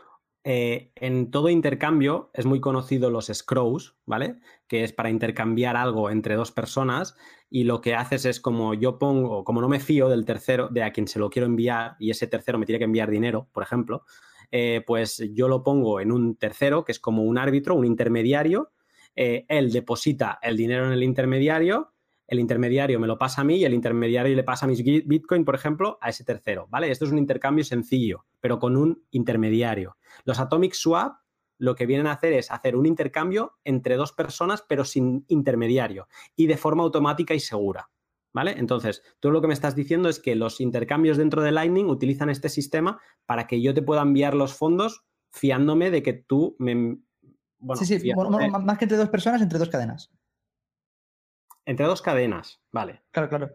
eh, 0.44 0.92
en 0.94 1.30
todo 1.30 1.50
intercambio 1.50 2.30
es 2.32 2.46
muy 2.46 2.60
conocido 2.60 3.10
los 3.10 3.26
scrows, 3.26 3.96
¿vale? 4.06 4.36
Que 4.66 4.84
es 4.84 4.92
para 4.92 5.10
intercambiar 5.10 5.76
algo 5.76 6.10
entre 6.10 6.36
dos 6.36 6.52
personas 6.52 7.16
y 7.50 7.64
lo 7.64 7.80
que 7.80 7.94
haces 7.94 8.24
es 8.24 8.40
como 8.40 8.72
yo 8.72 8.98
pongo, 8.98 9.44
como 9.44 9.60
no 9.60 9.68
me 9.68 9.78
fío 9.80 10.08
del 10.08 10.24
tercero, 10.24 10.68
de 10.68 10.84
a 10.84 10.92
quien 10.92 11.08
se 11.08 11.18
lo 11.18 11.28
quiero 11.28 11.46
enviar 11.46 11.96
y 11.98 12.10
ese 12.10 12.28
tercero 12.28 12.58
me 12.58 12.66
tiene 12.66 12.78
que 12.78 12.84
enviar 12.84 13.10
dinero, 13.10 13.48
por 13.52 13.62
ejemplo, 13.62 14.04
eh, 14.50 14.82
pues 14.86 15.22
yo 15.34 15.48
lo 15.48 15.62
pongo 15.62 16.00
en 16.00 16.12
un 16.12 16.36
tercero 16.36 16.84
que 16.84 16.92
es 16.92 17.00
como 17.00 17.24
un 17.24 17.36
árbitro, 17.36 17.74
un 17.74 17.84
intermediario, 17.84 18.70
eh, 19.16 19.44
él 19.48 19.70
deposita 19.72 20.38
el 20.40 20.56
dinero 20.56 20.86
en 20.86 20.92
el 20.92 21.02
intermediario 21.02 21.92
el 22.28 22.40
intermediario 22.40 23.00
me 23.00 23.06
lo 23.06 23.18
pasa 23.18 23.40
a 23.40 23.44
mí 23.44 23.56
y 23.56 23.64
el 23.64 23.74
intermediario 23.74 24.36
le 24.36 24.44
pasa 24.44 24.66
a 24.66 24.68
mis 24.68 24.84
Bitcoin, 24.84 25.44
por 25.44 25.54
ejemplo, 25.54 25.98
a 26.00 26.10
ese 26.10 26.24
tercero, 26.24 26.68
¿vale? 26.68 26.90
Esto 26.90 27.06
es 27.06 27.10
un 27.10 27.18
intercambio 27.18 27.64
sencillo, 27.64 28.26
pero 28.40 28.58
con 28.58 28.76
un 28.76 29.02
intermediario. 29.10 29.96
Los 30.24 30.38
Atomic 30.38 30.74
Swap 30.74 31.16
lo 31.56 31.74
que 31.74 31.86
vienen 31.86 32.06
a 32.06 32.12
hacer 32.12 32.34
es 32.34 32.50
hacer 32.50 32.76
un 32.76 32.86
intercambio 32.86 33.58
entre 33.64 33.96
dos 33.96 34.12
personas, 34.12 34.62
pero 34.68 34.84
sin 34.84 35.24
intermediario 35.26 36.06
y 36.36 36.46
de 36.46 36.58
forma 36.58 36.84
automática 36.84 37.34
y 37.34 37.40
segura, 37.40 37.90
¿vale? 38.32 38.54
Entonces, 38.58 39.02
tú 39.20 39.30
lo 39.30 39.40
que 39.40 39.48
me 39.48 39.54
estás 39.54 39.74
diciendo 39.74 40.10
es 40.10 40.20
que 40.20 40.36
los 40.36 40.60
intercambios 40.60 41.16
dentro 41.16 41.42
de 41.42 41.50
Lightning 41.50 41.86
utilizan 41.86 42.28
este 42.28 42.50
sistema 42.50 43.00
para 43.24 43.46
que 43.46 43.62
yo 43.62 43.72
te 43.72 43.82
pueda 43.82 44.02
enviar 44.02 44.34
los 44.34 44.54
fondos 44.54 45.04
fiándome 45.30 45.90
de 45.90 46.02
que 46.02 46.12
tú 46.12 46.56
me... 46.58 46.98
Bueno, 47.58 47.82
sí, 47.82 47.98
sí, 47.98 48.12
bueno, 48.12 48.30
más 48.60 48.78
que 48.78 48.84
entre 48.84 48.98
dos 48.98 49.08
personas, 49.08 49.42
entre 49.42 49.58
dos 49.58 49.68
cadenas. 49.68 50.12
Entre 51.68 51.84
dos 51.84 52.00
cadenas, 52.00 52.62
vale. 52.72 53.02
Claro, 53.10 53.28
claro. 53.28 53.50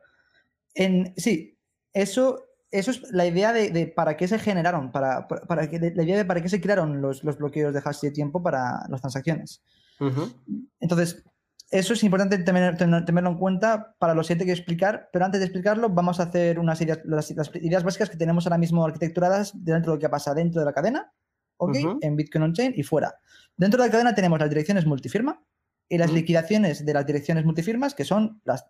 En, 0.76 1.16
sí, 1.18 1.58
eso, 1.94 2.44
eso 2.70 2.92
es 2.92 3.12
la 3.12 3.26
idea 3.26 3.52
de, 3.52 3.72
de 3.72 3.88
para 3.88 4.16
qué 4.16 4.28
se 4.28 4.38
generaron, 4.38 4.92
para, 4.92 5.28
para, 5.28 5.42
para 5.48 5.68
que, 5.68 5.80
la 5.80 6.04
idea 6.04 6.18
de 6.18 6.26
para 6.26 6.40
qué 6.40 6.48
se 6.48 6.62
crearon 6.62 7.02
los, 7.02 7.24
los 7.24 7.40
bloqueos 7.40 7.74
de 7.74 7.82
hash 7.84 8.02
de 8.02 8.12
tiempo 8.12 8.44
para 8.44 8.88
las 8.88 9.02
transacciones. 9.02 9.64
Uh 10.00 10.10
-huh. 10.10 10.68
Entonces, 10.80 11.24
eso 11.72 11.94
es 11.94 12.04
importante 12.04 12.38
tener, 12.38 12.78
tener, 12.78 13.04
tenerlo 13.04 13.32
en 13.32 13.38
cuenta 13.40 13.96
para 13.98 14.14
lo 14.14 14.24
siguiente 14.24 14.46
que 14.46 14.52
explicar, 14.52 15.10
pero 15.12 15.26
antes 15.26 15.40
de 15.40 15.48
explicarlo 15.48 15.90
vamos 15.90 16.20
a 16.20 16.24
hacer 16.24 16.60
unas 16.60 16.80
ideas, 16.82 17.00
las, 17.06 17.32
las 17.32 17.50
ideas 17.56 17.84
básicas 17.84 18.12
que 18.12 18.18
tenemos 18.18 18.46
ahora 18.46 18.60
mismo 18.60 18.86
arquitecturadas 18.86 19.54
dentro 19.56 19.92
de 19.92 19.96
lo 19.98 20.00
que 20.00 20.08
pasa 20.08 20.36
dentro 20.36 20.60
de 20.62 20.66
la 20.66 20.74
cadena, 20.74 21.12
¿ok? 21.58 21.70
Uh 21.70 21.74
-huh. 21.74 21.98
En 22.02 22.16
Bitcoin 22.16 22.44
On-Chain 22.44 22.74
y 22.76 22.84
fuera. 22.84 23.16
Dentro 23.58 23.82
de 23.82 23.88
la 23.88 23.92
cadena 23.92 24.14
tenemos 24.14 24.40
las 24.40 24.50
direcciones 24.50 24.86
multifirma, 24.86 25.42
y 25.90 25.98
las 25.98 26.12
liquidaciones 26.12 26.86
de 26.86 26.94
las 26.94 27.06
direcciones 27.06 27.46
multifirmas, 27.46 27.94
que 27.94 28.06
son 28.06 28.42
las, 28.46 28.66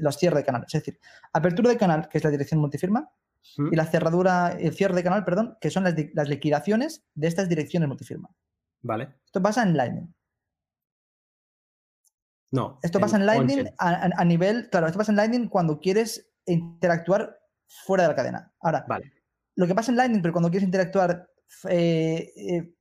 los 0.00 0.16
cierres 0.16 0.38
de 0.38 0.44
canal. 0.44 0.64
Es 0.66 0.72
decir, 0.72 0.98
apertura 1.32 1.70
de 1.70 1.76
canal, 1.76 2.08
que 2.08 2.18
es 2.18 2.24
la 2.24 2.30
dirección 2.30 2.60
multifirma, 2.60 3.10
y 3.70 3.76
la 3.76 3.84
cerradura, 3.84 4.56
el 4.58 4.74
cierre 4.74 4.94
de 4.94 5.04
canal, 5.04 5.24
perdón, 5.24 5.56
que 5.60 5.70
son 5.70 5.84
las, 5.84 5.94
las, 6.14 6.28
liquidaciones 6.28 7.04
de 7.14 7.28
estas 7.28 7.48
direcciones 7.48 7.88
multifirma. 7.88 8.30
Vale. 8.82 9.16
Esto 9.26 9.42
pasa 9.42 9.62
en 9.62 9.76
Lightning. 9.76 10.14
No. 12.50 12.78
Esto 12.82 13.00
pasa 13.00 13.16
en 13.16 13.26
Lightning 13.26 13.66
a, 13.78 14.10
a, 14.16 14.24
nivel, 14.24 14.68
claro, 14.70 14.86
esto 14.86 14.98
pasa 14.98 15.12
en 15.12 15.16
Lightning 15.16 15.48
cuando 15.48 15.78
quieres 15.78 16.30
interactuar 16.46 17.38
fuera 17.66 18.04
de 18.04 18.08
la 18.10 18.14
cadena. 18.14 18.52
Ahora, 18.60 18.84
vale. 18.88 19.12
lo 19.56 19.66
que 19.66 19.74
pasa 19.74 19.90
en 19.90 19.96
Lightning, 19.96 20.22
pero 20.22 20.32
cuando 20.32 20.50
quieres 20.50 20.66
interactuar 20.66 21.28
eh, 21.68 22.32
eh, 22.36 22.74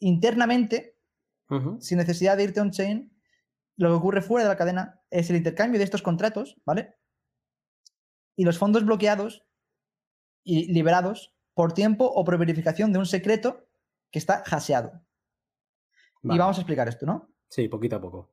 internamente, 0.00 0.98
uh 1.50 1.56
-huh. 1.56 1.80
sin 1.80 1.98
necesidad 1.98 2.36
de 2.36 2.44
irte 2.44 2.60
on-chain, 2.60 3.11
lo 3.76 3.88
que 3.88 3.94
ocurre 3.94 4.22
fuera 4.22 4.44
de 4.44 4.50
la 4.50 4.56
cadena 4.56 5.00
es 5.10 5.30
el 5.30 5.36
intercambio 5.36 5.78
de 5.78 5.84
estos 5.84 6.02
contratos, 6.02 6.56
¿vale? 6.64 6.96
Y 8.36 8.44
los 8.44 8.58
fondos 8.58 8.84
bloqueados 8.84 9.44
y 10.44 10.72
liberados 10.72 11.34
por 11.54 11.72
tiempo 11.72 12.04
o 12.06 12.24
por 12.24 12.38
verificación 12.38 12.92
de 12.92 12.98
un 12.98 13.06
secreto 13.06 13.68
que 14.10 14.18
está 14.18 14.42
haseado. 14.50 15.02
Vale. 16.22 16.36
Y 16.36 16.38
vamos 16.38 16.58
a 16.58 16.60
explicar 16.60 16.88
esto, 16.88 17.06
¿no? 17.06 17.28
Sí, 17.48 17.68
poquito 17.68 17.96
a 17.96 18.00
poco. 18.00 18.32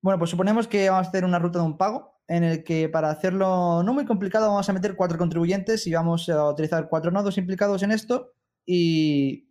Bueno, 0.00 0.18
pues 0.18 0.30
suponemos 0.30 0.68
que 0.68 0.88
vamos 0.88 1.06
a 1.06 1.08
hacer 1.08 1.24
una 1.24 1.38
ruta 1.38 1.58
de 1.58 1.64
un 1.64 1.76
pago 1.76 2.20
en 2.28 2.44
el 2.44 2.64
que 2.64 2.88
para 2.88 3.10
hacerlo 3.10 3.82
no 3.82 3.92
muy 3.92 4.04
complicado 4.04 4.48
vamos 4.48 4.68
a 4.68 4.72
meter 4.72 4.96
cuatro 4.96 5.18
contribuyentes 5.18 5.86
y 5.86 5.92
vamos 5.92 6.28
a 6.28 6.48
utilizar 6.50 6.88
cuatro 6.88 7.10
nodos 7.10 7.38
implicados 7.38 7.82
en 7.82 7.92
esto 7.92 8.32
y 8.64 9.48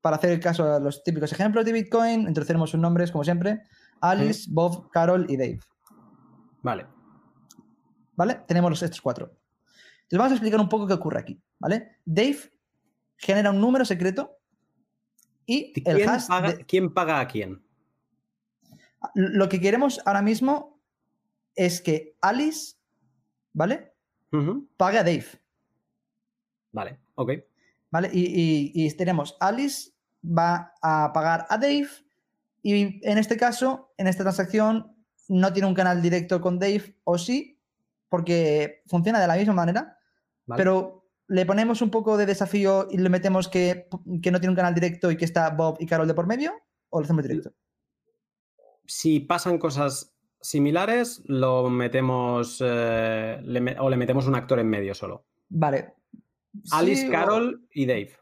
para 0.00 0.16
hacer 0.16 0.30
el 0.30 0.40
caso 0.40 0.64
de 0.64 0.80
los 0.80 1.02
típicos 1.02 1.32
ejemplos 1.32 1.64
de 1.64 1.72
Bitcoin, 1.72 2.22
introduciremos 2.22 2.70
sus 2.70 2.80
nombres 2.80 3.10
como 3.10 3.24
siempre, 3.24 3.62
Alice, 4.00 4.42
¿Sí? 4.42 4.50
Bob, 4.52 4.90
Carol 4.90 5.26
y 5.28 5.36
Dave. 5.36 5.60
Vale. 6.62 6.86
¿Vale? 8.16 8.40
Tenemos 8.46 8.70
los, 8.70 8.82
estos 8.82 9.00
cuatro. 9.00 9.26
Entonces 9.26 10.18
vamos 10.18 10.32
a 10.32 10.34
explicar 10.34 10.60
un 10.60 10.68
poco 10.68 10.86
qué 10.86 10.94
ocurre 10.94 11.20
aquí. 11.20 11.40
¿Vale? 11.58 11.98
Dave 12.04 12.38
genera 13.16 13.50
un 13.50 13.60
número 13.60 13.84
secreto 13.84 14.38
y 15.46 15.72
¿Quién 15.72 15.86
el 15.86 16.08
hash. 16.08 16.26
Paga, 16.28 16.52
de... 16.52 16.64
¿Quién 16.64 16.92
paga 16.92 17.20
a 17.20 17.28
quién? 17.28 17.62
Lo 19.14 19.48
que 19.48 19.60
queremos 19.60 20.00
ahora 20.04 20.22
mismo 20.22 20.80
es 21.54 21.80
que 21.80 22.16
Alice, 22.20 22.76
¿vale? 23.52 23.92
Uh 24.32 24.36
-huh. 24.36 24.68
Pague 24.76 24.98
a 24.98 25.04
Dave. 25.04 25.26
Vale, 26.72 27.00
ok. 27.14 27.32
¿Vale? 27.90 28.10
Y, 28.12 28.24
y, 28.26 28.86
y 28.86 28.90
tenemos 28.96 29.36
Alice 29.40 29.92
va 30.22 30.74
a 30.82 31.12
pagar 31.12 31.46
a 31.48 31.56
Dave 31.56 31.88
y 32.74 33.00
en 33.02 33.18
este 33.18 33.36
caso, 33.36 33.92
en 33.96 34.06
esta 34.06 34.24
transacción, 34.24 34.94
no 35.28 35.52
tiene 35.52 35.68
un 35.68 35.74
canal 35.74 36.02
directo 36.02 36.40
con 36.40 36.58
Dave, 36.58 36.96
o 37.04 37.18
sí, 37.18 37.60
porque 38.08 38.82
funciona 38.86 39.20
de 39.20 39.26
la 39.26 39.36
misma 39.36 39.54
manera, 39.54 39.98
vale. 40.46 40.58
pero 40.58 40.98
le 41.28 41.44
ponemos 41.44 41.82
un 41.82 41.90
poco 41.90 42.16
de 42.16 42.26
desafío 42.26 42.88
y 42.90 42.96
le 42.96 43.10
metemos 43.10 43.48
que, 43.48 43.88
que, 44.22 44.30
no 44.30 44.40
tiene 44.40 44.50
un 44.50 44.56
canal 44.56 44.74
directo 44.74 45.10
y 45.10 45.16
que 45.16 45.26
está 45.26 45.50
Bob 45.50 45.76
y 45.78 45.86
Carol 45.86 46.08
de 46.08 46.14
por 46.14 46.26
medio, 46.26 46.52
o 46.88 47.00
lo 47.00 47.04
hacemos 47.04 47.22
directo. 47.22 47.52
Si 48.86 49.20
pasan 49.20 49.58
cosas 49.58 50.14
similares, 50.40 51.22
lo 51.26 51.68
metemos 51.68 52.62
eh, 52.64 53.38
le, 53.42 53.76
o 53.78 53.90
le 53.90 53.96
metemos 53.98 54.26
un 54.26 54.34
actor 54.34 54.58
en 54.58 54.68
medio 54.68 54.94
solo. 54.94 55.26
Vale. 55.50 55.94
Alice, 56.72 57.02
Sí, 57.02 57.08
o- 57.08 57.10
Carol 57.10 57.68
y 57.72 57.84
Dave. 57.84 58.16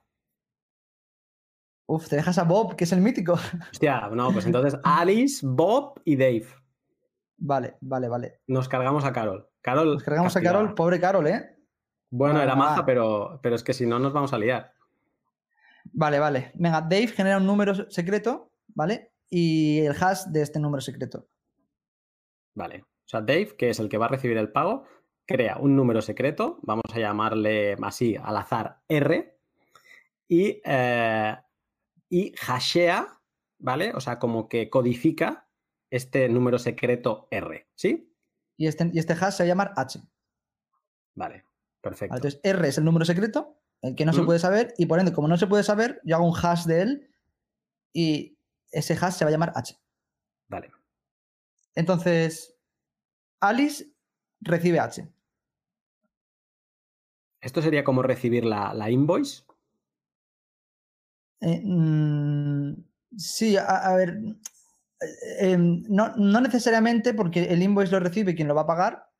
Uf, 1.86 2.08
te 2.08 2.16
dejas 2.16 2.38
a 2.38 2.44
Bob, 2.44 2.74
que 2.74 2.84
es 2.84 2.92
el 2.92 3.00
mítico. 3.00 3.34
Hostia, 3.72 4.08
no, 4.08 4.32
pues 4.32 4.46
entonces 4.46 4.78
Alice, 4.82 5.46
Bob 5.46 6.00
y 6.04 6.16
Dave. 6.16 6.46
Vale, 7.38 7.76
vale, 7.80 8.08
vale. 8.08 8.40
Nos 8.46 8.68
cargamos 8.68 9.04
a 9.04 9.12
Carol. 9.12 9.48
Carol. 9.60 9.94
Nos 9.94 10.02
cargamos 10.02 10.36
a. 10.36 10.42
Carol, 10.42 10.74
pobre 10.74 11.00
Carol, 11.00 11.26
¿eh? 11.26 11.56
Bueno, 12.10 12.40
era 12.40 12.54
maja, 12.54 12.84
pero, 12.84 13.40
pero 13.42 13.56
es 13.56 13.62
que 13.62 13.74
si 13.74 13.86
no 13.86 13.98
nos 13.98 14.12
vamos 14.12 14.32
a 14.32 14.38
liar. 14.38 14.72
Vale, 15.92 16.18
vale. 16.18 16.52
Venga, 16.54 16.80
Dave 16.80 17.08
genera 17.08 17.36
un 17.36 17.46
número 17.46 17.90
secreto, 17.90 18.52
¿vale? 18.68 19.12
Y 19.28 19.80
el 19.80 19.92
hash 19.92 20.24
de 20.26 20.42
este 20.42 20.58
número 20.58 20.80
secreto. 20.80 21.26
Vale. 22.54 22.82
O 22.82 23.08
sea, 23.08 23.20
Dave, 23.20 23.54
que 23.56 23.70
es 23.70 23.78
el 23.78 23.88
que 23.88 23.98
va 23.98 24.06
a 24.06 24.10
recibir 24.10 24.36
el 24.36 24.50
pago, 24.50 24.84
crea 25.26 25.58
un 25.58 25.76
número 25.76 26.00
secreto, 26.00 26.58
vamos 26.62 26.84
a 26.92 26.98
llamarle 26.98 27.76
así 27.82 28.16
al 28.16 28.36
azar 28.36 28.80
R, 28.88 29.38
y, 30.28 30.60
eh, 30.64 31.36
y 32.08 32.32
hashea, 32.36 33.20
¿vale? 33.58 33.92
O 33.94 34.00
sea, 34.00 34.18
como 34.18 34.48
que 34.48 34.70
codifica 34.70 35.48
este 35.90 36.28
número 36.28 36.58
secreto 36.58 37.28
R, 37.30 37.68
¿sí? 37.74 38.12
Y 38.56 38.66
este, 38.66 38.90
y 38.92 38.98
este 38.98 39.12
hash 39.14 39.34
se 39.34 39.42
va 39.42 39.46
a 39.46 39.48
llamar 39.48 39.72
H. 39.76 40.00
Vale, 41.14 41.44
perfecto. 41.80 42.12
Vale, 42.14 42.18
entonces, 42.18 42.40
R 42.42 42.68
es 42.68 42.78
el 42.78 42.84
número 42.84 43.04
secreto, 43.04 43.60
el 43.82 43.94
que 43.94 44.04
no 44.04 44.12
se 44.12 44.22
Mm. 44.22 44.26
puede 44.26 44.38
saber, 44.38 44.74
y 44.78 44.86
por 44.86 44.98
ende, 44.98 45.12
como 45.12 45.28
no 45.28 45.36
se 45.36 45.46
puede 45.46 45.62
saber, 45.62 46.00
yo 46.04 46.16
hago 46.16 46.26
un 46.28 46.34
hash 46.36 46.64
de 46.64 46.82
él 46.82 47.10
y 47.92 48.38
ese 48.72 48.94
hash 48.94 49.14
se 49.14 49.24
va 49.24 49.28
a 49.28 49.32
llamar 49.32 49.52
H. 49.54 49.76
Vale. 50.48 50.70
Entonces, 51.74 52.56
Alice 53.40 53.86
recibe 54.40 54.80
H. 54.80 55.08
Esto 57.40 57.62
sería 57.62 57.84
como 57.84 58.02
recibir 58.02 58.44
la, 58.44 58.74
la 58.74 58.90
invoice. 58.90 59.44
Eh, 61.40 61.60
mm, 61.64 62.74
sí, 63.16 63.56
a, 63.56 63.64
a 63.64 63.96
ver. 63.96 64.18
eh, 65.00 65.50
em, 65.52 65.82
no, 65.88 66.14
no 66.16 66.40
necesariamente 66.40 67.12
porque 67.14 67.44
el 67.44 67.62
invoice 67.62 67.92
lo 67.92 68.00
recibe 68.00 68.34
quien 68.34 68.48
lo 68.48 68.54
va 68.54 68.62
a 68.62 68.66
pagar. 68.66 69.10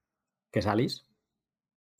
que 0.52 0.60
es 0.60 0.66
Alice. 0.66 1.02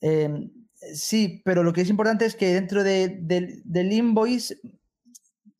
em, 0.01 0.51
sí, 0.95 1.43
pero 1.45 1.62
lo 1.62 1.73
que 1.73 1.83
es 1.83 1.89
importante 1.91 2.25
es 2.27 2.35
que 2.37 2.55
dentro 2.55 2.83
de- 2.85 3.19
del- 3.23 3.61
del 3.64 3.93
invoice, 3.93 4.59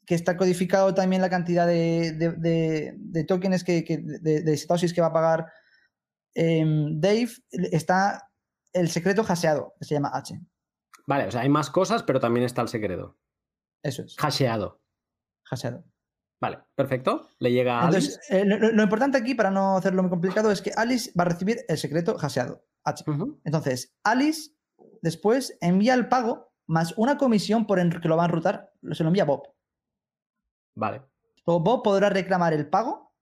que 0.07 0.15
está 0.15 0.37
codificado 0.37 0.95
también 0.95 1.21
la 1.21 1.29
cantidad 1.31 1.67
de, 1.67 2.13
de- 2.13 3.25
tokens 3.25 3.65
que, 3.65 3.85
que- 3.85 3.99
de, 3.99 4.57
satoshis 4.57 4.93
que 4.95 5.01
va 5.01 5.09
a 5.09 5.13
pagar 5.13 5.47
em, 6.35 7.01
Dave, 7.01 7.29
está 7.51 8.31
el 8.73 8.89
secreto 8.91 9.25
haseado, 9.27 9.75
que 9.79 9.85
se 9.87 9.95
llama 9.95 10.11
H. 10.15 10.39
Vale, 11.07 11.27
o 11.27 11.31
sea, 11.31 11.41
hay 11.43 11.49
más 11.49 11.71
cosas, 11.71 12.03
pero 12.03 12.21
también 12.21 12.45
está 12.47 12.63
el 12.63 12.69
secreto. 12.69 13.17
Eso 13.83 14.03
es, 14.03 14.17
Hasheado. 14.19 14.81
haseado. 15.51 15.85
Vale, 16.41 16.59
perfecto. 16.75 17.29
Le 17.39 17.51
llega 17.53 17.81
a 17.81 17.87
Alice. 17.89 18.19
Entonces, 18.29 18.31
eh, 18.31 18.73
lo, 18.75 18.83
importante 18.83 19.17
aquí, 19.17 19.35
para 19.35 19.51
no 19.51 19.77
hacerlo 19.77 20.03
muy 20.03 20.11
complicado, 20.11 20.51
es 20.51 20.61
que 20.61 20.71
Alice 20.77 21.11
va 21.19 21.23
a 21.25 21.29
recibir 21.29 21.59
el 21.69 21.79
secreto 21.79 22.17
haseado, 22.21 22.65
H. 22.85 23.05
Entonces, 23.45 23.97
Alice 24.05 24.51
después 25.03 25.57
envía 25.61 25.95
el 25.95 26.09
pago 26.09 26.53
más 26.67 26.93
una 26.99 27.17
comisión 27.17 27.67
por 27.67 27.79
en- 27.79 28.01
que 28.01 28.09
lo 28.09 28.17
va 28.17 28.25
a 28.25 28.27
enrutar, 28.27 28.73
se 28.93 29.03
lo 29.03 29.09
envía 29.09 29.23
a 29.23 29.27
Bob. 29.27 29.49
Vale. 30.75 31.03
Luego 31.47 31.61
Bob 31.63 31.83
podrá 31.83 32.11
reclamar 32.11 32.53
el 32.53 32.69
pago, 32.69 33.15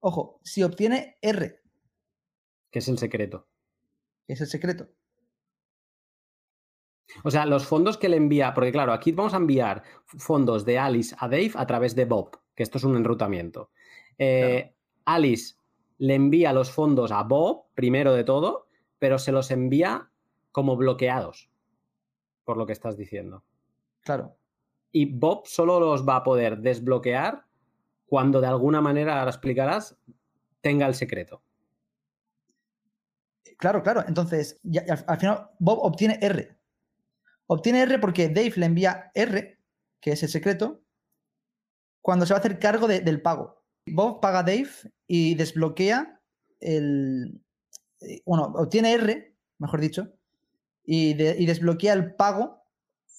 ojo, 0.00 0.40
si 0.44 0.62
obtiene 0.62 1.18
R, 1.22 1.60
Que 2.70 2.78
es 2.78 2.88
el 2.88 2.98
secreto. 2.98 3.48
que 4.26 4.34
es 4.34 4.40
el 4.42 4.46
secreto. 4.46 4.88
O 7.24 7.30
sea, 7.30 7.46
los 7.46 7.66
fondos 7.66 7.98
que 7.98 8.08
le 8.08 8.16
envía, 8.16 8.54
porque 8.54 8.72
claro, 8.72 8.92
aquí 8.92 9.12
vamos 9.12 9.34
a 9.34 9.38
enviar 9.38 9.82
fondos 10.06 10.64
de 10.64 10.78
Alice 10.78 11.14
a 11.18 11.28
Dave 11.28 11.52
a 11.54 11.66
través 11.66 11.94
de 11.96 12.04
Bob, 12.04 12.38
que 12.54 12.62
esto 12.62 12.78
es 12.78 12.84
un 12.84 12.96
enrutamiento. 12.96 13.70
Eh, 14.18 14.74
Alice 15.04 15.54
le 15.98 16.14
envía 16.14 16.52
los 16.52 16.70
fondos 16.70 17.10
a 17.12 17.22
Bob, 17.22 17.64
primero 17.74 18.14
de 18.14 18.24
todo, 18.24 18.68
pero 18.98 19.18
se 19.18 19.32
los 19.32 19.50
envía 19.50 20.10
como 20.52 20.76
bloqueados, 20.76 21.50
por 22.44 22.56
lo 22.56 22.66
que 22.66 22.72
estás 22.72 22.96
diciendo. 22.96 23.44
Claro. 24.02 24.36
Y 24.92 25.06
Bob 25.06 25.46
solo 25.46 25.78
los 25.80 26.06
va 26.08 26.16
a 26.16 26.24
poder 26.24 26.58
desbloquear 26.58 27.44
cuando 28.06 28.40
de 28.40 28.46
alguna 28.48 28.80
manera, 28.80 29.18
ahora 29.20 29.30
explicarás, 29.30 29.96
tenga 30.60 30.86
el 30.86 30.94
secreto. 30.94 31.42
Claro, 33.56 33.82
claro. 33.82 34.02
Entonces, 34.06 34.58
ya- 34.62 34.84
al, 34.88 35.04
al 35.06 35.18
final 35.18 35.50
Bob 35.58 35.78
obtiene 35.82 36.18
R. 36.20 36.56
Obtiene 37.52 37.82
R 37.82 37.98
porque 37.98 38.28
Dave 38.28 38.52
le 38.56 38.66
envía 38.66 39.10
R, 39.14 39.58
que 40.00 40.12
es 40.12 40.22
el 40.22 40.28
secreto, 40.28 40.84
cuando 42.00 42.24
se 42.24 42.32
va 42.32 42.38
a 42.38 42.40
hacer 42.40 42.58
cargo 42.60 42.86
de- 42.86 43.00
del 43.00 43.20
pago. 43.22 43.64
Bob 43.86 44.20
paga 44.20 44.38
a 44.40 44.42
Dave 44.44 44.70
y 45.08 45.34
desbloquea 45.34 46.20
el. 46.60 47.40
eh, 48.00 48.22
Bueno, 48.24 48.44
obtiene 48.56 48.92
R, 48.92 49.36
mejor 49.58 49.80
dicho, 49.80 50.12
y, 50.84 51.10
y 51.20 51.46
desbloquea 51.46 51.92
el 51.94 52.14
pago 52.14 52.62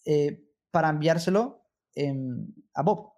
eh, 0.06 0.42
para 0.72 0.90
enviárselo 0.90 1.66
em, 1.94 2.48
a 2.74 2.84
Bob. 2.84 3.12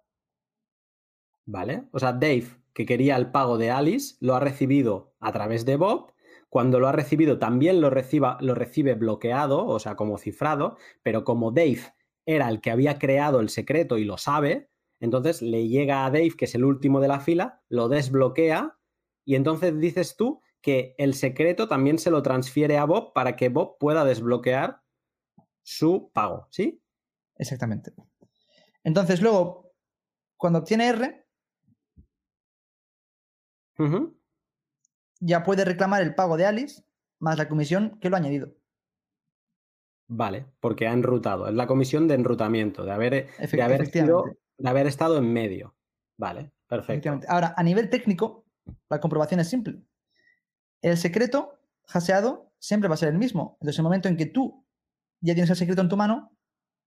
¿Vale? 1.46 1.84
O 1.92 1.98
sea, 1.98 2.12
Dave, 2.12 2.46
que 2.72 2.86
quería 2.86 3.16
el 3.16 3.30
pago 3.30 3.56
de 3.58 3.70
Alice, 3.70 4.16
lo 4.20 4.34
ha 4.34 4.40
recibido 4.40 5.14
a 5.20 5.30
través 5.32 5.64
de 5.64 5.76
Bob. 5.76 6.12
Cuando 6.54 6.78
lo 6.78 6.86
ha 6.86 6.92
recibido, 6.92 7.40
también 7.40 7.80
lo, 7.80 7.90
reciba, 7.90 8.38
lo 8.40 8.54
recibe 8.54 8.94
bloqueado, 8.94 9.66
o 9.66 9.80
sea, 9.80 9.96
como 9.96 10.18
cifrado, 10.18 10.76
pero 11.02 11.24
como 11.24 11.50
Dave 11.50 11.80
era 12.26 12.48
el 12.48 12.60
que 12.60 12.70
había 12.70 12.96
creado 13.00 13.40
el 13.40 13.48
secreto 13.48 13.98
y 13.98 14.04
lo 14.04 14.18
sabe, 14.18 14.70
entonces 15.00 15.42
le 15.42 15.66
llega 15.66 16.06
a 16.06 16.12
Dave, 16.12 16.36
que 16.38 16.44
es 16.44 16.54
el 16.54 16.64
último 16.64 17.00
de 17.00 17.08
la 17.08 17.18
fila, 17.18 17.60
lo 17.68 17.88
desbloquea 17.88 18.78
y 19.24 19.34
entonces 19.34 19.76
dices 19.80 20.14
tú 20.16 20.42
que 20.60 20.94
el 20.96 21.14
secreto 21.14 21.66
también 21.66 21.98
se 21.98 22.12
lo 22.12 22.22
transfiere 22.22 22.78
a 22.78 22.84
Bob 22.84 23.12
para 23.14 23.34
que 23.34 23.48
Bob 23.48 23.76
pueda 23.76 24.04
desbloquear 24.04 24.80
su 25.64 26.12
pago, 26.14 26.46
¿sí? 26.52 26.80
Exactamente. 27.34 27.92
Entonces, 28.84 29.20
luego, 29.20 29.72
cuando 30.36 30.60
obtiene 30.60 30.86
R. 30.86 31.26
ya 35.24 35.42
puede 35.42 35.64
reclamar 35.64 36.02
el 36.02 36.14
pago 36.14 36.36
de 36.36 36.46
Alice 36.46 36.82
más 37.20 37.38
la 37.38 37.48
comisión 37.48 37.98
que 38.00 38.10
lo 38.10 38.16
ha 38.16 38.18
añadido. 38.18 38.54
Vale, 40.06 40.46
porque 40.60 40.86
ha 40.86 40.92
enrutado. 40.92 41.48
Es 41.48 41.54
la 41.54 41.66
comisión 41.66 42.06
de 42.08 42.14
enrutamiento, 42.14 42.84
de 42.84 42.92
haber, 42.92 43.12
de 43.12 43.62
haber, 43.62 43.86
sido- 43.86 44.24
efectivamente. 44.24 44.38
de 44.58 44.68
haber 44.68 44.86
estado 44.86 45.16
en 45.16 45.32
medio. 45.32 45.74
Vale, 46.18 46.52
perfecto. 46.66 47.20
Ahora, 47.28 47.54
a 47.56 47.62
nivel 47.62 47.88
técnico, 47.88 48.44
la 48.90 49.00
comprobación 49.00 49.40
es 49.40 49.48
simple. 49.48 49.80
El 50.82 50.98
secreto 50.98 51.58
haseado 51.88 52.52
siempre 52.58 52.88
va 52.88 52.94
a 52.94 52.98
ser 52.98 53.08
el 53.08 53.18
mismo. 53.18 53.56
Entonces, 53.60 53.78
en 53.78 53.82
el 53.82 53.84
momento 53.84 54.08
en 54.08 54.16
que 54.18 54.26
tú 54.26 54.66
ya 55.22 55.32
tienes 55.34 55.50
el 55.50 55.56
secreto 55.56 55.80
en 55.80 55.88
tu 55.88 55.96
mano, 55.96 56.36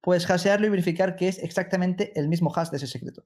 puedes 0.01 0.29
hasearlo 0.29 0.67
y 0.67 0.69
verificar 0.69 1.15
que 1.15 1.27
es 1.27 1.39
exactamente 1.39 2.17
el 2.19 2.27
mismo 2.29 2.53
hash 2.55 2.69
de 2.69 2.77
ese 2.77 2.87
secreto. 2.87 3.25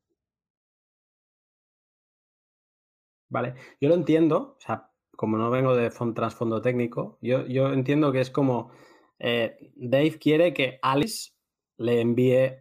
Vale, 3.30 3.56
yo 3.80 3.90
lo 3.90 3.96
entiendo, 3.96 4.56
o 4.58 4.60
sea, 4.60 4.91
como 5.16 5.38
no 5.38 5.50
vengo 5.52 5.76
de 5.76 5.92
fon- 5.92 6.14
trasfondo 6.14 6.62
técnico, 6.62 7.18
yo, 7.22 7.46
yo 7.48 7.72
entiendo 7.74 8.12
que 8.12 8.22
es 8.22 8.32
como 8.32 8.72
eh, 9.20 9.72
Dave 9.76 10.18
quiere 10.20 10.54
que 10.54 10.80
Alice 10.82 11.32
le 11.78 12.02
envíe 12.02 12.54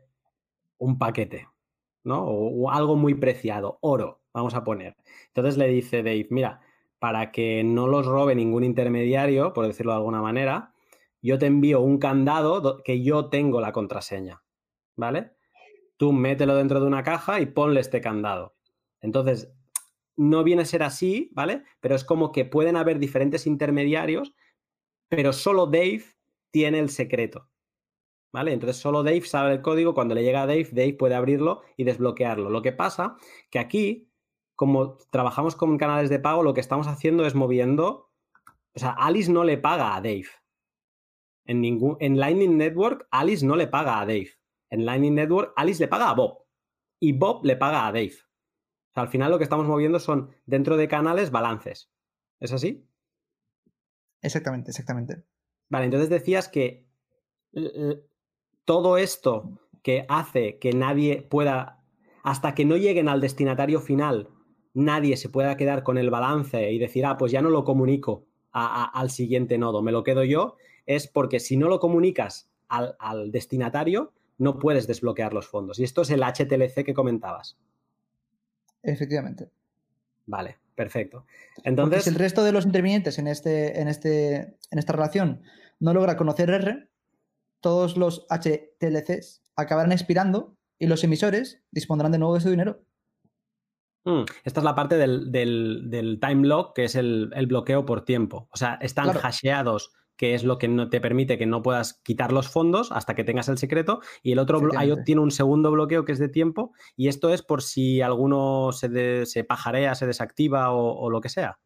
un 0.78 0.98
paquete, 0.98 1.48
¿no? 2.04 2.24
O, 2.24 2.64
o 2.66 2.70
algo 2.70 2.96
muy 2.96 3.14
preciado, 3.14 3.78
oro, 3.82 4.20
vamos 4.32 4.54
a 4.54 4.64
poner. 4.64 4.96
Entonces 5.28 5.56
le 5.56 5.68
dice 5.68 5.98
Dave, 6.02 6.26
mira, 6.30 6.60
para 6.98 7.32
que 7.32 7.64
no 7.64 7.86
los 7.86 8.06
robe 8.06 8.34
ningún 8.34 8.64
intermediario, 8.64 9.52
por 9.52 9.66
decirlo 9.66 9.92
de 9.92 9.98
alguna 9.98 10.22
manera, 10.22 10.74
yo 11.22 11.38
te 11.38 11.46
envío 11.46 11.80
un 11.80 11.98
candado 11.98 12.60
do- 12.60 12.82
que 12.82 13.02
yo 13.02 13.28
tengo 13.28 13.60
la 13.60 13.72
contraseña, 13.72 14.42
¿vale? 14.96 15.32
Tú 15.96 16.12
mételo 16.12 16.56
dentro 16.56 16.80
de 16.80 16.86
una 16.86 17.02
caja 17.02 17.40
y 17.40 17.46
ponle 17.46 17.80
este 17.80 18.00
candado. 18.00 18.54
Entonces, 19.00 19.52
no 20.20 20.44
viene 20.44 20.62
a 20.62 20.66
ser 20.66 20.82
así, 20.82 21.30
¿vale? 21.32 21.64
Pero 21.80 21.94
es 21.94 22.04
como 22.04 22.30
que 22.30 22.44
pueden 22.44 22.76
haber 22.76 22.98
diferentes 22.98 23.46
intermediarios, 23.46 24.34
pero 25.08 25.32
solo 25.32 25.66
Dave 25.66 26.04
tiene 26.50 26.78
el 26.78 26.90
secreto. 26.90 27.48
¿Vale? 28.30 28.52
Entonces 28.52 28.76
solo 28.76 29.02
Dave 29.02 29.22
sabe 29.22 29.54
el 29.54 29.62
código, 29.62 29.94
cuando 29.94 30.14
le 30.14 30.22
llega 30.22 30.42
a 30.42 30.46
Dave, 30.46 30.68
Dave 30.72 30.92
puede 30.92 31.14
abrirlo 31.14 31.62
y 31.78 31.84
desbloquearlo. 31.84 32.50
Lo 32.50 32.60
que 32.60 32.72
pasa 32.72 33.16
que 33.50 33.58
aquí, 33.58 34.12
como 34.56 34.98
trabajamos 35.10 35.56
con 35.56 35.78
canales 35.78 36.10
de 36.10 36.18
pago, 36.18 36.42
lo 36.42 36.52
que 36.52 36.60
estamos 36.60 36.86
haciendo 36.86 37.24
es 37.24 37.34
moviendo, 37.34 38.12
o 38.74 38.78
sea, 38.78 38.90
Alice 38.90 39.32
no 39.32 39.42
le 39.42 39.56
paga 39.56 39.96
a 39.96 40.02
Dave. 40.02 40.28
En, 41.46 41.62
ningún, 41.62 41.96
en 41.98 42.20
Lightning 42.20 42.58
Network, 42.58 43.08
Alice 43.10 43.44
no 43.44 43.56
le 43.56 43.68
paga 43.68 44.00
a 44.00 44.06
Dave. 44.06 44.30
En 44.68 44.84
Lightning 44.84 45.14
Network, 45.14 45.54
Alice 45.56 45.82
le 45.82 45.88
paga 45.88 46.10
a 46.10 46.14
Bob. 46.14 46.44
Y 47.00 47.12
Bob 47.12 47.42
le 47.44 47.56
paga 47.56 47.86
a 47.86 47.92
Dave. 47.92 48.14
O 48.90 48.94
sea, 48.94 49.04
al 49.04 49.08
final 49.08 49.30
lo 49.30 49.38
que 49.38 49.44
estamos 49.44 49.66
moviendo 49.66 50.00
son 50.00 50.30
dentro 50.46 50.76
de 50.76 50.88
canales 50.88 51.30
balances. 51.30 51.90
¿Es 52.40 52.52
así? 52.52 52.84
Exactamente, 54.22 54.70
exactamente. 54.70 55.22
Vale, 55.68 55.84
entonces 55.84 56.10
decías 56.10 56.48
que 56.48 56.86
todo 58.64 58.96
esto 58.98 59.60
que 59.82 60.04
hace 60.08 60.58
que 60.58 60.72
nadie 60.72 61.22
pueda, 61.22 61.82
hasta 62.22 62.54
que 62.54 62.64
no 62.64 62.76
lleguen 62.76 63.08
al 63.08 63.20
destinatario 63.20 63.80
final, 63.80 64.28
nadie 64.74 65.16
se 65.16 65.28
pueda 65.28 65.56
quedar 65.56 65.82
con 65.82 65.96
el 65.96 66.10
balance 66.10 66.72
y 66.72 66.78
decir, 66.78 67.06
ah, 67.06 67.16
pues 67.16 67.32
ya 67.32 67.42
no 67.42 67.50
lo 67.50 67.64
comunico 67.64 68.26
al 68.52 69.10
siguiente 69.10 69.58
nodo, 69.58 69.80
me 69.80 69.92
lo 69.92 70.02
quedo 70.02 70.24
yo, 70.24 70.56
es 70.86 71.06
porque 71.06 71.38
si 71.38 71.56
no 71.56 71.68
lo 71.68 71.78
comunicas 71.78 72.50
al, 72.68 72.96
al 72.98 73.30
destinatario, 73.30 74.12
no 74.38 74.58
puedes 74.58 74.86
desbloquear 74.88 75.32
los 75.32 75.46
fondos. 75.46 75.78
Y 75.78 75.84
esto 75.84 76.02
es 76.02 76.10
el 76.10 76.22
HTLC 76.22 76.84
que 76.84 76.94
comentabas. 76.94 77.58
Efectivamente. 78.82 79.50
Vale, 80.26 80.58
perfecto. 80.74 81.26
Entonces. 81.64 82.04
si 82.04 82.10
el 82.10 82.16
resto 82.16 82.44
de 82.44 82.52
los 82.52 82.64
intervinientes 82.64 83.18
en, 83.18 83.26
este, 83.26 83.80
en, 83.80 83.88
este, 83.88 84.56
en 84.70 84.78
esta 84.78 84.92
relación 84.92 85.42
no 85.78 85.92
logra 85.92 86.16
conocer 86.16 86.50
R, 86.50 86.88
todos 87.60 87.96
los 87.96 88.26
HTLCs 88.30 89.42
acabarán 89.56 89.92
expirando 89.92 90.56
y 90.78 90.86
los 90.86 91.04
emisores 91.04 91.62
dispondrán 91.70 92.12
de 92.12 92.18
nuevo 92.18 92.34
de 92.34 92.40
su 92.40 92.50
dinero. 92.50 92.82
Hmm, 94.04 94.22
esta 94.44 94.60
es 94.60 94.64
la 94.64 94.74
parte 94.74 94.96
del, 94.96 95.30
del, 95.30 96.18
time 96.20 96.46
lock, 96.46 96.74
que 96.74 96.84
es 96.84 96.94
el, 96.94 97.30
bloqueo 97.46 97.84
por 97.84 98.04
tiempo. 98.04 98.48
O 98.50 98.56
sea, 98.56 98.78
están 98.80 99.10
hasheados 99.10 99.92
que 100.20 100.34
es 100.34 100.44
lo 100.44 100.58
que 100.58 100.68
no 100.68 100.90
te 100.90 101.00
permite 101.00 101.38
que 101.38 101.46
no 101.46 101.62
puedas 101.62 101.94
quitar 102.02 102.30
los 102.30 102.46
fondos 102.46 102.92
hasta 102.92 103.14
que 103.14 103.24
tengas 103.24 103.48
el 103.48 103.56
secreto. 103.56 104.02
Y 104.22 104.32
el 104.32 104.38
otro 104.38 104.60
tiene 105.06 105.22
un 105.22 105.30
segundo 105.30 105.70
bloqueo 105.70 106.04
que 106.04 106.12
es 106.12 106.18
de 106.18 106.28
tiempo. 106.28 106.74
Y 106.94 107.08
esto 107.08 107.32
es 107.32 107.40
por 107.40 107.62
si 107.62 108.02
alguno 108.02 108.70
se, 108.72 109.24
se 109.24 109.44
pajarea, 109.44 109.94
se 109.94 110.06
desactiva 110.06 110.72
o, 110.74 111.08
lo 111.08 111.22
que 111.22 111.30
sea. 111.30 111.58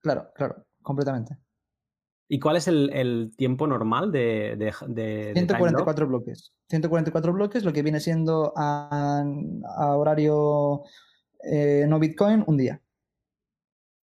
Claro, 0.00 0.32
claro, 0.34 0.66
completamente. 0.82 1.38
¿Y 2.26 2.40
cuál 2.40 2.56
es 2.56 2.66
el, 2.66 3.32
tiempo 3.36 3.68
normal 3.68 4.10
de, 4.10 4.56
de, 4.88 5.32
144 5.32 6.08
bloques. 6.08 6.52
144 6.68 7.32
bloques, 7.32 7.64
lo 7.64 7.72
que 7.72 7.84
viene 7.84 8.00
siendo 8.00 8.52
a, 8.56 9.22
horario 9.94 10.82
eh, 11.44 11.86
no 11.88 12.00
Bitcoin, 12.00 12.42
un 12.44 12.56
día. 12.56 12.82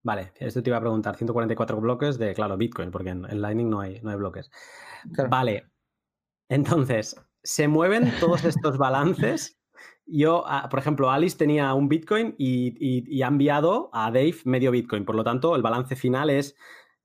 Vale, 0.06 0.30
esto 0.38 0.62
te 0.62 0.70
iba 0.70 0.76
a 0.76 0.80
preguntar, 0.80 1.16
144 1.16 1.80
bloques 1.80 2.16
de, 2.16 2.32
claro, 2.32 2.56
Bitcoin, 2.56 2.92
porque 2.92 3.10
en, 3.10 3.40
Lightning 3.40 3.68
no 3.68 3.80
hay, 3.80 4.00
no 4.02 4.10
hay 4.10 4.16
bloques. 4.16 4.52
Vale, 5.28 5.66
entonces, 6.48 7.20
se 7.42 7.66
mueven 7.66 8.12
todos 8.20 8.44
estos 8.44 8.78
balances. 8.78 9.58
Yo, 10.06 10.44
ah, 10.46 10.68
por 10.70 10.78
ejemplo, 10.78 11.10
Alice 11.10 11.36
tenía 11.36 11.74
un 11.74 11.88
Bitcoin 11.88 12.36
y, 12.38 13.20
ha 13.20 13.26
enviado 13.26 13.90
a 13.92 14.12
Dave 14.12 14.36
medio 14.44 14.70
Bitcoin. 14.70 15.04
Por 15.04 15.16
lo 15.16 15.24
tanto, 15.24 15.56
el 15.56 15.62
balance 15.62 15.96
final 15.96 16.30
es 16.30 16.54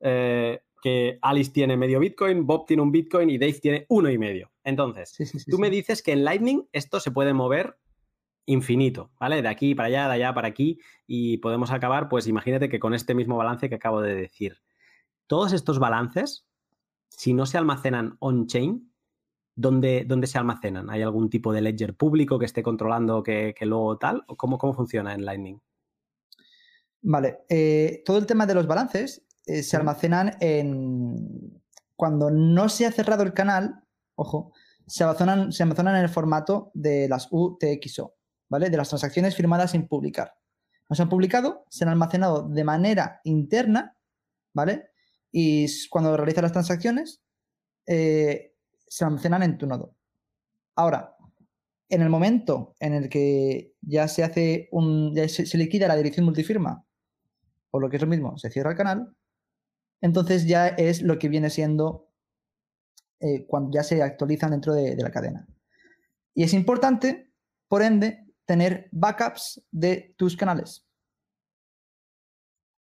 eh, 0.02 0.62
que 0.84 1.18
Alice 1.24 1.52
tiene 1.52 1.78
medio 1.78 2.00
Bitcoin, 2.00 2.46
Bob 2.46 2.68
tiene 2.68 2.84
un 2.84 2.92
Bitcoin 2.92 3.32
y 3.32 3.40
Dave 3.40 3.60
tiene 3.60 3.86
uno 3.90 4.12
y 4.12 4.20
medio. 4.20 4.52
Entonces, 4.64 5.18
tú 5.50 5.58
me 5.58 5.72
dices 5.72 6.04
que 6.04 6.12
en 6.12 6.24
Lightning 6.24 6.68
esto 6.72 7.00
se 7.00 7.10
puede 7.10 7.34
mover 7.34 7.80
infinito, 8.46 9.12
¿vale? 9.20 9.42
De 9.42 9.48
aquí 9.48 9.76
para 9.76 9.88
allá, 9.88 10.08
de 10.08 10.14
allá 10.16 10.34
para 10.34 10.48
aquí, 10.48 10.80
y 11.08 11.38
podemos 11.38 11.72
acabar, 11.72 12.10
pues 12.10 12.28
imagínate 12.28 12.70
que 12.70 12.80
con 12.80 12.94
este 12.94 13.14
mismo 13.14 13.38
balance 13.38 13.70
que 13.70 13.76
acabo 13.76 14.02
de 14.02 14.16
decir. 14.16 14.62
Todos 15.28 15.54
estos 15.54 15.80
balances, 15.80 16.46
si 17.10 17.34
no 17.34 17.46
se 17.46 17.58
almacenan 17.58 18.18
on-chain, 18.20 18.92
¿dónde, 19.56 20.06
¿dónde, 20.08 20.28
se 20.28 20.38
almacenan? 20.38 20.90
¿Hay 20.90 21.02
algún 21.02 21.30
tipo 21.30 21.54
de 21.54 21.62
ledger 21.62 21.96
público 21.96 22.40
que 22.40 22.46
esté 22.46 22.64
controlando 22.64 23.24
que, 23.24 23.56
luego 23.62 23.98
tal? 23.98 24.26
¿Cómo, 24.38 24.58
¿Cómo 24.58 24.74
funciona 24.74 25.14
en 25.14 25.26
Lightning? 25.26 25.62
Vale, 27.04 27.40
eh, 27.50 28.04
todo 28.06 28.18
el 28.18 28.26
tema 28.26 28.46
de 28.46 28.54
los 28.54 28.68
balances 28.68 29.26
eh, 29.46 29.64
se 29.64 29.78
almacenan 29.78 30.38
en... 30.40 31.62
Cuando 31.96 32.32
no 32.32 32.68
se 32.68 32.88
ha 32.88 32.92
cerrado 32.92 33.22
el 33.22 33.34
canal, 33.34 33.84
ojo, 34.16 34.54
se 34.88 35.04
almacenan, 35.04 35.52
se 35.52 35.64
almacenan 35.64 35.96
en 35.96 36.02
el 36.04 36.10
formato 36.10 36.72
de 36.74 37.08
las 37.08 37.28
UTXO. 37.30 38.16
De 38.60 38.78
las 38.78 38.90
transacciones 38.90 39.36
firmadas 39.36 39.72
sin 39.72 39.88
publicar. 39.88 40.34
No 40.90 40.96
se 40.96 41.02
han 41.04 41.10
publicado, 41.10 41.66
se 41.70 41.86
han 41.86 41.90
almacenado 41.90 42.50
de 42.50 42.64
manera 42.66 43.22
interna, 43.24 43.96
¿vale? 44.54 44.90
Y 45.32 45.68
cuando 45.88 46.18
realizas 46.18 46.44
las 46.44 46.52
transacciones, 46.52 47.22
eh, 47.88 48.54
se 48.88 49.06
almacenan 49.06 49.44
en 49.44 49.58
tu 49.58 49.68
nodo. 49.68 49.96
Ahora, 50.76 51.16
en 51.88 52.02
el 52.02 52.10
momento 52.10 52.76
en 52.80 52.94
el 52.94 53.08
que 53.08 53.74
ya 53.82 54.10
se 54.10 54.24
hace 54.24 54.68
un. 54.72 55.16
Se, 55.30 55.58
liquida 55.58 55.88
la 55.88 55.96
dirección 55.96 56.26
multifirma, 56.26 56.86
o 57.72 57.80
lo 57.80 57.90
que 57.90 57.96
es 57.96 58.02
lo 58.02 58.08
mismo, 58.10 58.38
se 58.38 58.50
cierra 58.50 58.72
el 58.72 58.78
canal, 58.78 59.16
entonces 60.02 60.46
ya 60.46 60.68
es 60.68 61.02
lo 61.02 61.18
que 61.20 61.30
viene 61.30 61.50
siendo 61.50 62.10
eh, 63.22 63.46
cuando 63.46 63.72
ya 63.72 63.84
se 63.84 64.02
actualizan 64.04 64.52
dentro 64.52 64.74
de, 64.74 64.96
de 64.96 65.04
la 65.04 65.12
cadena. 65.12 65.48
Y 66.34 66.44
es 66.44 66.54
importante, 66.54 67.32
por 67.70 67.82
ende, 67.82 68.26
tener 68.46 68.90
backups 68.92 69.66
de 69.72 70.14
tus 70.18 70.36
canales. 70.36 70.88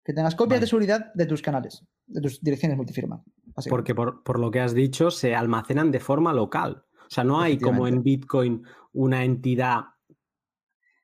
Que 0.04 0.14
tengas 0.14 0.36
copias 0.36 0.62
de 0.62 0.68
seguridad 0.68 1.14
de 1.14 1.26
tus 1.26 1.41
canales, 1.41 1.86
de 2.08 2.22
tus 2.22 2.41
direcciones 2.41 2.78
multifirma. 2.78 3.24
Porque 3.70 3.93
por, 3.93 4.39
lo 4.39 4.52
que 4.52 4.60
has 4.60 4.74
dicho, 4.74 5.12
se 5.12 5.36
almacenan 5.36 5.91
de 5.91 6.00
forma 6.00 6.34
local. 6.34 6.86
O 6.93 7.10
sea, 7.10 7.24
no 7.24 7.41
hay 7.41 7.58
como 7.58 7.88
en 7.88 8.02
Bitcoin 8.02 8.64
una 8.93 9.24
entidad 9.24 9.86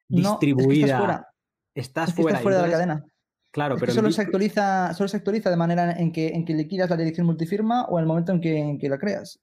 distribuida. 0.07 1.27
estás 1.73 2.13
fuera. 2.13 2.39
fuera, 2.39 2.57
de 2.57 2.67
la 2.67 2.71
cadena. 2.71 3.05
Claro, 3.51 3.75
pero. 3.79 3.93
Solo, 3.93 4.11
se 4.11 4.21
actualiza, 4.21 4.93
solo 4.93 5.07
se 5.07 5.17
actualiza 5.17 5.49
de 5.49 5.57
manera 5.57 5.91
en 5.91 6.11
que, 6.11 6.29
en 6.29 6.45
que 6.45 6.53
liquidas 6.53 6.89
la 6.89 6.97
dirección 6.97 7.25
multifirma 7.25 7.85
o 7.85 7.97
en 7.97 8.03
el 8.03 8.07
momento 8.07 8.31
en 8.31 8.41
que, 8.41 8.57
en 8.57 8.77
que 8.77 8.89
la 8.89 8.97
creas. 8.97 9.39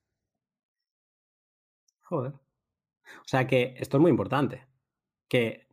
Joder. 2.02 2.32
O 2.32 3.26
sea 3.26 3.46
que 3.46 3.74
esto 3.78 3.96
es 3.96 4.00
muy 4.00 4.10
importante 4.10 4.66
que, 5.32 5.66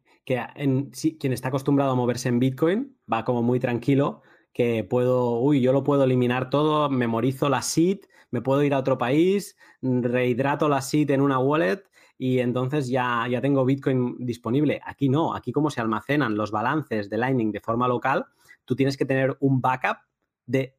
quien 1.20 1.34
está 1.34 1.50
acostumbrado 1.50 1.92
a 1.92 1.96
moverse 1.96 2.30
en 2.30 2.40
Bitcoin 2.40 2.98
va 3.12 3.26
como 3.26 3.42
muy 3.44 3.60
tranquilo, 3.60 4.22
que 4.54 4.86
puedo, 4.86 5.38
uy, 5.40 5.60
yo 5.60 5.74
lo 5.74 5.84
puedo 5.84 6.06
eliminar 6.06 6.50
todo, 6.50 6.90
memorizo 6.90 7.50
la 7.50 7.62
seed, 7.62 8.00
me 8.32 8.42
puedo 8.42 8.64
ir 8.64 8.74
a 8.74 8.80
otro 8.80 8.98
país, 8.98 9.58
rehidrato 9.82 10.70
la 10.70 10.82
seed 10.82 11.12
en 11.12 11.20
una 11.20 11.40
wallet 11.40 11.84
y 12.18 12.40
entonces 12.40 12.88
ya, 12.88 13.28
ya 13.30 13.42
tengo 13.42 13.66
Bitcoin 13.66 14.16
disponible. 14.26 14.80
Aquí 14.86 15.10
no, 15.10 15.36
aquí 15.36 15.52
como 15.52 15.70
se 15.70 15.82
almacenan 15.82 16.38
los 16.38 16.52
balances 16.52 17.10
de 17.10 17.18
Lightning 17.18 17.52
de 17.52 17.60
forma 17.60 17.90
local, 17.90 18.28
tú 18.64 18.78
tienes 18.78 18.96
que 18.96 19.06
tener 19.06 19.36
un 19.42 19.60
backup 19.60 19.98
de, 20.46 20.78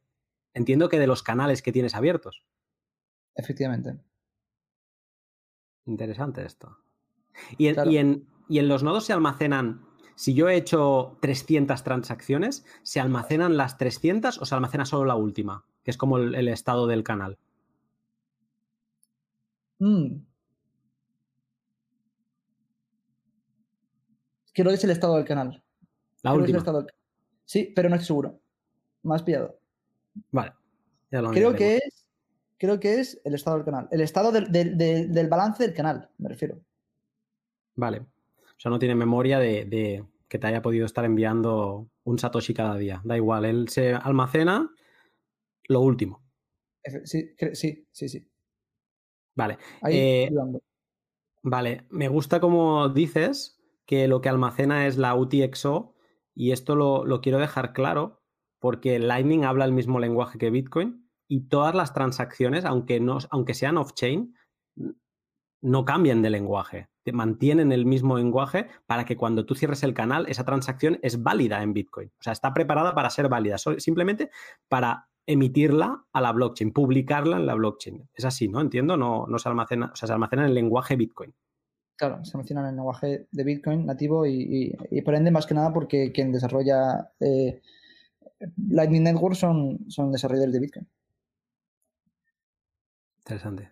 entiendo 0.54 0.88
que 0.88 0.98
de 0.98 1.06
los 1.06 1.22
canales 1.22 1.60
que 1.60 1.72
tienes 1.72 1.94
abiertos. 1.94 2.44
Efectivamente. 3.34 3.98
Interesante 5.84 6.46
esto. 6.46 6.78
y 7.58 7.66
en, 7.66 7.90
y 7.90 7.96
en 7.98 8.30
los 8.58 8.82
nodos 8.82 9.04
se 9.04 9.12
almacenan, 9.12 9.86
si 10.16 10.34
yo 10.34 10.48
he 10.48 10.56
hecho 10.56 11.18
300 11.22 11.82
transacciones, 11.82 12.64
¿se 12.82 13.00
almacenan 13.00 13.56
las 13.56 13.78
300 13.78 14.38
o 14.38 14.44
se 14.44 14.54
almacena 14.54 14.84
solo 14.84 15.04
la 15.04 15.14
última? 15.14 15.64
Que 15.82 15.90
es 15.90 15.96
como 15.96 16.18
el, 16.18 16.48
estado 16.48 16.86
del 16.86 17.04
canal. 17.04 17.38
Mm. 19.78 20.16
Creo 24.52 24.68
que 24.68 24.74
es 24.74 24.84
el 24.84 24.90
estado 24.90 25.16
del 25.16 25.24
canal. 25.24 25.62
La 26.22 26.34
última. 26.34 26.62
Sí, 27.44 27.72
pero 27.74 27.88
no 27.88 27.94
estoy 27.94 28.06
seguro. 28.08 28.40
Más 29.02 29.22
pillado. 29.22 29.58
Vale. 30.32 30.52
creo 31.08 31.54
que 31.54 31.76
es. 31.76 32.06
Creo 32.58 32.78
que 32.78 33.00
es 33.00 33.18
el 33.24 33.34
estado 33.34 33.56
del 33.56 33.64
canal. 33.64 33.88
El 33.90 34.02
estado 34.02 34.32
del 34.32 35.28
balance 35.30 35.62
del 35.62 35.72
canal, 35.72 36.10
me 36.18 36.28
refiero. 36.28 36.60
Vale. 37.74 38.04
O 38.60 38.62
sea, 38.62 38.70
no 38.70 38.78
tiene 38.78 38.94
memoria 38.94 39.38
de, 39.38 40.04
que 40.28 40.38
te 40.38 40.46
haya 40.46 40.60
podido 40.60 40.84
estar 40.84 41.06
enviando 41.06 41.88
un 42.04 42.18
Satoshi 42.18 42.52
cada 42.52 42.76
día. 42.76 43.00
Da 43.04 43.16
igual, 43.16 43.46
él 43.46 43.70
se 43.70 43.94
almacena 43.94 44.70
lo 45.66 45.80
último. 45.80 46.22
Sí, 47.04 47.34
sí, 47.54 47.88
sí, 47.90 48.08
sí. 48.10 48.30
Vale. 49.34 49.56
Eh, 49.88 50.28
vale, 51.42 51.86
me 51.88 52.08
gusta 52.08 52.38
como 52.38 52.90
dices 52.90 53.58
que 53.86 54.06
lo 54.08 54.20
que 54.20 54.28
almacena 54.28 54.86
es 54.86 54.98
la 54.98 55.14
UTXO 55.14 55.94
y 56.34 56.52
esto 56.52 56.76
lo, 56.76 57.06
lo 57.06 57.22
quiero 57.22 57.38
dejar 57.38 57.72
claro 57.72 58.20
porque 58.58 58.98
Lightning 58.98 59.46
habla 59.46 59.64
el 59.64 59.72
mismo 59.72 60.00
lenguaje 60.00 60.36
que 60.36 60.50
Bitcoin 60.50 61.08
y 61.28 61.48
todas 61.48 61.74
las 61.74 61.94
transacciones, 61.94 62.66
aunque, 62.66 63.00
no, 63.00 63.20
aunque 63.30 63.54
sean 63.54 63.78
off-chain, 63.78 64.34
no 65.62 65.84
cambian 65.86 66.20
de 66.20 66.28
lenguaje 66.28 66.89
mantienen 67.12 67.72
el 67.72 67.86
mismo 67.86 68.16
lenguaje 68.16 68.68
para 68.86 69.04
que 69.04 69.16
cuando 69.16 69.44
tú 69.44 69.54
cierres 69.54 69.82
el 69.82 69.94
canal, 69.94 70.26
esa 70.28 70.44
transacción 70.44 70.98
es 71.02 71.22
válida 71.22 71.62
en 71.62 71.72
Bitcoin. 71.72 72.08
O 72.08 72.22
sea, 72.22 72.32
está 72.32 72.52
preparada 72.54 72.94
para 72.94 73.10
ser 73.10 73.28
válida, 73.28 73.56
simplemente 73.58 74.30
para 74.68 75.08
emitirla 75.26 76.04
a 76.12 76.20
la 76.20 76.32
blockchain, 76.32 76.72
publicarla 76.72 77.36
en 77.36 77.46
la 77.46 77.54
blockchain. 77.54 78.08
Es 78.14 78.24
así, 78.24 78.48
¿no? 78.48 78.60
Entiendo, 78.60 78.96
no, 78.96 79.26
no 79.26 79.38
se 79.38 79.48
almacena, 79.48 79.90
o 79.92 79.96
sea, 79.96 80.06
se 80.06 80.12
almacena 80.12 80.42
en 80.42 80.48
el 80.48 80.54
lenguaje 80.54 80.96
Bitcoin. 80.96 81.32
Claro, 81.96 82.24
se 82.24 82.36
almacena 82.36 82.60
en 82.62 82.66
el 82.68 82.76
lenguaje 82.76 83.26
de 83.30 83.44
Bitcoin 83.44 83.86
nativo 83.86 84.26
y, 84.26 84.74
por 85.04 85.14
ende, 85.14 85.30
más 85.30 85.46
que 85.46 85.54
nada, 85.54 85.72
porque 85.72 86.12
quien 86.12 86.32
desarrolla 86.32 87.12
eh, 87.20 87.60
Lightning 88.68 89.04
Network 89.04 89.34
son, 89.34 89.78
son 89.88 90.10
desarrolladores 90.10 90.54
de 90.54 90.60
Bitcoin. 90.60 90.88
Interesante. 93.34 93.70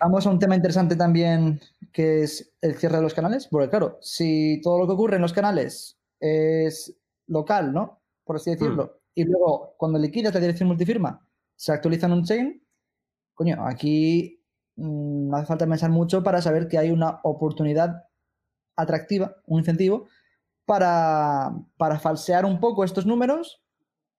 Vamos 0.00 0.26
a 0.26 0.30
un 0.30 0.38
tema 0.38 0.54
interesante 0.54 0.94
también, 0.96 1.60
que 1.92 2.22
es 2.22 2.52
el 2.60 2.74
cierre 2.76 2.96
de 2.96 3.02
los 3.02 3.14
canales. 3.14 3.48
Porque 3.48 3.70
claro, 3.70 3.98
si 4.02 4.60
todo 4.62 4.78
lo 4.78 4.86
que 4.86 4.92
ocurre 4.92 5.16
en 5.16 5.22
los 5.22 5.32
canales 5.32 5.98
es 6.20 6.94
local, 7.26 7.72
¿no? 7.72 8.02
Por 8.24 8.36
así 8.36 8.50
decirlo, 8.50 8.84
Mm. 8.84 9.20
y 9.20 9.24
luego 9.24 9.74
cuando 9.78 9.98
liquidas 9.98 10.34
la 10.34 10.40
dirección 10.40 10.68
multifirma 10.68 11.26
se 11.56 11.72
actualiza 11.72 12.06
en 12.06 12.12
un 12.12 12.24
chain, 12.24 12.62
coño, 13.34 13.56
aquí 13.66 14.42
mm, 14.76 15.28
no 15.30 15.36
hace 15.36 15.46
falta 15.46 15.66
pensar 15.66 15.90
mucho 15.90 16.22
para 16.22 16.42
saber 16.42 16.68
que 16.68 16.78
hay 16.78 16.90
una 16.90 17.20
oportunidad 17.24 18.04
atractiva, 18.76 19.36
un 19.46 19.60
incentivo, 19.60 20.06
para, 20.66 21.50
para 21.78 21.98
falsear 21.98 22.44
un 22.44 22.60
poco 22.60 22.84
estos 22.84 23.06
números 23.06 23.62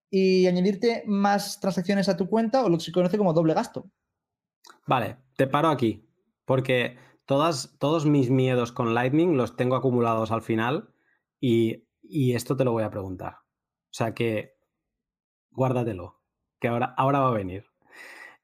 y 0.09 0.47
añadirte 0.47 1.03
más 1.05 1.59
transacciones 1.59 2.09
a 2.09 2.17
tu 2.17 2.27
cuenta 2.29 2.63
o 2.65 2.69
lo 2.69 2.77
que 2.77 2.85
se 2.85 2.91
conoce 2.91 3.17
como 3.17 3.33
doble 3.33 3.53
gasto. 3.53 3.85
Vale, 4.85 5.17
te 5.37 5.47
paro 5.47 5.69
aquí, 5.69 6.09
porque 6.45 6.97
todos 7.25 8.05
mis 8.05 8.29
miedos 8.29 8.71
con 8.71 8.93
Lightning 8.93 9.37
los 9.37 9.55
tengo 9.55 9.75
acumulados 9.75 10.31
al 10.31 10.41
final 10.41 10.93
y, 11.39 11.87
y 12.01 12.33
esto 12.33 12.57
te 12.57 12.65
lo 12.65 12.71
voy 12.71 12.83
a 12.83 12.89
preguntar. 12.89 13.33
O 13.35 13.93
sea 13.93 14.13
que 14.13 14.55
guárdatelo, 15.51 16.21
que 16.59 16.67
ahora, 16.67 16.93
ahora 16.97 17.19
va 17.19 17.29
a 17.29 17.33
venir. 17.33 17.65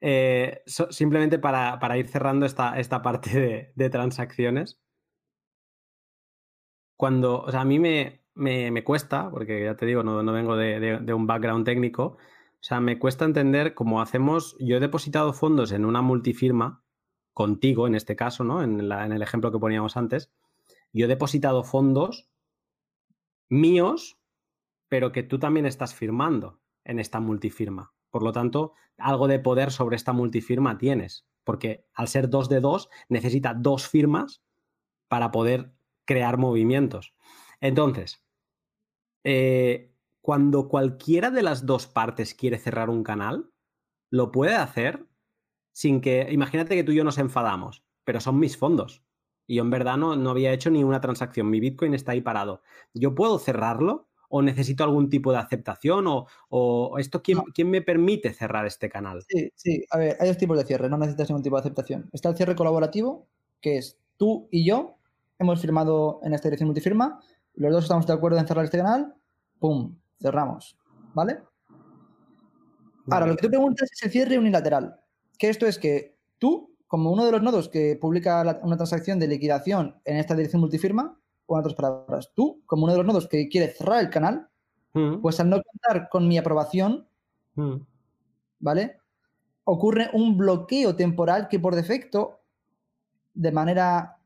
Eh, 0.00 0.62
simplemente 0.90 1.38
para, 1.38 1.78
para 1.80 1.98
ir 1.98 2.08
cerrando 2.08 2.46
esta, 2.46 2.78
esta 2.78 3.02
parte 3.02 3.72
de, 3.76 3.90
transacciones. 3.90 4.80
Cuando, 6.96 7.42
o 7.42 7.50
sea, 7.50 7.60
a 7.60 7.64
mí 7.64 7.78
me, 7.78 8.22
me, 8.34 8.70
me 8.70 8.82
cuesta, 8.84 9.30
porque 9.30 9.62
ya 9.64 9.76
te 9.76 9.86
digo, 9.86 10.02
no, 10.02 10.22
no 10.22 10.32
vengo 10.32 10.56
de- 10.80 10.98
de 11.00 11.14
un 11.14 11.26
background 11.26 11.64
técnico, 11.64 12.16
o 12.60 12.64
sea, 12.66 12.80
me 12.80 12.98
cuesta 12.98 13.24
entender 13.24 13.74
cómo 13.74 14.00
hacemos. 14.00 14.56
Yo 14.58 14.76
he 14.76 14.80
depositado 14.80 15.32
fondos 15.32 15.72
en 15.72 15.84
una 15.84 16.02
multifirma, 16.02 16.82
contigo 17.32 17.86
en 17.86 17.94
este 17.94 18.16
caso, 18.16 18.44
¿no? 18.44 18.62
En, 18.62 18.80
el 18.80 19.22
ejemplo 19.22 19.52
que 19.52 19.58
poníamos 19.58 19.96
antes. 19.96 20.32
Yo 20.92 21.04
he 21.04 21.08
depositado 21.08 21.64
fondos 21.64 22.30
míos, 23.48 24.18
pero 24.88 25.12
que 25.12 25.22
tú 25.22 25.38
también 25.38 25.66
estás 25.66 25.94
firmando 25.94 26.60
en 26.84 26.98
esta 26.98 27.20
multifirma. 27.20 27.92
Por 28.10 28.22
lo 28.22 28.32
tanto, 28.32 28.72
algo 28.96 29.28
de 29.28 29.38
poder 29.38 29.70
sobre 29.70 29.96
esta 29.96 30.12
multifirma 30.12 30.78
tienes, 30.78 31.26
porque 31.44 31.86
al 31.92 32.08
ser 32.08 32.30
dos 32.30 32.48
de 32.48 32.60
dos, 32.60 32.88
necesita 33.08 33.52
dos 33.52 33.86
firmas 33.86 34.42
para 35.08 35.30
poder 35.30 35.72
crear 36.06 36.38
movimientos. 36.38 37.14
Entonces, 37.60 38.24
eh, 39.24 39.92
cuando 40.26 40.66
cualquiera 40.66 41.30
de 41.30 41.40
las 41.40 41.66
dos 41.66 41.86
partes 41.86 42.34
quiere 42.34 42.58
cerrar 42.58 42.90
un 42.90 43.04
canal, 43.04 43.48
lo 44.10 44.32
puede 44.32 44.56
hacer 44.56 45.06
sin 45.70 46.00
que, 46.00 46.26
imagínate 46.32 46.74
que 46.74 46.82
tú 46.82 46.90
y 46.90 46.96
yo 46.96 47.04
nos 47.04 47.18
enfadamos, 47.18 47.84
pero 48.02 48.20
son 48.20 48.40
mis 48.40 48.56
fondos. 48.56 49.04
Y 49.46 49.54
yo 49.54 49.62
en 49.62 49.70
verdad 49.70 49.96
no, 49.96 50.16
no 50.16 50.30
había 50.30 50.52
hecho 50.52 50.68
ni 50.68 50.82
una 50.82 51.00
transacción. 51.00 51.48
Mi 51.48 51.60
Bitcoin 51.60 51.94
está 51.94 52.10
ahí 52.10 52.22
parado. 52.22 52.60
¿Yo 52.92 53.14
puedo 53.14 53.38
cerrarlo? 53.38 54.08
¿O 54.28 54.42
necesito 54.42 54.82
algún 54.82 55.10
tipo 55.10 55.30
de 55.30 55.38
aceptación? 55.38 56.08
¿O, 56.08 56.26
o 56.48 56.98
esto 56.98 57.22
¿quién, 57.22 57.38
No. 57.38 57.44
quién 57.54 57.70
me 57.70 57.80
permite 57.80 58.32
cerrar 58.32 58.66
este 58.66 58.88
canal? 58.88 59.22
Sí, 59.28 59.52
sí, 59.54 59.84
a 59.92 59.96
ver, 59.98 60.16
hay 60.18 60.26
dos 60.26 60.38
tipos 60.38 60.58
de 60.58 60.64
cierre, 60.64 60.88
no 60.90 60.98
necesitas 60.98 61.30
ningún 61.30 61.44
tipo 61.44 61.54
de 61.54 61.60
aceptación. 61.60 62.10
Está 62.12 62.30
el 62.30 62.36
cierre 62.36 62.56
colaborativo, 62.56 63.28
que 63.60 63.78
es 63.78 64.00
tú 64.16 64.48
y 64.50 64.66
yo 64.66 64.96
hemos 65.38 65.60
firmado 65.60 66.18
en 66.24 66.34
esta 66.34 66.48
dirección 66.48 66.66
multifirma, 66.66 67.20
los 67.54 67.72
dos 67.72 67.84
estamos 67.84 68.08
de 68.08 68.12
acuerdo 68.12 68.38
en 68.40 68.48
cerrar 68.48 68.64
este 68.64 68.78
canal, 68.78 69.14
¡pum! 69.60 69.94
Cerramos, 70.20 70.78
¿vale? 71.14 71.40
Ahora, 73.10 73.26
lo 73.26 73.36
que 73.36 73.42
tú 73.42 73.48
preguntas 73.48 73.90
es 73.92 74.02
el 74.02 74.10
cierre 74.10 74.38
unilateral, 74.38 74.98
que 75.38 75.48
esto 75.48 75.66
es 75.66 75.78
que 75.78 76.16
tú, 76.38 76.74
como 76.88 77.12
uno 77.12 77.24
de 77.24 77.32
los 77.32 77.42
nodos 77.42 77.68
que 77.68 77.96
publica 78.00 78.42
la- 78.42 78.60
una 78.62 78.76
transacción 78.76 79.18
de 79.18 79.28
liquidación 79.28 79.96
en 80.04 80.16
esta 80.16 80.34
dirección 80.34 80.60
multifirma, 80.60 81.18
o 81.46 81.54
en 81.56 81.60
otras 81.60 81.74
palabras, 81.74 82.32
tú, 82.34 82.62
como 82.66 82.84
uno 82.84 82.92
de 82.92 82.98
los 82.98 83.06
nodos 83.06 83.28
que 83.28 83.48
quiere 83.48 83.72
cerrar 83.72 84.00
el 84.00 84.10
canal, 84.10 84.48
Mm, 84.94 85.20
pues 85.20 85.38
al 85.40 85.50
no 85.50 85.60
contar 85.62 86.08
con 86.08 86.26
mi 86.26 86.38
aprobación, 86.38 87.06
mm. 87.54 87.74
¿vale? 88.60 88.96
Ocurre 89.64 90.08
un 90.14 90.38
bloqueo 90.38 90.96
temporal 90.96 91.48
que 91.48 91.60
por 91.60 91.74
defecto, 91.74 92.40
de 93.34 93.52
manera, 93.52 94.16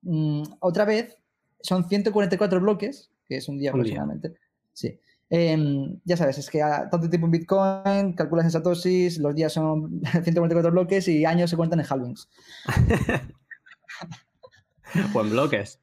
mm, 0.00 0.42
otra 0.60 0.86
vez, 0.86 1.18
son 1.60 1.86
144 1.86 2.60
bloques, 2.62 3.10
que 3.28 3.36
es 3.36 3.48
Un 3.48 3.58
día. 3.58 3.68
aproximadamente. 3.70 4.36
Sí. 4.72 4.98
Em, 5.28 6.00
ya 6.04 6.16
sabes, 6.16 6.38
es 6.38 6.48
que 6.50 6.62
a 6.62 6.88
tanto 6.88 7.08
tiempo 7.10 7.26
en 7.26 7.32
Bitcoin, 7.32 8.12
calculas 8.14 8.44
en 8.44 8.50
satoshis, 8.52 9.18
los 9.18 9.34
días 9.34 9.52
son 9.52 10.00
144 10.22 10.70
bloques 10.70 11.08
y 11.08 11.24
años 11.24 11.50
se 11.50 11.56
cuentan 11.56 11.80
en 11.80 11.86
halvings. 11.88 12.28
o 15.14 15.20
en 15.20 15.30
bloques. 15.30 15.80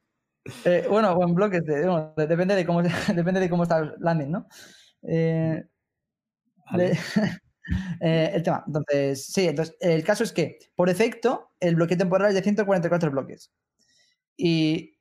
Eh, 0.65 0.85
bueno, 0.89 1.11
o 1.13 1.23
en 1.27 1.35
bloques, 1.35 1.63
de- 1.65 1.81
bueno, 1.87 2.13
de- 2.17 2.27
depende, 2.27 2.55
de 2.55 2.65
cómo, 2.65 2.81
depende 3.15 3.39
de 3.39 3.49
cómo 3.49 3.63
está 3.63 3.79
el 3.79 3.93
landing, 3.99 4.31
¿no? 4.31 4.47
Eh, 5.03 5.63
Vale. 6.71 6.89
de- 6.89 6.99
eh, 8.01 8.31
el 8.35 8.43
tema. 8.43 8.63
Entonces, 8.67 9.25
sí, 9.25 9.47
entonces, 9.47 9.75
el 9.79 10.03
caso 10.03 10.23
es 10.23 10.31
que, 10.31 10.59
por 10.75 10.87
defecto, 10.87 11.51
el 11.59 11.75
bloque 11.75 11.95
temporal 11.97 12.29
es 12.29 12.35
de 12.35 12.43
144 12.43 13.11
bloques. 13.11 13.51
Y 14.37 14.92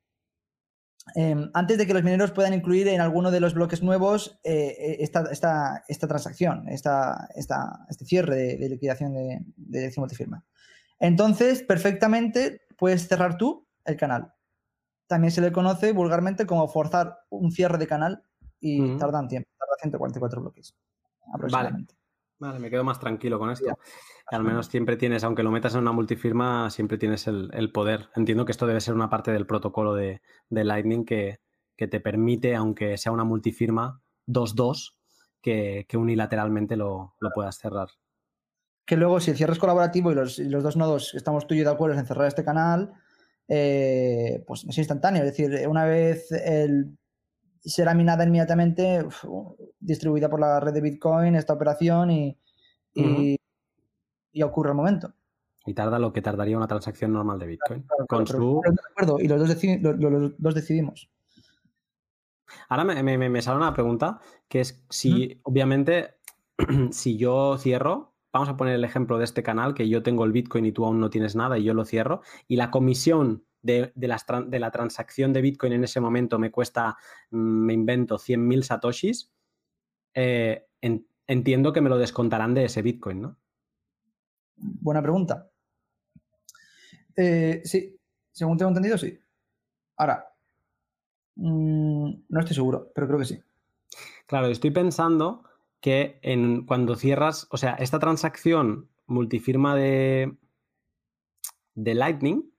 em, 1.15 1.49
antes 1.53 1.77
de 1.77 1.85
que 1.85 1.93
los 1.93 2.03
mineros 2.03 2.31
puedan 2.31 2.53
incluir 2.53 2.87
en 2.87 3.01
alguno 3.01 3.29
de 3.31 3.39
los 3.39 3.53
bloques 3.53 3.83
nuevos 3.83 4.39
eh, 4.43 4.75
eh, 4.79 4.97
esta, 4.99 5.23
esta- 5.31 5.83
esta 5.87 6.07
transacción, 6.07 6.67
esta, 6.69 7.27
esta- 7.35 7.85
este 7.89 8.05
cierre 8.05 8.35
de, 8.35 8.57
de 8.57 8.69
liquidación 8.69 9.13
de, 9.13 9.39
de 9.55 9.79
dirección 9.79 10.01
multifirma. 10.03 10.45
Entonces, 10.99 11.63
perfectamente 11.63 12.61
puedes 12.77 13.07
cerrar 13.07 13.37
tú 13.37 13.67
el 13.85 13.97
canal. 13.97 14.33
También 15.07 15.31
se 15.31 15.41
le 15.41 15.51
conoce 15.51 15.91
vulgarmente 15.91 16.45
como 16.45 16.67
forzar 16.67 17.19
un 17.29 17.51
cierre 17.51 17.77
de 17.77 17.87
canal 17.87 18.23
y 18.59 18.81
Ujú. 18.81 18.97
tardan 18.99 19.27
tiempo, 19.27 19.49
tarda 19.59 19.73
144 19.81 20.41
bloques 20.41 20.73
aproximadamente. 21.33 21.95
Vale, 22.39 22.59
me 22.59 22.69
quedo 22.69 22.83
más 22.83 22.99
tranquilo 22.99 23.37
con 23.39 23.51
esto. 23.51 23.77
Al 24.33 24.43
menos 24.43 24.65
siempre 24.65 24.97
tienes, 24.97 25.23
aunque 25.23 25.43
lo 25.43 25.51
metas 25.51 25.75
en 25.75 25.81
una 25.81 25.91
multifirma, 25.91 26.71
siempre 26.71 26.97
tienes 26.97 27.27
el, 27.27 27.51
el 27.53 27.71
poder. 27.71 28.09
Entiendo 28.15 28.45
que 28.45 28.51
esto 28.51 28.65
debe 28.65 28.81
ser 28.81 28.95
una 28.95 29.09
parte 29.09 29.31
del 29.31 29.45
protocolo 29.45 29.93
de, 29.93 30.21
de 30.49 30.63
Lightning 30.63 31.05
que, 31.05 31.39
que 31.75 31.87
te 31.87 31.99
permite, 31.99 32.55
aunque 32.55 32.97
sea 32.97 33.11
una 33.11 33.25
multifirma 33.25 34.01
2-2, 34.27 34.95
que, 35.39 35.85
que 35.87 35.97
unilateralmente 35.97 36.75
lo, 36.75 37.13
lo 37.19 37.29
puedas 37.29 37.59
cerrar. 37.59 37.89
Que 38.85 38.97
luego, 38.97 39.19
si 39.19 39.29
el 39.29 39.37
cierre 39.37 39.53
es 39.53 39.59
colaborativo 39.59 40.11
y 40.11 40.15
los, 40.15 40.39
y 40.39 40.49
los 40.49 40.63
dos 40.63 40.77
nodos 40.77 41.13
estamos 41.13 41.45
tú 41.45 41.53
y 41.53 41.59
yo 41.59 41.65
de 41.65 41.71
acuerdo 41.71 41.99
en 41.99 42.05
cerrar 42.07 42.27
este 42.27 42.43
canal, 42.43 42.91
eh, 43.47 44.43
pues 44.47 44.65
es 44.67 44.77
instantáneo. 44.79 45.23
Es 45.23 45.37
decir, 45.37 45.67
una 45.67 45.85
vez 45.85 46.31
el, 46.31 46.97
será 47.59 47.93
minada 47.93 48.23
inmediatamente, 48.23 49.03
uf, 49.03 49.25
distribuida 49.79 50.27
por 50.27 50.39
la 50.39 50.59
red 50.59 50.73
de 50.73 50.81
Bitcoin, 50.81 51.35
esta 51.35 51.53
operación 51.53 52.09
y, 52.09 52.37
y, 52.95 53.37
y 54.33 54.41
ocurre 54.43 54.71
al 54.71 54.75
momento. 54.75 55.13
Y 55.65 55.73
tarda 55.73 55.97
lo 55.97 56.11
que 56.11 56.21
tardaría 56.21 56.57
una 56.57 56.67
transacción 56.67 57.13
normal 57.13 57.39
de 57.39 57.47
Bitcoin. 57.47 57.83
Claro, 57.83 58.05
Con 58.07 58.27
su... 58.27 58.61
de 58.65 58.75
acuerdo, 58.91 59.19
y 59.21 59.27
los 59.29 59.39
dos, 59.39 59.49
decidi- 59.49 59.79
lo- 59.79 59.93
lo- 59.93 60.09
los 60.19 60.33
dos 60.37 60.55
decidimos. 60.55 61.09
Ahora 62.67 62.83
me, 62.83 63.01
me- 63.01 63.29
me 63.29 63.41
sale 63.41 63.57
una 63.57 63.73
pregunta 63.73 64.19
que 64.49 64.59
es 64.61 64.83
si, 64.89 65.39
obviamente, 65.43 66.15
si 66.91 67.17
yo 67.17 67.57
cierro, 67.57 68.13
vamos 68.33 68.49
a 68.49 68.57
poner 68.57 68.75
el 68.75 68.83
ejemplo 68.83 69.17
de 69.17 69.23
este 69.23 69.43
canal, 69.43 69.73
que 69.73 69.87
yo 69.87 70.03
tengo 70.03 70.25
el 70.25 70.31
Bitcoin 70.33 70.65
y 70.65 70.71
tú 70.71 70.85
aún 70.85 70.99
no 70.99 71.09
tienes 71.09 71.35
nada 71.35 71.57
y 71.57 71.63
yo 71.63 71.73
lo 71.73 71.85
cierro, 71.85 72.21
y 72.47 72.57
la 72.57 72.69
comisión 72.71 73.45
de, 73.61 73.93
de 73.95 74.07
las 74.09 74.25
de 74.47 74.59
la 74.59 74.71
transacción 74.71 75.31
de 75.31 75.41
Bitcoin 75.41 75.71
en 75.73 75.83
ese 75.85 76.01
momento 76.01 76.37
me 76.39 76.51
cuesta, 76.51 76.97
mm, 77.31 77.37
me 77.37 77.73
invento, 77.73 78.17
100.000 78.17 78.63
satoshis, 78.63 79.31
eh, 80.13 80.67
en- 80.81 81.07
entiendo 81.27 81.71
que 81.71 81.79
me 81.81 81.89
lo 81.89 81.97
descontarán 81.97 82.53
de 82.53 82.65
ese 82.65 82.81
Bitcoin, 82.81 83.21
¿no? 83.21 83.37
Buena 84.55 85.01
pregunta. 85.01 85.49
Eh, 87.15 87.61
sí, 87.63 87.99
según 88.31 88.57
tengo 88.57 88.69
entendido, 88.69 88.97
sí. 88.97 89.19
Ahora, 89.97 90.33
mm, 91.35 92.11
no 92.29 92.39
estoy 92.39 92.55
seguro, 92.55 92.91
pero 92.93 93.07
creo 93.07 93.19
que 93.19 93.25
sí. 93.25 93.39
Claro, 94.25 94.47
estoy 94.47 94.71
pensando 94.71 95.43
que 95.79 96.19
en, 96.21 96.65
cuando 96.65 96.95
cierras, 96.95 97.47
o 97.51 97.57
sea, 97.57 97.73
esta 97.73 97.99
transacción 97.99 98.89
multifirma 99.05 99.75
de, 99.75 100.37
de 101.75 101.93
Lightning, 101.93 102.53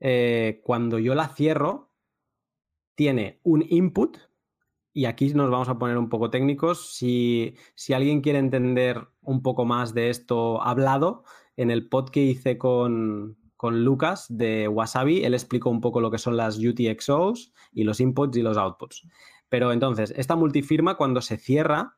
eh, 0.00 0.60
cuando 0.64 0.98
yo 0.98 1.14
la 1.14 1.28
cierro, 1.28 1.90
tiene 2.94 3.40
un 3.42 3.64
input, 3.68 4.18
y 4.98 5.04
aquí 5.06 5.32
nos 5.32 5.48
vamos 5.48 5.68
a 5.68 5.78
poner 5.78 5.96
un 5.96 6.08
poco 6.08 6.28
técnicos. 6.28 6.92
Si, 6.92 7.54
si 7.76 7.92
alguien 7.92 8.20
quiere 8.20 8.40
entender 8.40 9.06
un 9.22 9.42
poco 9.42 9.64
más 9.64 9.94
de 9.94 10.10
esto 10.10 10.60
hablado, 10.60 11.22
en 11.56 11.70
el 11.70 11.88
pod 11.88 12.08
que 12.10 12.20
hice 12.20 12.58
con, 12.58 13.38
con 13.56 13.84
Lucas 13.84 14.26
de 14.28 14.66
Wasabi, 14.66 15.22
él 15.22 15.34
explicó 15.34 15.70
un 15.70 15.80
poco 15.80 16.00
lo 16.00 16.10
que 16.10 16.18
son 16.18 16.36
las 16.36 16.58
UTXOs 16.58 17.52
y 17.70 17.84
los 17.84 18.00
inputs 18.00 18.38
y 18.38 18.42
los 18.42 18.56
outputs. 18.56 19.06
Pero 19.48 19.70
entonces, 19.70 20.12
esta 20.16 20.34
multifirma 20.34 20.96
cuando 20.96 21.20
se 21.20 21.36
cierra, 21.36 21.96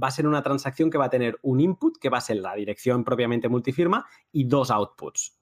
va 0.00 0.06
a 0.06 0.12
ser 0.12 0.28
una 0.28 0.44
transacción 0.44 0.88
que 0.88 0.98
va 0.98 1.06
a 1.06 1.10
tener 1.10 1.40
un 1.42 1.58
input, 1.58 1.98
que 1.98 2.10
va 2.10 2.18
a 2.18 2.20
ser 2.20 2.36
la 2.36 2.54
dirección 2.54 3.02
propiamente 3.02 3.48
multifirma, 3.48 4.06
y 4.30 4.44
dos 4.44 4.70
outputs, 4.70 5.36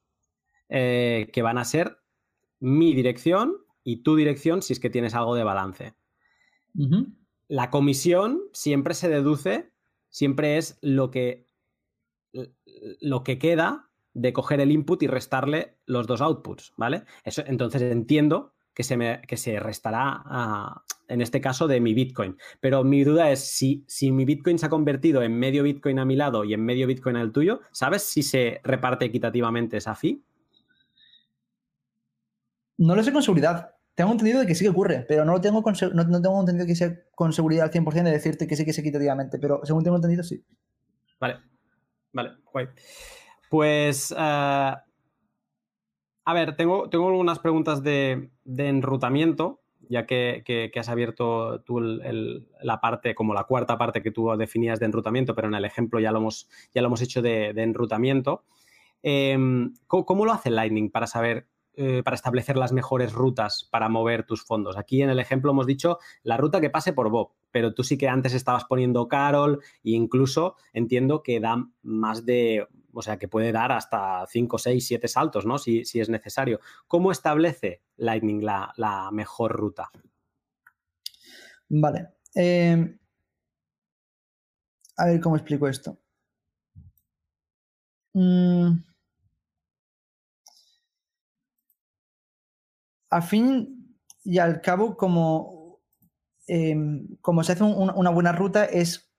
eh, 0.71 1.29
que 1.35 1.43
van 1.43 1.59
a 1.59 1.67
ser 1.67 1.99
mi 2.61 2.95
dirección 2.95 3.59
y 3.85 4.03
tu 4.03 4.17
dirección 4.17 4.63
si 4.63 4.73
es 4.73 4.81
que 4.81 4.89
tienes 4.89 5.15
algo 5.15 5.35
de 5.35 5.45
balance. 5.45 6.00
La 7.49 7.71
comisión 7.71 8.43
siempre 8.53 8.95
se 8.95 9.09
deduce, 9.09 9.71
siempre 10.09 10.57
es 10.57 10.79
lo 10.83 11.11
que, 11.11 11.47
lo 13.01 13.25
que 13.25 13.39
queda 13.39 13.91
de 14.15 14.33
coger 14.33 14.61
el 14.61 14.73
input 14.73 15.03
y 15.03 15.07
restarle 15.07 15.79
los 15.87 16.07
dos 16.07 16.21
outputs, 16.21 16.73
¿vale? 16.77 17.05
Eso, 17.25 17.43
entonces 17.47 17.83
entiendo 17.83 18.55
que 18.75 18.83
se, 18.83 18.97
me, 18.97 19.21
que 19.23 19.37
se 19.37 19.61
restará, 19.61 20.83
en 21.09 21.21
este 21.21 21.41
caso, 21.41 21.67
de 21.67 21.81
mi 21.81 21.93
Bitcoin. 21.93 22.37
Pero 22.61 22.85
mi 22.85 23.05
duda 23.05 23.31
es 23.31 23.41
si, 23.41 23.85
si 23.87 24.13
mi 24.13 24.25
Bitcoin 24.25 24.59
se 24.59 24.67
ha 24.67 24.71
convertido 24.71 25.23
en 25.23 25.39
medio 25.39 25.63
Bitcoin 25.63 25.99
a 25.99 26.05
mi 26.05 26.17
lado 26.17 26.45
y 26.45 26.55
en 26.55 26.65
medio 26.65 26.87
Bitcoin 26.87 27.17
al 27.17 27.33
tuyo, 27.33 27.61
¿sabes 27.73 28.03
si 28.03 28.23
se 28.23 28.61
reparte 28.63 29.05
equitativamente 29.05 29.77
esa 29.77 29.95
fee? 29.95 30.23
No 32.79 32.97
lo 32.97 33.03
sé 33.03 33.13
con 33.13 33.23
seguridad. 33.23 33.75
Tengo 34.01 34.13
entendido 34.13 34.41
de 34.41 34.47
que 34.47 34.55
sí 34.55 34.65
que 34.65 34.71
ocurre, 34.71 35.05
pero 35.07 35.27
no 35.27 35.33
lo 35.33 35.43
tengo 35.43 35.61
no, 35.61 36.23
tengo 36.23 36.41
entendido 36.41 36.67
que 36.67 36.75
sea 36.75 36.99
con 37.15 37.35
seguridad 37.35 37.65
al 37.65 37.71
100% 37.71 38.03
de 38.03 38.11
decirte 38.11 38.47
que 38.47 38.57
sí 38.57 38.65
que 38.65 38.71
es 38.71 38.79
equitativamente, 38.79 39.39
pero 39.39 39.61
según 39.63 39.85
tengo 39.85 39.97
entendido, 39.97 40.23
sí. 40.23 40.43
Vale, 41.21 41.37
vale, 42.11 42.31
guay. 42.51 42.69
Pues, 43.51 44.11
eh, 44.13 44.15
a 44.17 44.83
ver, 46.33 46.57
tengo, 46.57 46.89
tengo 46.89 47.09
algunas 47.09 47.41
preguntas 47.41 47.83
de, 47.83 48.31
enrutamiento, 48.57 49.61
ya 49.91 50.07
que, 50.07 50.73
has 50.75 50.89
abierto 50.89 51.61
tú 51.61 51.79
la 51.79 52.81
parte, 52.81 53.15
como 53.15 53.35
la 53.35 53.45
cuarta 53.45 53.77
parte 53.77 54.03
que 54.03 54.13
tú 54.13 54.35
definías 54.39 54.81
de 54.81 54.87
enrutamiento, 54.87 55.35
pero 55.35 55.49
en 55.49 55.57
el 55.57 55.67
ejemplo 55.67 56.01
ya 56.01 56.11
lo 56.11 56.21
hemos, 56.21 56.49
ya 56.75 56.81
lo 56.81 56.87
hemos 56.87 57.03
hecho 57.03 57.21
de, 57.21 57.51
enrutamiento. 57.51 58.45
Em, 59.03 59.75
¿cómo, 59.87 60.25
lo 60.25 60.33
hace 60.33 60.49
Lightning 60.49 60.91
para 60.91 61.07
saber, 61.07 61.49
eh, 61.75 62.03
para 62.03 62.15
establecer 62.15 62.57
las 62.57 62.73
mejores 62.73 63.13
rutas 63.13 63.69
para 63.71 63.89
mover 63.89 64.25
tus 64.25 64.45
fondos? 64.45 64.77
Aquí 64.77 65.03
en 65.03 65.11
el 65.11 65.19
ejemplo 65.19 65.53
hemos 65.53 65.67
dicho 65.67 65.99
la 66.23 66.37
ruta 66.37 66.61
que 66.61 66.71
pase 66.71 66.93
por 66.93 67.11
Bob, 67.11 67.33
pero 67.51 67.75
tú 67.75 67.85
sí 67.85 67.99
que 67.99 68.09
antes 68.09 68.35
estabas 68.35 68.65
poniendo 68.65 69.09
Carol 69.09 69.61
e 69.85 69.91
incluso 69.91 70.57
entiendo 70.73 71.23
que 71.23 71.41
da 71.41 71.67
más 71.83 72.25
de 72.25 72.67
o 72.93 73.03
sea, 73.03 73.19
que 73.19 73.29
puede 73.29 73.53
dar 73.53 73.73
hasta 73.73 74.27
5, 74.27 74.59
6, 74.59 74.87
7 74.87 75.09
saltos, 75.09 75.47
¿no? 75.47 75.59
Si, 75.59 75.81
es 75.81 76.09
necesario. 76.09 76.61
¿Cómo 76.87 77.13
establece 77.13 77.83
Lightning 77.97 78.45
la, 78.45 79.11
mejor 79.13 79.53
ruta? 79.53 79.91
Vale. 81.69 82.09
Em, 82.35 82.99
a 84.97 85.07
ver 85.07 85.21
cómo 85.21 85.37
explico 85.37 85.69
esto. 85.69 85.99
Mm. 88.15 88.90
Al 93.11 93.23
fin 93.25 93.97
y 94.25 94.39
al 94.39 94.61
cabo, 94.61 94.97
como, 94.97 95.81
em, 96.47 97.09
se 97.43 97.53
hace 97.53 97.65
una 97.65 98.11
buena 98.11 98.33
ruta, 98.33 98.65
es 98.65 99.11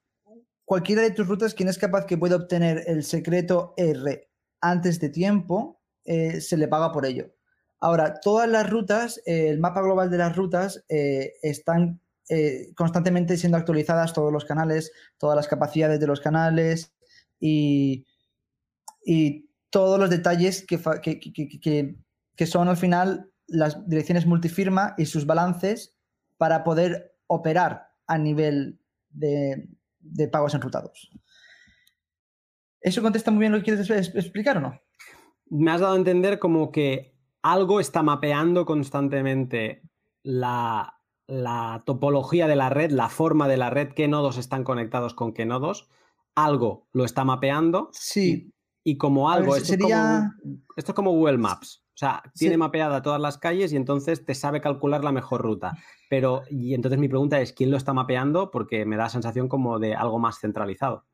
cualquiera 0.66 1.02
de 1.02 1.12
tus 1.12 1.28
rutas, 1.28 1.54
quien 1.54 1.68
es 1.70 1.78
capaz 1.78 2.06
que 2.06 2.18
pueda 2.18 2.38
obtener 2.38 2.84
el 2.88 3.04
secreto 3.04 3.74
R 3.76 4.30
antes 4.62 5.00
de 5.00 5.10
tiempo, 5.10 5.82
eh, 6.06 6.40
se 6.40 6.56
le 6.56 6.68
paga 6.68 6.92
por 6.92 7.06
ello. 7.06 7.34
Ahora, 7.80 8.20
todas 8.22 8.48
las 8.48 8.70
rutas, 8.70 9.22
eh, 9.26 9.50
el 9.50 9.60
mapa 9.60 9.82
global 9.82 10.10
de 10.10 10.18
las 10.18 10.36
rutas 10.36 10.84
eh, 10.88 11.34
están 11.42 12.00
constantemente 12.78 13.36
siendo 13.36 13.58
actualizadas, 13.58 14.14
todos 14.14 14.32
los 14.32 14.46
canales, 14.46 14.94
todas 15.18 15.36
las 15.36 15.50
capacidades 15.50 16.00
de 16.00 16.08
los 16.08 16.22
canales 16.22 16.94
y, 17.38 18.06
todos 19.70 20.00
los 20.00 20.10
detalles 20.10 20.66
que 20.66 22.46
son 22.46 22.70
al 22.70 22.78
final 22.78 23.32
las 23.52 23.88
direcciones 23.88 24.26
multifirma 24.26 24.96
y 24.98 25.06
sus 25.06 25.26
balances 25.26 25.96
para 26.38 26.64
poder 26.64 27.16
operar 27.28 27.90
a 28.08 28.18
nivel 28.18 28.80
de, 29.10 29.70
de 30.00 30.28
pagos 30.28 30.54
enrutados. 30.54 31.12
¿Eso 32.82 33.02
contesta 33.02 33.32
muy 33.32 33.42
bien 33.42 33.52
lo 33.52 33.60
que 33.60 33.76
quieres 33.76 33.90
explicar 34.16 34.58
o 34.58 34.62
no? 34.62 34.82
Me 35.50 35.72
has 35.72 35.82
dado 35.82 35.94
a 35.94 35.98
entender 35.98 36.40
como 36.40 36.72
que 36.72 37.16
algo 37.44 37.80
está 37.80 38.02
mapeando 38.02 38.66
constantemente 38.66 39.84
la, 40.24 40.98
topología 41.86 42.48
de 42.48 42.56
la 42.56 42.70
red, 42.70 42.92
la 42.92 43.10
forma 43.10 43.48
de 43.48 43.58
la 43.58 43.70
red, 43.70 43.90
qué 43.94 44.08
nodos 44.08 44.38
están 44.38 44.64
conectados 44.64 45.14
con 45.14 45.34
qué 45.34 45.46
nodos. 45.46 45.90
Algo 46.36 46.88
lo 46.92 47.06
está 47.06 47.24
mapeando. 47.24 47.90
Sí. 47.92 48.54
Y, 48.84 48.98
como 48.98 49.30
algo, 49.30 49.56
esto, 49.56 49.68
sería... 49.68 50.32
esto, 50.76 50.92
es 50.92 50.96
como, 50.96 51.12
Google 51.12 51.38
Maps. 51.38 51.81
O 51.94 51.98
sea, 52.02 52.24
tiene 52.34 52.58
mapeada 52.58 53.02
todas 53.02 53.22
las 53.22 53.38
calles 53.38 53.74
y 53.74 53.76
entonces 53.76 54.26
te 54.26 54.34
sabe 54.34 54.62
calcular 54.62 55.04
la 55.04 55.12
mejor 55.12 55.42
ruta. 55.42 55.78
Pero, 56.10 56.44
y 56.50 56.74
entonces 56.74 57.00
mi 57.00 57.10
pregunta 57.10 57.40
es, 57.42 57.54
¿quién 57.54 57.70
lo 57.70 57.78
está 57.78 57.94
mapeando? 57.94 58.50
Porque 58.50 58.86
me 58.86 58.96
da 58.96 59.10
sensación 59.10 59.48
como 59.48 59.78
de 59.78 59.94
algo 59.94 60.18
más 60.18 60.40
centralizado. 60.40 61.06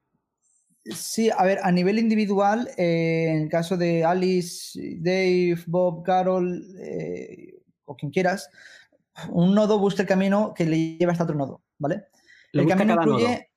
Sí, 0.86 1.30
a 1.30 1.44
ver, 1.44 1.60
a 1.64 1.72
nivel 1.72 2.00
individual, 2.00 2.70
eh, 2.78 3.26
en 3.30 3.44
el 3.44 3.50
caso 3.50 3.76
de 3.76 4.06
Alice, 4.06 4.80
Dave, 5.00 5.58
Bob, 5.66 6.04
Carol 6.04 6.64
eh, 6.80 7.60
o 7.86 7.96
quien 7.96 8.12
quieras, 8.12 8.50
un 9.30 9.54
nodo 9.54 9.80
busca 9.80 10.04
el 10.04 10.08
camino 10.08 10.54
que 10.56 10.66
le 10.66 10.98
lleva 10.98 11.12
hasta 11.12 11.26
otro 11.26 11.36
nodo, 11.36 11.64
¿vale? 11.80 12.06
el 12.54 12.68
camino 12.68 12.94
incluye. 12.94 13.50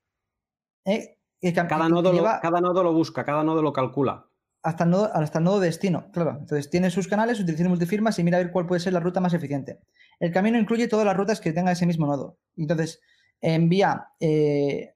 Eh, 0.84 1.16
cada, 1.52 1.88
nodo 1.88 2.12
cada 2.42 2.60
nodo 2.60 2.82
lo 2.82 2.92
busca, 2.92 3.24
cada 3.24 3.44
nodo 3.44 3.62
lo 3.62 3.72
calcula 3.72 4.29
hasta 4.62 4.84
el, 4.84 4.90
nodo, 4.90 5.10
hasta 5.14 5.38
el 5.38 5.44
nodo 5.44 5.60
destino, 5.60 6.10
claro. 6.12 6.36
Entonces 6.38 6.70
tiene 6.70 6.90
sus 6.90 7.08
canales, 7.08 7.40
utiliza 7.40 7.68
multifirmas 7.68 8.18
y 8.18 8.24
mira 8.24 8.38
a 8.38 8.42
ver 8.42 8.52
cuál 8.52 8.66
puede 8.66 8.80
ser 8.80 8.92
la 8.92 9.00
ruta 9.00 9.20
más 9.20 9.32
eficiente. 9.32 9.80
El 10.18 10.32
camino 10.32 10.58
incluye 10.58 10.88
todas 10.88 11.06
las 11.06 11.16
rutas 11.16 11.40
que 11.40 11.52
tenga 11.52 11.72
ese 11.72 11.86
mismo 11.86 12.06
nodo. 12.06 12.38
Entonces 12.56 13.00
envía 13.40 14.08
eh, 14.20 14.94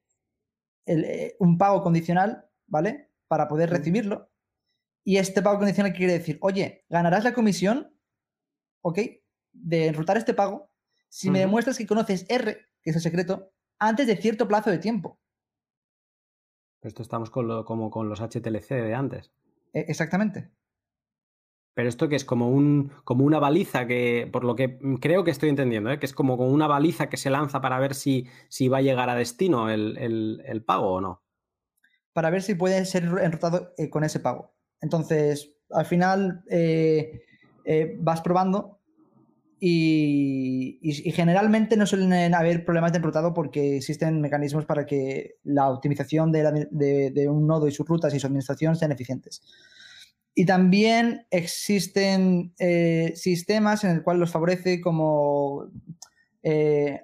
eh, 0.87 1.37
un 1.39 1.57
pago 1.57 1.83
condicional, 1.83 2.47
¿vale? 2.67 3.11
Para 3.27 3.49
poder 3.49 3.71
recibirlo. 3.71 4.31
Y 5.03 5.17
este 5.17 5.43
pago 5.43 5.59
condicional 5.59 5.93
quiere 5.93 6.15
decir, 6.15 6.39
oye, 6.41 6.85
ganarás 6.89 7.25
la 7.25 7.35
comisión, 7.35 7.95
¿ok? 8.83 8.99
De 9.53 9.87
enrutar 9.87 10.17
este 10.17 10.35
pago 10.35 10.71
si 11.09 11.31
me 11.31 11.39
demuestras 11.39 11.79
que 11.79 11.87
conoces 11.87 12.27
R, 12.29 12.59
que 12.83 12.91
es 12.91 12.97
el 12.97 13.03
secreto, 13.03 13.53
antes 13.79 14.07
de 14.09 14.17
cierto 14.17 14.49
plazo 14.49 14.71
de 14.71 14.79
tiempo. 14.79 15.21
Esto 16.83 17.03
estamos 17.03 17.31
con 17.31 17.65
como 17.65 17.89
con 17.91 18.09
los 18.09 18.21
HTLC 18.21 18.69
de 18.71 18.95
antes. 18.95 19.33
E, 19.75 19.81
exactamente. 19.89 20.51
Pero 21.75 21.89
esto 21.89 22.09
que 22.09 22.16
es 22.16 22.25
como, 22.25 22.51
un, 22.51 22.93
como 23.03 23.25
una 23.25 23.41
baliza 23.41 23.87
que, 23.87 24.29
por 24.33 24.45
lo 24.45 24.55
que 24.55 24.79
creo 25.01 25.25
que 25.25 25.33
estoy 25.33 25.49
entendiendo, 25.49 25.91
¿eh? 25.91 25.99
que 25.99 26.07
es 26.07 26.14
como, 26.14 26.37
una 26.37 26.68
baliza 26.68 27.09
que 27.09 27.16
se 27.16 27.31
lanza 27.31 27.61
para 27.61 27.81
ver 27.81 27.95
si, 27.95 28.29
si 28.49 28.68
va 28.68 28.79
a 28.79 28.83
llegar 28.83 29.11
a 29.11 29.16
destino 29.16 29.68
el, 29.68 30.64
pago 30.64 30.93
o 30.93 31.01
no. 31.01 31.25
Para 32.12 32.31
ver 32.31 32.43
si 32.43 32.55
puede 32.55 32.85
ser 32.85 33.03
enrutado 33.20 33.75
eh, 33.77 33.91
con 33.91 34.05
ese 34.05 34.20
pago. 34.20 34.55
Entonces, 34.81 35.57
al 35.70 35.85
final 35.85 36.45
eh, 36.49 37.20
vas 37.99 38.20
probando 38.20 38.84
y, 39.61 41.13
generalmente 41.13 41.77
no 41.77 41.87
suelen 41.87 42.35
haber 42.35 42.65
problemas 42.65 42.93
de 42.93 42.99
enrutado 42.99 43.33
porque 43.33 43.77
existen 43.77 44.21
mecanismos 44.21 44.67
para 44.67 44.87
que 44.87 45.37
la 45.45 45.71
optimización 45.71 46.33
de, 46.33 47.29
un 47.29 47.47
nodo 47.47 47.69
y 47.69 47.73
sus 47.73 47.87
rutas 47.87 48.15
y 48.15 48.21
su 48.21 48.27
administración 48.27 48.77
sean 48.77 48.93
eficientes. 48.93 49.43
Y 50.35 50.47
también 50.47 51.27
existen 51.31 52.53
eh, 52.59 53.13
sistemas 53.15 53.85
en 53.85 53.93
el 53.93 54.03
cual 54.03 54.19
los 54.19 54.33
favorece 54.33 54.81
como 54.81 55.71
eh, 56.43 57.01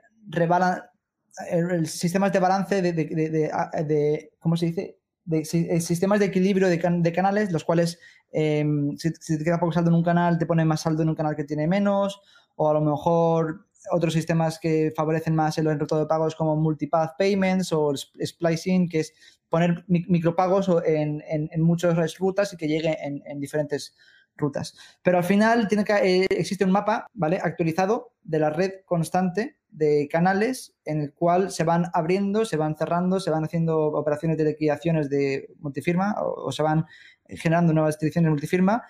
sistemas 1.85 2.33
de 2.33 2.39
balance 2.41 2.83
de, 2.83 4.31
¿cómo 4.39 4.57
se 4.57 4.67
dice? 4.67 5.00
De, 5.25 5.45
sistemas 5.45 6.19
de 6.19 6.27
equilibrio 6.27 6.69
de, 6.69 7.13
canales, 7.13 7.53
los 7.53 7.65
cuales 7.65 7.99
em, 8.33 8.97
si, 8.97 9.13
te 9.13 9.45
queda 9.45 9.61
poco 9.61 9.73
saldo 9.73 9.91
en 9.91 9.97
un 9.97 10.03
canal, 10.03 10.39
te 10.39 10.47
pone 10.47 10.65
más 10.65 10.81
saldo 10.81 11.03
en 11.03 11.09
un 11.09 11.15
canal 11.15 11.37
que 11.37 11.45
tiene 11.45 11.67
menos, 11.67 12.21
o 12.57 12.69
a 12.69 12.75
lo 12.75 12.81
mejor 12.81 13.67
otros 13.91 14.13
sistemas 14.13 14.59
que 14.59 14.93
favorecen 14.95 15.35
más 15.35 15.57
el 15.59 15.67
enrutado 15.67 16.03
de 16.03 16.07
pagos 16.07 16.35
como 16.35 16.57
multipath 16.57 17.17
payments 17.17 17.73
o 17.73 17.95
splicing, 17.95 18.89
que 18.89 19.01
es 19.01 19.15
poner 19.49 19.85
micropagos 19.89 20.71
en, 20.87 21.23
en, 21.27 21.63
muchas 21.63 22.19
rutas 22.19 22.53
y 22.53 22.57
que 22.57 22.69
llegue 22.69 22.97
en, 23.03 23.41
diferentes 23.41 23.97
rutas. 24.37 24.77
Pero 25.03 25.19
al 25.19 25.25
final 25.25 25.67
tiene 25.69 25.85
que, 25.85 25.93
eh, 25.95 26.27
existe 26.31 26.65
un 26.65 26.71
mapa 26.71 27.07
¿vale? 27.13 27.39
actualizado 27.43 28.15
de 28.23 28.39
la 28.39 28.51
red 28.51 28.73
constante 28.85 29.60
de 29.71 30.09
canales 30.11 30.77
en 30.85 31.01
el 31.01 31.13
cual 31.13 31.51
se 31.51 31.65
van 31.65 31.87
abriendo, 31.95 32.45
se 32.45 32.57
van 32.57 32.77
cerrando, 32.77 33.21
se 33.21 33.31
van 33.31 33.45
haciendo 33.45 33.79
operaciones 33.87 34.37
de 34.37 34.45
liquidaciones 34.45 35.09
de 35.09 35.49
multifirma 35.59 36.17
o, 36.21 36.51
se 36.53 36.63
van 36.63 36.87
generando 37.29 37.73
nuevas 37.73 37.99
direcciones 37.99 38.27
de 38.27 38.31
multifirma 38.31 38.83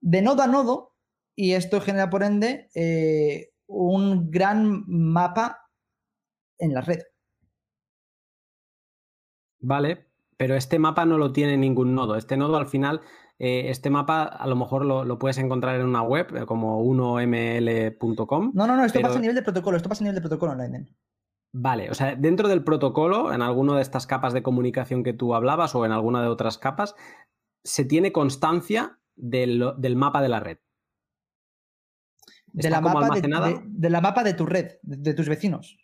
de 0.00 0.22
nodo 0.22 0.42
a 0.42 0.46
nodo 0.46 0.94
y 1.34 1.52
esto 1.52 1.80
genera, 1.80 2.10
por 2.10 2.22
ende, 2.22 2.68
eh, 2.74 3.52
un 3.66 4.30
gran 4.30 4.84
mapa 4.86 5.70
en 6.58 6.74
la 6.74 6.82
red. 6.82 7.00
Vale, 9.60 10.06
pero 10.36 10.56
este 10.56 10.78
mapa 10.78 11.06
no 11.06 11.18
lo 11.18 11.32
tiene 11.32 11.56
ningún 11.56 11.94
nodo. 11.94 12.16
Este 12.16 12.36
nodo 12.36 12.56
al 12.56 12.66
final, 12.66 13.00
eh, 13.44 13.70
este 13.70 13.90
mapa 13.90 14.22
a 14.22 14.46
lo 14.46 14.54
mejor 14.54 14.84
lo, 14.84 15.18
puedes 15.18 15.36
encontrar 15.38 15.74
en 15.74 15.84
una 15.84 16.02
web 16.02 16.32
eh, 16.36 16.46
como 16.46 16.80
1ml.com. 16.84 18.52
No, 18.54 18.66
no, 18.68 18.76
no, 18.76 18.84
esto 18.84 19.00
pasa 19.00 19.18
a 19.18 19.20
nivel 19.20 19.34
de 19.34 19.42
protocolo, 19.42 19.76
esto 19.76 19.88
pasa 19.88 20.04
a 20.04 20.04
nivel 20.04 20.14
de 20.14 20.20
protocolo 20.20 20.52
online. 20.52 20.86
Vale, 21.52 21.90
o 21.90 21.94
sea, 21.94 22.14
dentro 22.14 22.46
del 22.46 22.62
protocolo, 22.62 23.32
en 23.32 23.42
alguna 23.42 23.74
de 23.74 23.82
estas 23.82 24.06
capas 24.06 24.32
de 24.32 24.44
comunicación 24.44 25.02
que 25.02 25.12
tú 25.12 25.34
hablabas 25.34 25.74
o 25.74 25.84
en 25.84 25.90
alguna 25.90 26.22
de 26.22 26.28
otras 26.28 26.56
capas, 26.56 26.94
se 27.64 27.84
tiene 27.84 28.12
constancia 28.12 29.00
del, 29.16 29.74
mapa 29.96 30.22
de 30.22 30.28
la 30.28 30.38
red. 30.38 30.58
De 32.46 32.70
la, 32.70 32.80
mapa 32.80 33.08
de, 33.10 33.90
la 33.90 34.00
mapa 34.00 34.22
de 34.22 34.34
tu 34.34 34.46
red, 34.46 34.74
de 34.82 35.14
tus 35.14 35.28
vecinos. 35.28 35.78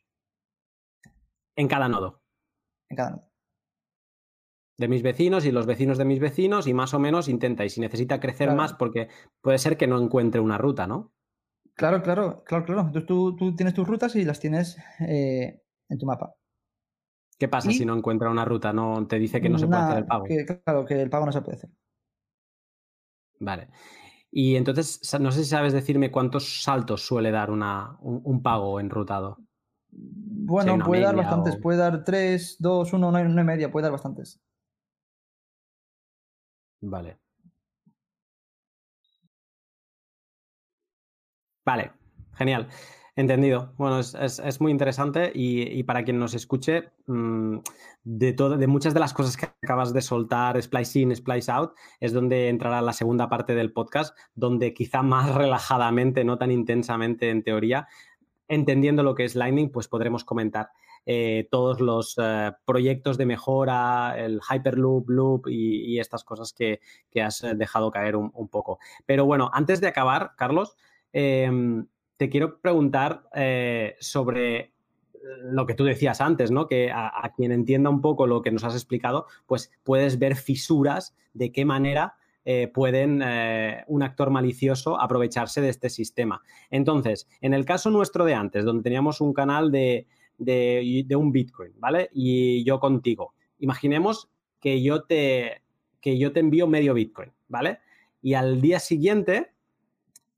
En 1.56 1.66
cada 1.66 1.88
nodo. 1.88 2.22
En 2.88 2.96
cada 2.96 3.10
nodo 3.10 3.27
de 4.78 4.88
mis 4.88 5.02
vecinos 5.02 5.44
y 5.44 5.50
los 5.50 5.66
vecinos 5.66 5.98
de 5.98 6.04
mis 6.04 6.20
vecinos 6.20 6.66
y 6.68 6.72
más 6.72 6.94
o 6.94 7.00
menos 7.00 7.28
intenta. 7.28 7.64
Y 7.64 7.70
si 7.70 7.80
necesita 7.80 8.20
crecer 8.20 8.54
más, 8.54 8.72
porque 8.72 9.08
puede 9.42 9.58
ser 9.58 9.76
que 9.76 9.88
no 9.88 10.00
encuentre 10.00 10.40
una 10.40 10.56
ruta, 10.56 10.86
¿no? 10.86 11.12
Claro, 11.74 12.00
claro, 12.02 12.42
claro, 12.44 12.64
claro. 12.64 12.80
Entonces 12.82 13.06
tú, 13.06 13.54
tienes 13.56 13.74
tus 13.74 13.86
rutas 13.86 14.14
y 14.16 14.24
las 14.24 14.38
tienes 14.40 14.78
eh, 15.00 15.62
en 15.88 15.98
tu 15.98 16.06
mapa. 16.06 16.34
¿Qué 17.38 17.48
pasa 17.48 17.70
si 17.70 17.84
no 17.84 17.96
encuentra 17.96 18.30
una 18.30 18.44
ruta? 18.44 18.72
¿No 18.72 19.06
te 19.06 19.18
dice 19.18 19.40
que 19.40 19.48
no 19.48 19.58
se 19.58 19.66
puede 19.66 19.82
hacer 19.82 19.98
el 19.98 20.06
pago? 20.06 20.24
claro, 20.64 20.84
que 20.84 21.00
el 21.00 21.10
pago 21.10 21.26
no 21.26 21.32
se 21.32 21.42
puede 21.42 21.58
hacer. 21.58 21.70
Vale. 23.40 23.68
Y 24.30 24.56
entonces, 24.56 25.00
no 25.20 25.32
sé 25.32 25.44
si 25.44 25.50
sabes 25.50 25.72
decirme 25.72 26.10
cuántos 26.10 26.62
saltos 26.62 27.04
suele 27.06 27.30
dar 27.30 27.50
una, 27.50 27.96
un, 28.00 28.42
pago 28.42 28.78
enrutado. 28.80 29.38
Bueno, 29.90 30.78
puede 30.84 31.02
dar 31.02 31.16
bastantes. 31.16 31.56
Puede 31.56 31.78
dar 31.78 32.04
3, 32.04 32.56
2, 32.58 32.92
1, 32.92 33.08
1 33.08 33.40
y 33.40 33.44
media. 33.44 33.70
Puede 33.70 33.84
dar 33.84 33.92
bastantes. 33.92 34.40
Vale. 36.80 37.18
Vale, 41.64 41.92
genial. 42.34 42.68
Entendido. 43.14 43.74
Bueno, 43.76 43.98
es, 43.98 44.60
muy 44.60 44.70
interesante 44.70 45.32
y, 45.34 45.82
para 45.82 46.04
quien 46.04 46.20
nos 46.20 46.34
escuche, 46.34 46.92
mm, 47.06 47.58
de, 48.04 48.32
de 48.32 48.66
muchas 48.68 48.94
de 48.94 49.00
las 49.00 49.12
cosas 49.12 49.36
que 49.36 49.46
acabas 49.60 49.92
de 49.92 50.00
soltar, 50.00 50.62
Splice 50.62 51.00
In, 51.00 51.16
Splice 51.16 51.50
Out, 51.50 51.72
es 51.98 52.12
donde 52.12 52.48
entrará 52.48 52.80
la 52.80 52.92
segunda 52.92 53.28
parte 53.28 53.56
del 53.56 53.72
podcast, 53.72 54.16
donde 54.36 54.72
quizá 54.72 55.02
más 55.02 55.34
relajadamente, 55.34 56.24
no 56.24 56.38
tan 56.38 56.52
intensamente 56.52 57.30
en 57.30 57.42
teoría, 57.42 57.88
entendiendo 58.46 59.02
lo 59.02 59.16
que 59.16 59.24
es 59.24 59.34
Lightning, 59.34 59.70
pues 59.70 59.88
podremos 59.88 60.24
comentar 60.24 60.70
eh, 61.10 61.48
todos 61.50 61.80
los 61.80 62.16
eh, 62.22 62.52
proyectos 62.66 63.16
de 63.16 63.24
mejora, 63.24 64.14
el 64.18 64.40
Hyperloop, 64.42 65.08
Loop 65.08 65.48
y, 65.48 65.98
estas 65.98 66.22
cosas 66.22 66.52
que, 66.52 66.80
has 67.22 67.44
dejado 67.56 67.90
caer 67.90 68.14
un, 68.14 68.48
poco. 68.48 68.78
Pero 69.06 69.24
bueno, 69.24 69.50
antes 69.54 69.80
de 69.80 69.88
acabar, 69.88 70.32
Carlos, 70.36 70.76
em, 71.14 71.86
te 72.18 72.28
quiero 72.28 72.60
preguntar 72.60 73.22
eh, 73.34 73.96
sobre 74.00 74.72
lo 75.44 75.64
que 75.64 75.72
tú 75.72 75.84
decías 75.84 76.20
antes, 76.20 76.50
¿no? 76.50 76.66
Que 76.66 76.90
a, 76.92 77.32
quien 77.34 77.52
entienda 77.52 77.88
un 77.88 78.02
poco 78.02 78.26
lo 78.26 78.42
que 78.42 78.50
nos 78.50 78.64
has 78.64 78.74
explicado, 78.74 79.26
pues 79.46 79.72
puedes 79.84 80.18
ver 80.18 80.36
fisuras 80.36 81.16
de 81.32 81.52
qué 81.52 81.64
manera 81.64 82.16
pueden 82.72 83.22
un 83.88 84.02
actor 84.02 84.30
malicioso 84.30 84.98
aprovecharse 84.98 85.60
de 85.60 85.68
este 85.68 85.90
sistema. 85.90 86.40
Entonces, 86.70 87.28
en 87.42 87.52
el 87.52 87.66
caso 87.66 87.90
nuestro 87.90 88.24
de 88.24 88.32
antes, 88.32 88.64
donde 88.64 88.84
teníamos 88.84 89.20
un 89.20 89.34
canal 89.34 89.70
de, 89.70 90.06
de, 90.38 91.06
un 91.16 91.32
Bitcoin, 91.32 91.72
¿vale? 91.78 92.08
Y 92.12 92.64
yo 92.64 92.80
contigo. 92.80 93.34
Imaginemos 93.58 94.30
que 94.60 94.82
yo 94.82 95.02
te, 95.02 95.62
que 96.00 96.18
yo 96.18 96.32
te 96.32 96.40
envío 96.40 96.66
medio 96.66 96.94
Bitcoin, 96.94 97.32
¿vale? 97.48 97.80
Y 98.22 98.34
al 98.34 98.60
día 98.60 98.78
siguiente 98.80 99.52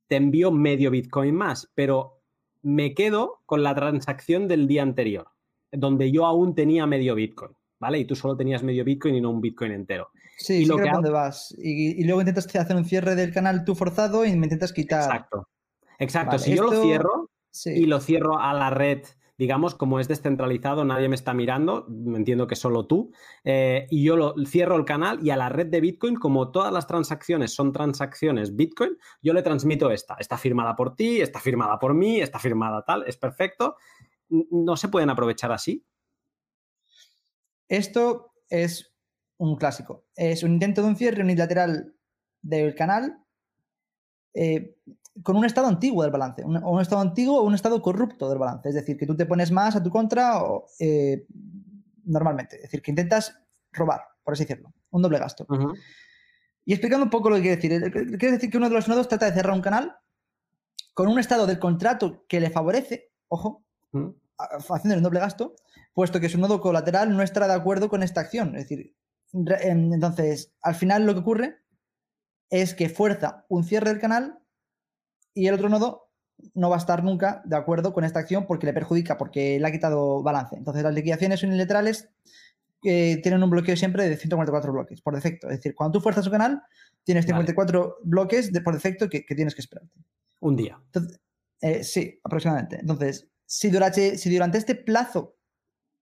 te 0.09 0.16
envío 0.16 0.51
medio 0.51 0.90
Bitcoin 0.90 1.34
más, 1.34 1.70
pero 1.74 2.20
me 2.62 2.94
quedo 2.94 3.40
con 3.46 3.62
la 3.62 3.74
transacción 3.74 4.48
del 4.48 4.66
día 4.66 4.82
anterior, 4.82 5.28
donde 5.70 6.11
yo 6.11 6.26
aún 6.26 6.55
tenía 6.55 6.86
medio 6.86 7.14
Bitcoin, 7.14 7.53
¿vale? 7.78 7.98
Y 7.98 8.05
tú 8.05 8.16
solo 8.16 8.36
tenías 8.36 8.62
medio 8.62 8.84
Bitcoin 8.84 9.14
y 9.14 9.20
no 9.20 9.30
un 9.30 9.40
Bitcoin 9.40 9.72
entero. 9.72 10.11
Sí, 10.36 10.62
y 10.62 10.64
lo 10.64 10.78
que 10.78 10.90
dónde 10.90 11.11
vas. 11.11 11.55
Y, 11.59 12.03
luego 12.05 12.20
intentas 12.22 12.46
hacer 12.57 12.74
un 12.74 12.86
cierre 12.86 13.14
del 13.14 13.32
canal 13.32 13.62
tú 13.64 13.74
forzado 13.74 14.24
y 14.24 14.34
me 14.36 14.46
intentas 14.46 14.72
quitar. 14.72 15.03
Exacto. 15.03 15.48
Exacto. 15.98 16.38
si 16.38 16.57
yo 16.57 16.64
lo 16.64 16.82
cierro 16.82 17.30
y 17.66 17.84
lo 17.84 18.01
cierro 18.01 18.38
a 18.38 18.55
la 18.55 18.70
red 18.70 19.03
digamos, 19.41 19.74
como 19.74 20.01
es 20.01 20.07
descentralizado, 20.07 20.84
nadie 20.84 21.09
me 21.09 21.14
está 21.14 21.32
mirando, 21.32 21.86
entiendo 21.88 22.47
que 22.47 22.57
solo 22.57 22.86
tú, 22.86 23.11
eh, 23.43 23.86
y 23.88 24.05
yo 24.05 24.34
cierro 24.47 24.76
el 24.76 24.84
canal 24.84 25.18
y 25.26 25.30
a 25.30 25.36
la 25.36 25.49
red 25.49 25.68
de 25.68 25.80
Bitcoin, 25.80 26.16
como 26.16 26.51
todas 26.51 26.70
las 26.70 26.86
transacciones 26.86 27.55
son 27.55 27.72
transacciones 27.72 28.55
Bitcoin, 28.55 28.99
yo 29.22 29.32
le 29.32 29.41
transmito 29.41 29.91
esta, 29.91 30.16
está 30.20 30.36
firmada 30.36 30.76
por 30.76 30.95
ti, 30.95 31.22
está 31.22 31.41
firmada 31.41 31.78
por 31.78 31.95
mí, 31.95 32.20
está 32.20 32.38
firmada 32.38 32.84
tal, 32.84 33.05
es 33.07 33.16
perfecto. 33.16 33.76
¿No 34.28 34.76
se 34.76 34.88
pueden 34.88 35.09
aprovechar 35.09 35.53
así? 35.53 35.86
Esto 37.66 38.34
es 38.51 38.95
un 39.38 39.57
clásico. 39.57 40.05
Es 40.14 40.43
un 40.43 40.53
intento 40.53 40.82
de 40.82 40.88
un 40.88 40.97
cierre 40.97 41.22
unilateral 41.22 41.95
del 42.43 42.74
canal 42.74 43.24
eh, 44.34 44.76
con 45.22 45.36
un 45.36 45.44
estado 45.44 45.66
antiguo 45.66 46.02
del 46.02 46.12
balance, 46.12 46.44
un, 46.44 46.56
o 46.56 46.70
un 46.70 46.80
estado 46.80 47.00
antiguo 47.00 47.40
o 47.40 47.44
un 47.44 47.54
estado 47.54 47.80
corrupto 47.82 48.28
del 48.28 48.38
balance. 48.38 48.68
Es 48.68 48.74
decir, 48.74 48.96
que 48.96 49.06
tú 49.06 49.16
te 49.16 49.26
pones 49.26 49.50
más 49.50 49.76
a 49.76 49.82
tu 49.82 49.90
contra 49.90 50.42
o, 50.42 50.66
eh, 50.78 51.26
normalmente. 52.04 52.56
Es 52.56 52.62
decir, 52.62 52.82
que 52.82 52.90
intentas 52.90 53.38
robar, 53.72 54.02
por 54.22 54.34
así 54.34 54.44
decirlo, 54.44 54.72
un 54.90 55.02
doble 55.02 55.18
gasto. 55.18 55.46
Y 56.64 56.72
explicando 56.72 57.04
un 57.04 57.10
poco 57.10 57.30
lo 57.30 57.36
que 57.36 57.58
quiere 57.58 57.80
decir. 57.80 57.92
Quiere 58.18 58.32
decir 58.32 58.50
que 58.50 58.56
uno 58.56 58.68
de 58.68 58.74
los 58.74 58.88
nodos 58.88 59.08
trata 59.08 59.26
de 59.26 59.32
cerrar 59.32 59.54
un 59.54 59.62
canal 59.62 59.96
con 60.94 61.08
un 61.08 61.18
estado 61.18 61.46
del 61.46 61.58
contrato 61.58 62.24
que 62.28 62.40
le 62.40 62.50
favorece, 62.50 63.10
ojo, 63.28 63.64
haciendo 64.36 64.94
el 64.94 65.02
doble 65.02 65.20
gasto, 65.20 65.54
puesto 65.94 66.20
que 66.20 66.28
su 66.28 66.38
nodo 66.38 66.60
colateral 66.60 67.16
no 67.16 67.22
estará 67.22 67.46
de 67.46 67.54
acuerdo 67.54 67.88
con 67.88 68.02
esta 68.02 68.20
acción. 68.20 68.56
Es 68.56 68.68
decir, 68.68 68.94
entonces, 69.32 70.52
al 70.62 70.74
final 70.74 71.06
lo 71.06 71.14
que 71.14 71.20
ocurre 71.20 71.58
es 72.50 72.74
que 72.74 72.88
fuerza 72.88 73.46
un 73.48 73.64
cierre 73.64 73.90
del 73.90 74.00
canal 74.00 74.39
y 75.35 75.47
el 75.47 75.55
otro 75.55 75.68
nodo 75.68 76.11
no 76.55 76.70
va 76.70 76.76
a 76.76 76.78
estar 76.78 77.05
nunca 77.05 77.43
de 77.45 77.57
acuerdo 77.57 77.93
con 77.93 78.05
esta 78.05 78.20
acción 78.20 78.47
porque 78.47 78.66
le 78.66 78.72
perjudica, 78.72 79.18
porque 79.18 79.59
le 79.59 79.66
ha 79.66 79.72
quitado 79.72 80.22
balance. 80.22 80.57
Entonces, 80.57 80.83
las 80.83 80.95
liquidaciones 80.95 81.43
unilaterales 81.43 82.09
eh, 82.85 83.20
tienen 83.22 83.43
un 83.43 83.51
bloqueo 83.51 83.76
siempre 83.76 84.09
de 84.09 84.16
144 84.16 84.72
bloques 84.72 85.01
por 85.03 85.14
defecto. 85.14 85.49
Es 85.49 85.59
decir, 85.59 85.74
cuando 85.74 85.99
tú 85.99 86.03
fuerzas 86.03 86.26
un 86.26 86.33
canal, 86.33 86.62
tienes 87.05 87.26
54 87.26 87.99
bloques 88.05 88.53
de, 88.53 88.61
por 88.61 88.74
defecto 88.74 89.09
que, 89.09 89.22
tienes 89.22 89.55
que 89.55 89.61
esperarte. 89.61 89.93
Un 90.41 90.57
día. 90.57 90.81
Eh, 91.61 91.85
sí, 91.85 92.18
aproximadamente. 92.24 92.78
Entonces, 92.81 93.28
si 93.45 93.70
durante, 93.70 94.16
si 94.16 94.33
durante 94.33 94.59
este 94.59 94.74
plazo, 94.74 95.37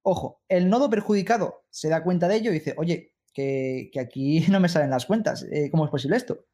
ojo, 0.02 0.42
el 0.48 0.68
nodo 0.68 0.88
perjudicado 0.88 1.64
se 1.70 1.88
da 1.88 2.04
cuenta 2.04 2.28
de 2.28 2.36
ello 2.36 2.50
y 2.50 2.54
dice, 2.54 2.74
oye, 2.76 3.14
que, 3.32 3.90
aquí 4.00 4.40
no 4.50 4.60
me 4.60 4.68
salen 4.68 4.90
las 4.90 5.06
cuentas, 5.06 5.44
eh, 5.50 5.70
¿cómo 5.70 5.84
es 5.84 5.90
posible 5.90 6.16
esto? 6.16 6.46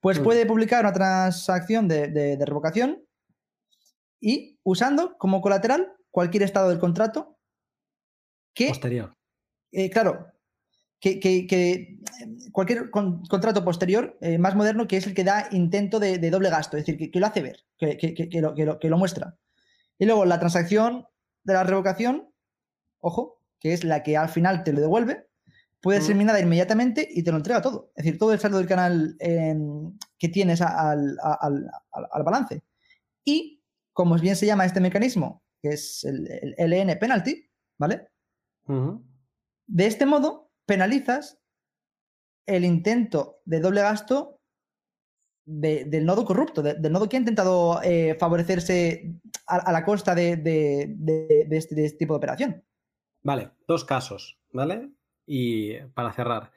Pues 0.00 0.20
mm. 0.20 0.22
puede 0.22 0.46
publicar 0.46 0.84
una 0.84 0.92
transacción 0.92 1.88
de, 1.88 2.38
revocación 2.44 3.04
y 4.20 4.58
usando 4.62 5.16
como 5.18 5.40
colateral 5.40 5.92
cualquier 6.10 6.42
estado 6.42 6.68
del 6.68 6.78
contrato 6.78 7.38
que... 8.54 8.68
Posterior. 8.68 9.16
Eh, 9.72 9.88
claro, 9.88 10.32
que, 11.00 11.98
cualquier 12.52 12.90
contrato 12.90 13.64
posterior 13.64 14.18
eh, 14.20 14.38
más 14.38 14.54
moderno 14.54 14.86
que 14.86 14.98
es 14.98 15.06
el 15.06 15.14
que 15.14 15.24
da 15.24 15.48
intento 15.50 15.98
de, 15.98 16.18
doble 16.30 16.50
gasto, 16.50 16.76
es 16.76 16.84
decir, 16.84 17.10
que, 17.10 17.18
lo 17.18 17.26
hace 17.26 17.40
ver, 17.40 17.64
que, 17.78 18.28
lo, 18.40 18.78
que, 18.78 18.88
lo, 18.88 18.98
muestra. 18.98 19.36
Y 19.98 20.04
luego 20.04 20.24
la 20.26 20.38
transacción 20.38 21.06
de 21.44 21.54
la 21.54 21.64
revocación, 21.64 22.30
ojo, 22.98 23.40
que 23.58 23.72
es 23.72 23.84
la 23.84 24.02
que 24.02 24.16
al 24.16 24.28
final 24.28 24.62
te 24.62 24.72
lo 24.72 24.80
devuelve, 24.80 25.29
puede 25.80 26.00
ser 26.00 26.14
minada 26.14 26.40
inmediatamente 26.40 27.08
y 27.10 27.22
te 27.22 27.30
lo 27.30 27.38
entrega 27.38 27.62
todo. 27.62 27.92
Es 27.96 28.04
decir, 28.04 28.18
todo 28.18 28.32
el 28.32 28.38
saldo 28.38 28.58
del 28.58 28.66
canal 28.66 29.16
que 29.18 30.28
tienes 30.28 30.60
al, 30.60 31.16
balance. 32.24 32.62
Y, 33.24 33.62
como 33.92 34.16
bien 34.16 34.36
se 34.36 34.46
llama 34.46 34.66
este 34.66 34.80
mecanismo, 34.80 35.42
que 35.60 35.70
es 35.70 36.04
el, 36.04 36.54
LN 36.58 36.98
penalty, 36.98 37.48
¿vale? 37.78 38.08
De 39.66 39.86
este 39.86 40.06
modo, 40.06 40.50
penalizas 40.66 41.38
el 42.46 42.64
intento 42.64 43.40
de 43.44 43.60
doble 43.60 43.82
gasto 43.82 44.40
del 45.44 46.06
nodo 46.06 46.24
corrupto, 46.24 46.62
del 46.62 46.92
nodo 46.92 47.08
que 47.08 47.16
ha 47.16 47.20
intentado 47.20 47.82
eh, 47.82 48.16
favorecerse 48.18 49.12
a, 49.46 49.72
la 49.72 49.84
costa 49.84 50.14
de, 50.14 50.32
este, 51.50 51.74
de 51.74 51.84
este 51.84 51.98
tipo 51.98 52.14
de 52.14 52.18
operación. 52.18 52.64
Vale, 53.22 53.50
dos 53.66 53.84
casos, 53.84 54.38
¿vale? 54.52 54.90
Y 55.32 55.76
para 55.94 56.12
cerrar, 56.12 56.50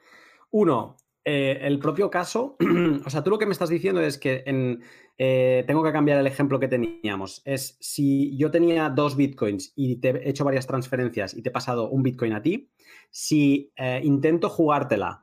uno, 0.50 0.96
eh, 1.24 1.60
el 1.62 1.78
propio 1.78 2.10
caso, 2.10 2.56
o 3.06 3.08
sea, 3.08 3.22
tú 3.22 3.30
lo 3.30 3.38
que 3.38 3.46
me 3.46 3.52
estás 3.52 3.68
diciendo 3.68 4.00
es 4.00 4.18
que 4.18 4.42
en, 4.46 4.82
eh, 5.16 5.62
tengo 5.68 5.84
que 5.84 5.92
cambiar 5.92 6.18
el 6.18 6.26
ejemplo 6.26 6.58
que 6.58 6.66
teníamos. 6.66 7.40
Es 7.44 7.76
si 7.78 8.36
yo 8.36 8.50
tenía 8.50 8.90
dos 8.90 9.14
bitcoins 9.14 9.72
y 9.76 10.00
te 10.00 10.08
he 10.08 10.28
hecho 10.28 10.44
varias 10.44 10.66
transferencias 10.66 11.34
y 11.34 11.42
te 11.42 11.50
he 11.50 11.52
pasado 11.52 11.88
un 11.88 12.02
bitcoin 12.02 12.32
a 12.32 12.42
ti, 12.42 12.68
si 13.12 13.70
eh, 13.76 14.00
intento 14.02 14.48
jugártela 14.48 15.22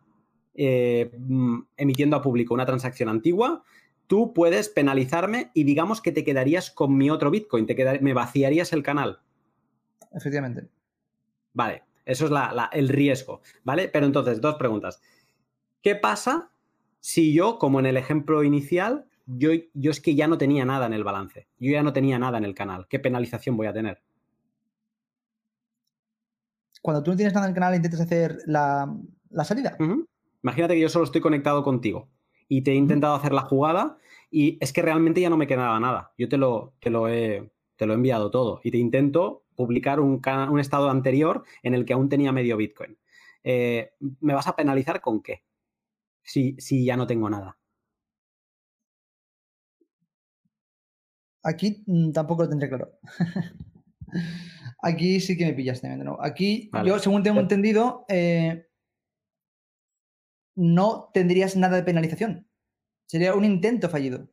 mm, 0.56 1.60
emitiendo 1.76 2.16
a 2.16 2.22
público 2.22 2.54
una 2.54 2.66
transacción 2.66 3.10
antigua, 3.10 3.64
tú 4.08 4.32
puedes 4.32 4.70
penalizarme 4.70 5.52
y 5.54 5.66
digamos 5.66 5.99
que 5.99 6.14
te 6.14 6.24
quedarías 6.24 6.72
con 6.72 6.95
mi 6.95 7.10
otro 7.10 7.30
bitcoin, 7.30 7.66
te 7.66 7.99
me 7.99 8.14
vaciarías 8.14 8.72
el 8.72 8.82
canal. 8.82 9.20
Efectivamente. 10.14 10.70
Vale, 11.54 11.84
eso 12.06 12.26
es 12.26 12.32
el 12.72 12.89
riesgo, 12.89 13.41
¿vale? 13.64 13.88
Pero 13.88 14.06
entonces, 14.06 14.41
dos 14.41 14.56
preguntas. 14.56 15.02
¿Qué 15.82 15.95
pasa 15.95 16.52
si 16.99 17.34
yo, 17.34 17.58
como 17.58 17.80
en 17.80 17.88
el 17.88 17.97
ejemplo 17.97 18.43
inicial, 18.43 19.06
yo, 19.26 19.49
yo, 19.74 19.91
es 19.91 20.02
que 20.02 20.16
ya 20.16 20.28
no 20.28 20.38
tenía 20.38 20.66
nada 20.66 20.86
en 20.86 20.93
el 20.93 21.04
balance, 21.04 21.47
yo 21.60 21.72
ya 21.72 21.84
no 21.84 21.93
tenía 21.93 22.20
nada 22.20 22.38
en 22.38 22.45
el 22.45 22.54
canal, 22.54 22.88
¿qué 22.88 22.99
penalización 22.99 23.58
voy 23.58 23.68
a 23.68 23.74
tener? 23.74 24.02
Cuando 26.82 27.04
tú 27.04 27.12
no 27.12 27.18
tienes 27.18 27.34
nada 27.34 27.45
en 27.45 27.52
el 27.52 27.56
canal, 27.56 27.76
intentas 27.76 28.02
hacer 28.02 28.38
la, 28.45 28.91
salida. 29.43 29.78
Imagínate 30.43 30.74
que 30.74 30.80
yo 30.80 30.89
solo 30.89 31.06
estoy 31.06 31.22
conectado 31.22 31.64
contigo 31.64 32.10
y 32.47 32.64
te 32.64 32.72
he 32.72 32.76
intentado 32.76 33.14
hacer 33.16 33.34
la 33.34 33.41
jugada 33.41 33.97
y 34.32 34.58
es 34.62 34.74
que 34.74 34.82
realmente 34.82 35.22
ya 35.22 35.30
no 35.30 35.38
me 35.38 35.45
quedaba 35.45 35.80
nada. 35.80 36.14
Yo 36.18 36.28
te 36.28 36.38
lo, 36.38 36.74
te 36.80 36.89
lo, 36.89 37.08
he, 37.08 37.51
te 37.82 37.88
lo 37.88 37.93
he 37.93 37.95
enviado 37.95 38.29
todo 38.29 38.61
y 38.63 38.69
te 38.69 38.77
intento 38.77 39.43
publicar 39.55 39.99
un, 39.99 40.21
un, 40.51 40.59
estado 40.59 40.91
anterior 40.91 41.43
en 41.63 41.73
el 41.73 41.84
que 41.84 41.93
aún 41.93 42.09
tenía 42.09 42.32
medio 42.32 42.55
Bitcoin. 42.55 42.95
Eh, 43.43 43.95
¿Me 44.19 44.36
vas 44.36 44.45
a 44.45 44.55
penalizar 44.55 45.01
con 45.01 45.23
qué? 45.23 45.45
Si, 46.21 46.55
si 46.59 46.86
ya 46.86 46.95
no 46.95 47.07
tengo 47.07 47.27
nada. 47.27 47.57
Aquí 51.41 51.84
mm, 51.88 52.11
tampoco 52.11 52.43
lo 52.43 52.49
tendré 52.49 52.69
claro. 52.69 52.99
Aquí 54.84 55.19
sí 55.19 55.36
que 55.36 55.47
me 55.47 55.53
pillaste. 55.53 55.88
¿no? 55.97 56.19
Aquí, 56.21 56.69
yo, 56.86 56.99
según 56.99 57.23
tengo 57.23 57.39
entendido, 57.39 58.05
eh, 58.09 58.67
no 60.53 61.09
tendrías 61.15 61.55
nada 61.55 61.77
de 61.77 61.84
penalización. 61.84 62.47
Sería 63.07 63.34
un 63.34 63.43
intento 63.43 63.89
fallido. 63.89 64.29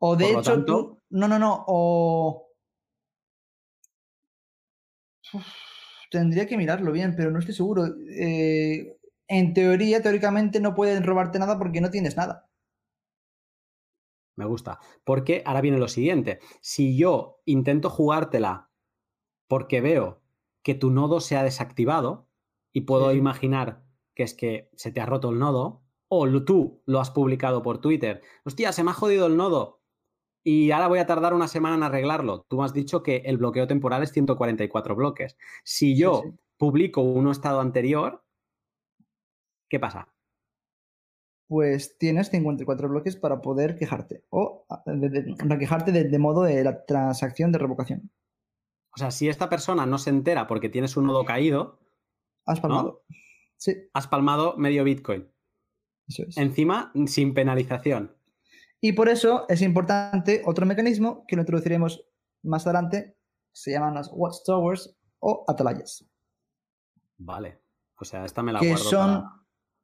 O 0.00 0.16
de 0.16 0.32
hecho, 0.32 0.66
tú, 0.66 1.00
no, 1.08 1.28
no, 1.28 1.38
no. 1.38 1.64
O. 1.66 2.43
tendría 6.10 6.46
que 6.46 6.56
mirarlo 6.56 6.92
bien, 6.92 7.14
pero 7.16 7.30
no 7.30 7.38
estoy 7.38 7.54
seguro. 7.54 7.86
Eh, 8.08 8.96
en 9.28 9.54
teoría, 9.54 10.02
teóricamente, 10.02 10.60
no 10.60 10.74
pueden 10.74 11.02
robarte 11.02 11.38
nada 11.38 11.58
porque 11.58 11.80
no 11.80 11.90
tienes 11.90 12.16
nada. 12.16 12.48
Me 14.36 14.44
gusta. 14.44 14.80
Porque 15.04 15.42
ahora 15.46 15.60
viene 15.60 15.78
lo 15.78 15.88
siguiente. 15.88 16.40
Si 16.60 16.96
yo 16.96 17.40
intento 17.44 17.90
jugártela 17.90 18.70
porque 19.48 19.80
veo 19.80 20.22
que 20.62 20.74
tu 20.74 20.90
nodo 20.90 21.20
se 21.20 21.36
ha 21.36 21.42
desactivado 21.42 22.28
y 22.72 22.82
puedo 22.82 23.12
imaginar 23.12 23.84
que 24.14 24.22
es 24.22 24.34
que 24.34 24.70
se 24.74 24.92
te 24.92 25.00
ha 25.00 25.06
roto 25.06 25.30
el 25.30 25.38
nodo, 25.38 25.82
o 26.08 26.28
tú 26.44 26.82
lo 26.86 27.00
has 27.00 27.10
publicado 27.10 27.62
por 27.62 27.78
Twitter, 27.78 28.22
hostia, 28.44 28.72
se 28.72 28.84
me 28.84 28.90
ha 28.90 28.94
jodido 28.94 29.26
el 29.26 29.36
nodo 29.36 29.83
y 30.44 30.70
ahora 30.70 30.88
voy 30.88 31.00
a 31.00 31.06
tardar 31.06 31.34
una 31.34 31.48
semana 31.48 31.74
en 31.74 31.82
arreglarlo. 31.82 32.46
Tú 32.48 32.58
me 32.58 32.64
has 32.64 32.72
dicho 32.72 33.02
que 33.02 33.16
el 33.24 33.38
bloqueo 33.38 33.66
temporal 33.66 34.02
es 34.02 34.12
144 34.12 34.94
bloques. 34.94 35.36
Si 35.64 35.96
yo 35.96 36.22
publico 36.56 37.00
un 37.00 37.28
estado 37.28 37.60
anterior, 37.60 38.22
¿qué 39.68 39.80
pasa? 39.80 40.14
pues 41.46 41.98
tienes 41.98 42.30
54 42.30 42.88
bloques 42.88 43.16
para 43.16 43.40
poder 43.40 43.76
quejarte 43.76 44.24
o 44.30 44.66
quejarte 45.58 45.92
de, 45.92 46.18
modo 46.18 46.42
de 46.42 46.64
la 46.64 46.84
transacción 46.84 47.52
de 47.52 47.58
revocación. 47.58 48.10
O 48.90 48.98
sea, 48.98 49.10
si 49.10 49.28
esta 49.28 49.48
persona 49.48 49.86
no 49.86 49.98
se 49.98 50.10
entera 50.10 50.46
porque 50.46 50.68
tienes 50.68 50.96
un 50.96 51.06
nodo 51.06 51.24
caído. 51.24 51.80
Has 52.46 52.60
palmado. 52.60 53.04
Sí. 53.56 53.76
Has 53.92 54.06
palmado 54.06 54.56
medio 54.56 54.84
Bitcoin. 54.84 55.28
Eso 56.08 56.24
es. 56.24 56.36
Encima, 56.36 56.92
sin 57.06 57.34
penalización. 57.34 58.16
Y 58.84 58.92
por 58.92 59.08
eso 59.08 59.46
es 59.48 59.62
importante 59.62 60.42
otro 60.44 60.66
mecanismo 60.66 61.24
que 61.26 61.36
lo 61.36 61.40
introduciremos 61.40 62.04
más 62.42 62.66
adelante. 62.66 63.16
Se 63.50 63.70
llaman 63.70 63.94
las 63.94 64.10
watchtowers 64.12 64.94
o 65.20 65.42
atalayas. 65.48 66.06
Vale. 67.16 67.62
O 67.98 68.04
sea, 68.04 68.26
esta 68.26 68.42
me 68.42 68.52
la 68.52 68.60
que 68.60 68.68
guardo 68.68 68.84
son 68.84 69.24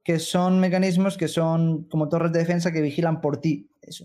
que 0.05 0.18
son 0.18 0.61
mecanismos 0.61 1.16
que 1.16 1.28
son 1.28 1.88
como 1.88 2.11
torres 2.11 2.30
de 2.32 2.40
defensa 2.40 2.72
que 2.72 2.82
vigilan 2.82 3.22
por 3.22 3.38
ti. 3.38 3.70
Eso. 3.80 4.05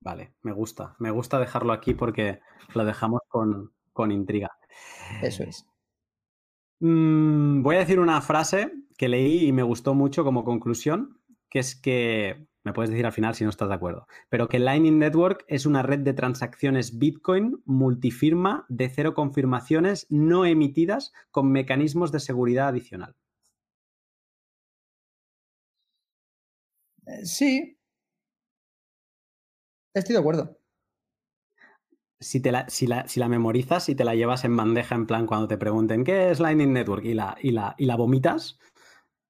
Vale, 0.00 0.36
me 0.40 0.52
gusta. 0.52 0.96
Me 0.98 1.10
gusta 1.10 1.38
dejarlo 1.38 1.74
aquí 1.74 1.92
porque 1.92 2.40
lo 2.74 2.86
dejamos 2.86 3.20
con, 3.28 4.10
intriga. 4.10 4.52
Eso 5.20 5.42
es. 5.42 5.66
Mm, 6.80 7.60
voy 7.60 7.76
a 7.76 7.80
decir 7.80 8.00
una 8.00 8.22
frase 8.22 8.72
que 8.96 9.10
leí 9.10 9.48
y 9.48 9.52
me 9.52 9.62
gustó 9.62 9.92
mucho 9.92 10.24
como 10.24 10.44
conclusión, 10.44 11.20
que 11.50 11.58
es 11.58 11.78
que, 11.78 12.48
me 12.64 12.72
puedes 12.72 12.90
decir 12.90 13.06
al 13.06 13.12
final 13.12 13.34
si 13.34 13.44
no 13.44 13.50
estás 13.50 13.68
de 13.68 13.74
acuerdo, 13.74 14.06
pero 14.30 14.48
que 14.48 14.58
Lightning 14.58 14.98
Network 14.98 15.44
es 15.48 15.66
una 15.66 15.82
red 15.82 16.00
de 16.00 16.14
transacciones 16.14 16.98
Bitcoin 16.98 17.62
multifirma 17.66 18.64
de 18.68 18.88
cero 18.88 19.14
confirmaciones 19.14 20.06
no 20.10 20.46
emitidas 20.46 21.12
con 21.30 21.52
mecanismos 21.52 22.10
de 22.10 22.20
seguridad 22.20 22.68
adicional. 22.68 23.14
Eh, 27.06 27.24
sí. 27.26 27.76
Estoy 29.94 30.14
de 30.14 30.20
acuerdo. 30.20 30.58
Si, 32.20 32.40
te 32.40 32.50
la, 32.50 32.68
si, 32.68 32.86
la, 32.86 33.28
memorizas 33.28 33.88
y 33.90 33.94
te 33.94 34.04
la 34.04 34.14
llevas 34.14 34.44
en 34.44 34.56
bandeja, 34.56 34.94
en 34.94 35.06
plan, 35.06 35.26
cuando 35.26 35.46
te 35.46 35.58
pregunten 35.58 36.04
qué 36.04 36.30
es 36.30 36.40
Lightning 36.40 36.72
Network 36.72 37.04
y 37.04 37.12
la, 37.12 37.36
y 37.40 37.50
la, 37.50 37.74
y 37.76 37.84
la 37.84 37.96
vomitas, 37.96 38.58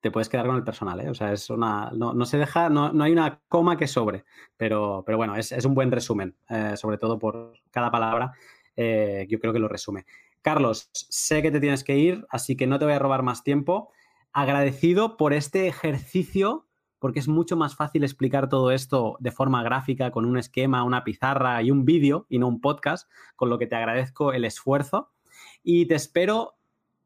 te 0.05 0.11
puedes 0.11 0.29
quedar 0.29 0.45
con 0.45 0.57
el 0.57 0.65
personal, 0.65 1.01
¿eh? 1.01 1.09
O 1.09 1.15
sea, 1.15 1.33
es 1.33 1.49
una. 1.49 1.91
No, 1.95 2.27
se 2.27 2.37
deja, 2.37 2.69
no, 2.69 2.93
hay 3.03 3.11
una 3.11 3.41
coma 3.49 3.79
que 3.79 3.87
sobre. 3.89 4.27
Pero, 4.59 5.03
pero 5.07 5.17
bueno, 5.17 5.35
es, 5.35 5.51
un 5.65 5.75
buen 5.75 5.91
resumen, 5.91 6.37
eh, 6.51 6.77
sobre 6.77 6.99
todo 6.99 7.19
por 7.19 7.55
cada 7.71 7.91
palabra. 7.91 8.35
yo 8.77 9.41
creo 9.41 9.55
que 9.55 9.59
lo 9.59 9.67
resume. 9.67 10.05
Carlos, 10.43 10.91
sé 10.93 11.41
que 11.41 11.51
te 11.51 11.59
tienes 11.59 11.85
que 11.85 11.97
ir, 11.97 12.27
así 12.29 12.55
que 12.55 12.67
no 12.67 12.79
te 12.79 12.85
voy 12.85 12.93
a 12.93 12.99
robar 12.99 13.23
más 13.23 13.43
tiempo. 13.43 13.91
Agradecido 14.35 15.17
por 15.17 15.33
este 15.33 15.69
ejercicio 15.69 16.67
porque 16.99 17.21
es 17.21 17.29
mucho 17.29 17.57
más 17.57 17.77
fácil 17.77 18.03
explicar 18.03 18.51
todo 18.51 18.71
esto 18.71 19.17
de 19.21 19.31
forma 19.31 19.63
gráfica, 19.63 20.11
con 20.11 20.27
un 20.27 20.37
esquema, 20.37 20.85
una 20.85 21.05
pizarra 21.05 21.63
y 21.63 21.71
un 21.71 21.87
vídeo 21.87 22.27
y 22.29 22.39
no 22.39 22.49
un 22.49 22.61
podcast, 22.61 23.11
con 23.37 23.49
lo 23.49 23.59
que 23.59 23.67
te 23.67 23.75
agradezco 23.75 24.33
el 24.33 24.45
esfuerzo. 24.45 25.11
Y 25.63 25.87
te 25.87 25.95
espero 25.95 26.57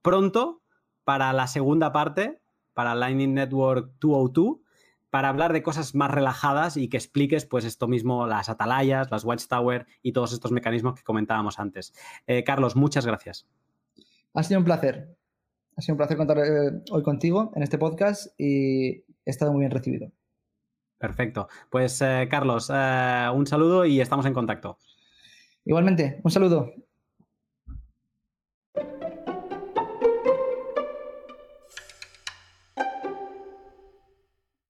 pronto 0.02 0.62
para 1.02 1.32
la 1.32 1.46
segunda 1.46 1.90
parte, 1.90 2.40
para 2.78 2.94
Lightning 2.94 3.34
Network 3.34 3.90
202, 3.98 4.58
para 5.10 5.30
hablar 5.30 5.52
de 5.52 5.64
cosas 5.64 5.96
más 5.96 6.12
relajadas 6.12 6.76
y 6.76 6.88
que 6.88 6.96
expliques, 6.96 7.44
pues, 7.44 7.64
esto 7.64 7.88
mismo, 7.88 8.28
las 8.28 8.48
atalayas, 8.48 9.10
las 9.10 9.24
Watchtower 9.24 9.84
y 10.00 10.12
todos 10.12 10.32
estos 10.32 10.52
mecanismos 10.52 10.94
que 10.94 11.02
comentábamos 11.02 11.58
antes. 11.58 11.92
Eh, 12.28 12.44
Carlos, 12.44 12.76
muchas 12.76 13.04
gracias. 13.04 13.48
Ha 14.32 14.44
sido 14.44 14.60
un 14.60 14.64
placer. 14.64 15.16
Ha 15.76 15.82
sido 15.82 15.94
un 15.94 15.96
placer 15.96 16.16
contar 16.16 16.38
eh, 16.38 16.70
hoy 16.92 17.02
contigo 17.02 17.50
en 17.56 17.64
este 17.64 17.78
podcast 17.78 18.28
y 18.38 18.90
he 18.90 19.04
estado 19.24 19.50
muy 19.50 19.62
bien 19.62 19.72
recibido. 19.72 20.12
Perfecto. 20.98 21.48
Pues 21.70 22.00
eh, 22.00 22.28
Carlos, 22.30 22.70
un 22.70 23.46
saludo 23.48 23.86
y 23.86 24.00
estamos 24.00 24.24
en 24.24 24.34
contacto. 24.34 24.78
Igualmente, 25.64 26.20
un 26.22 26.30
saludo. 26.30 26.70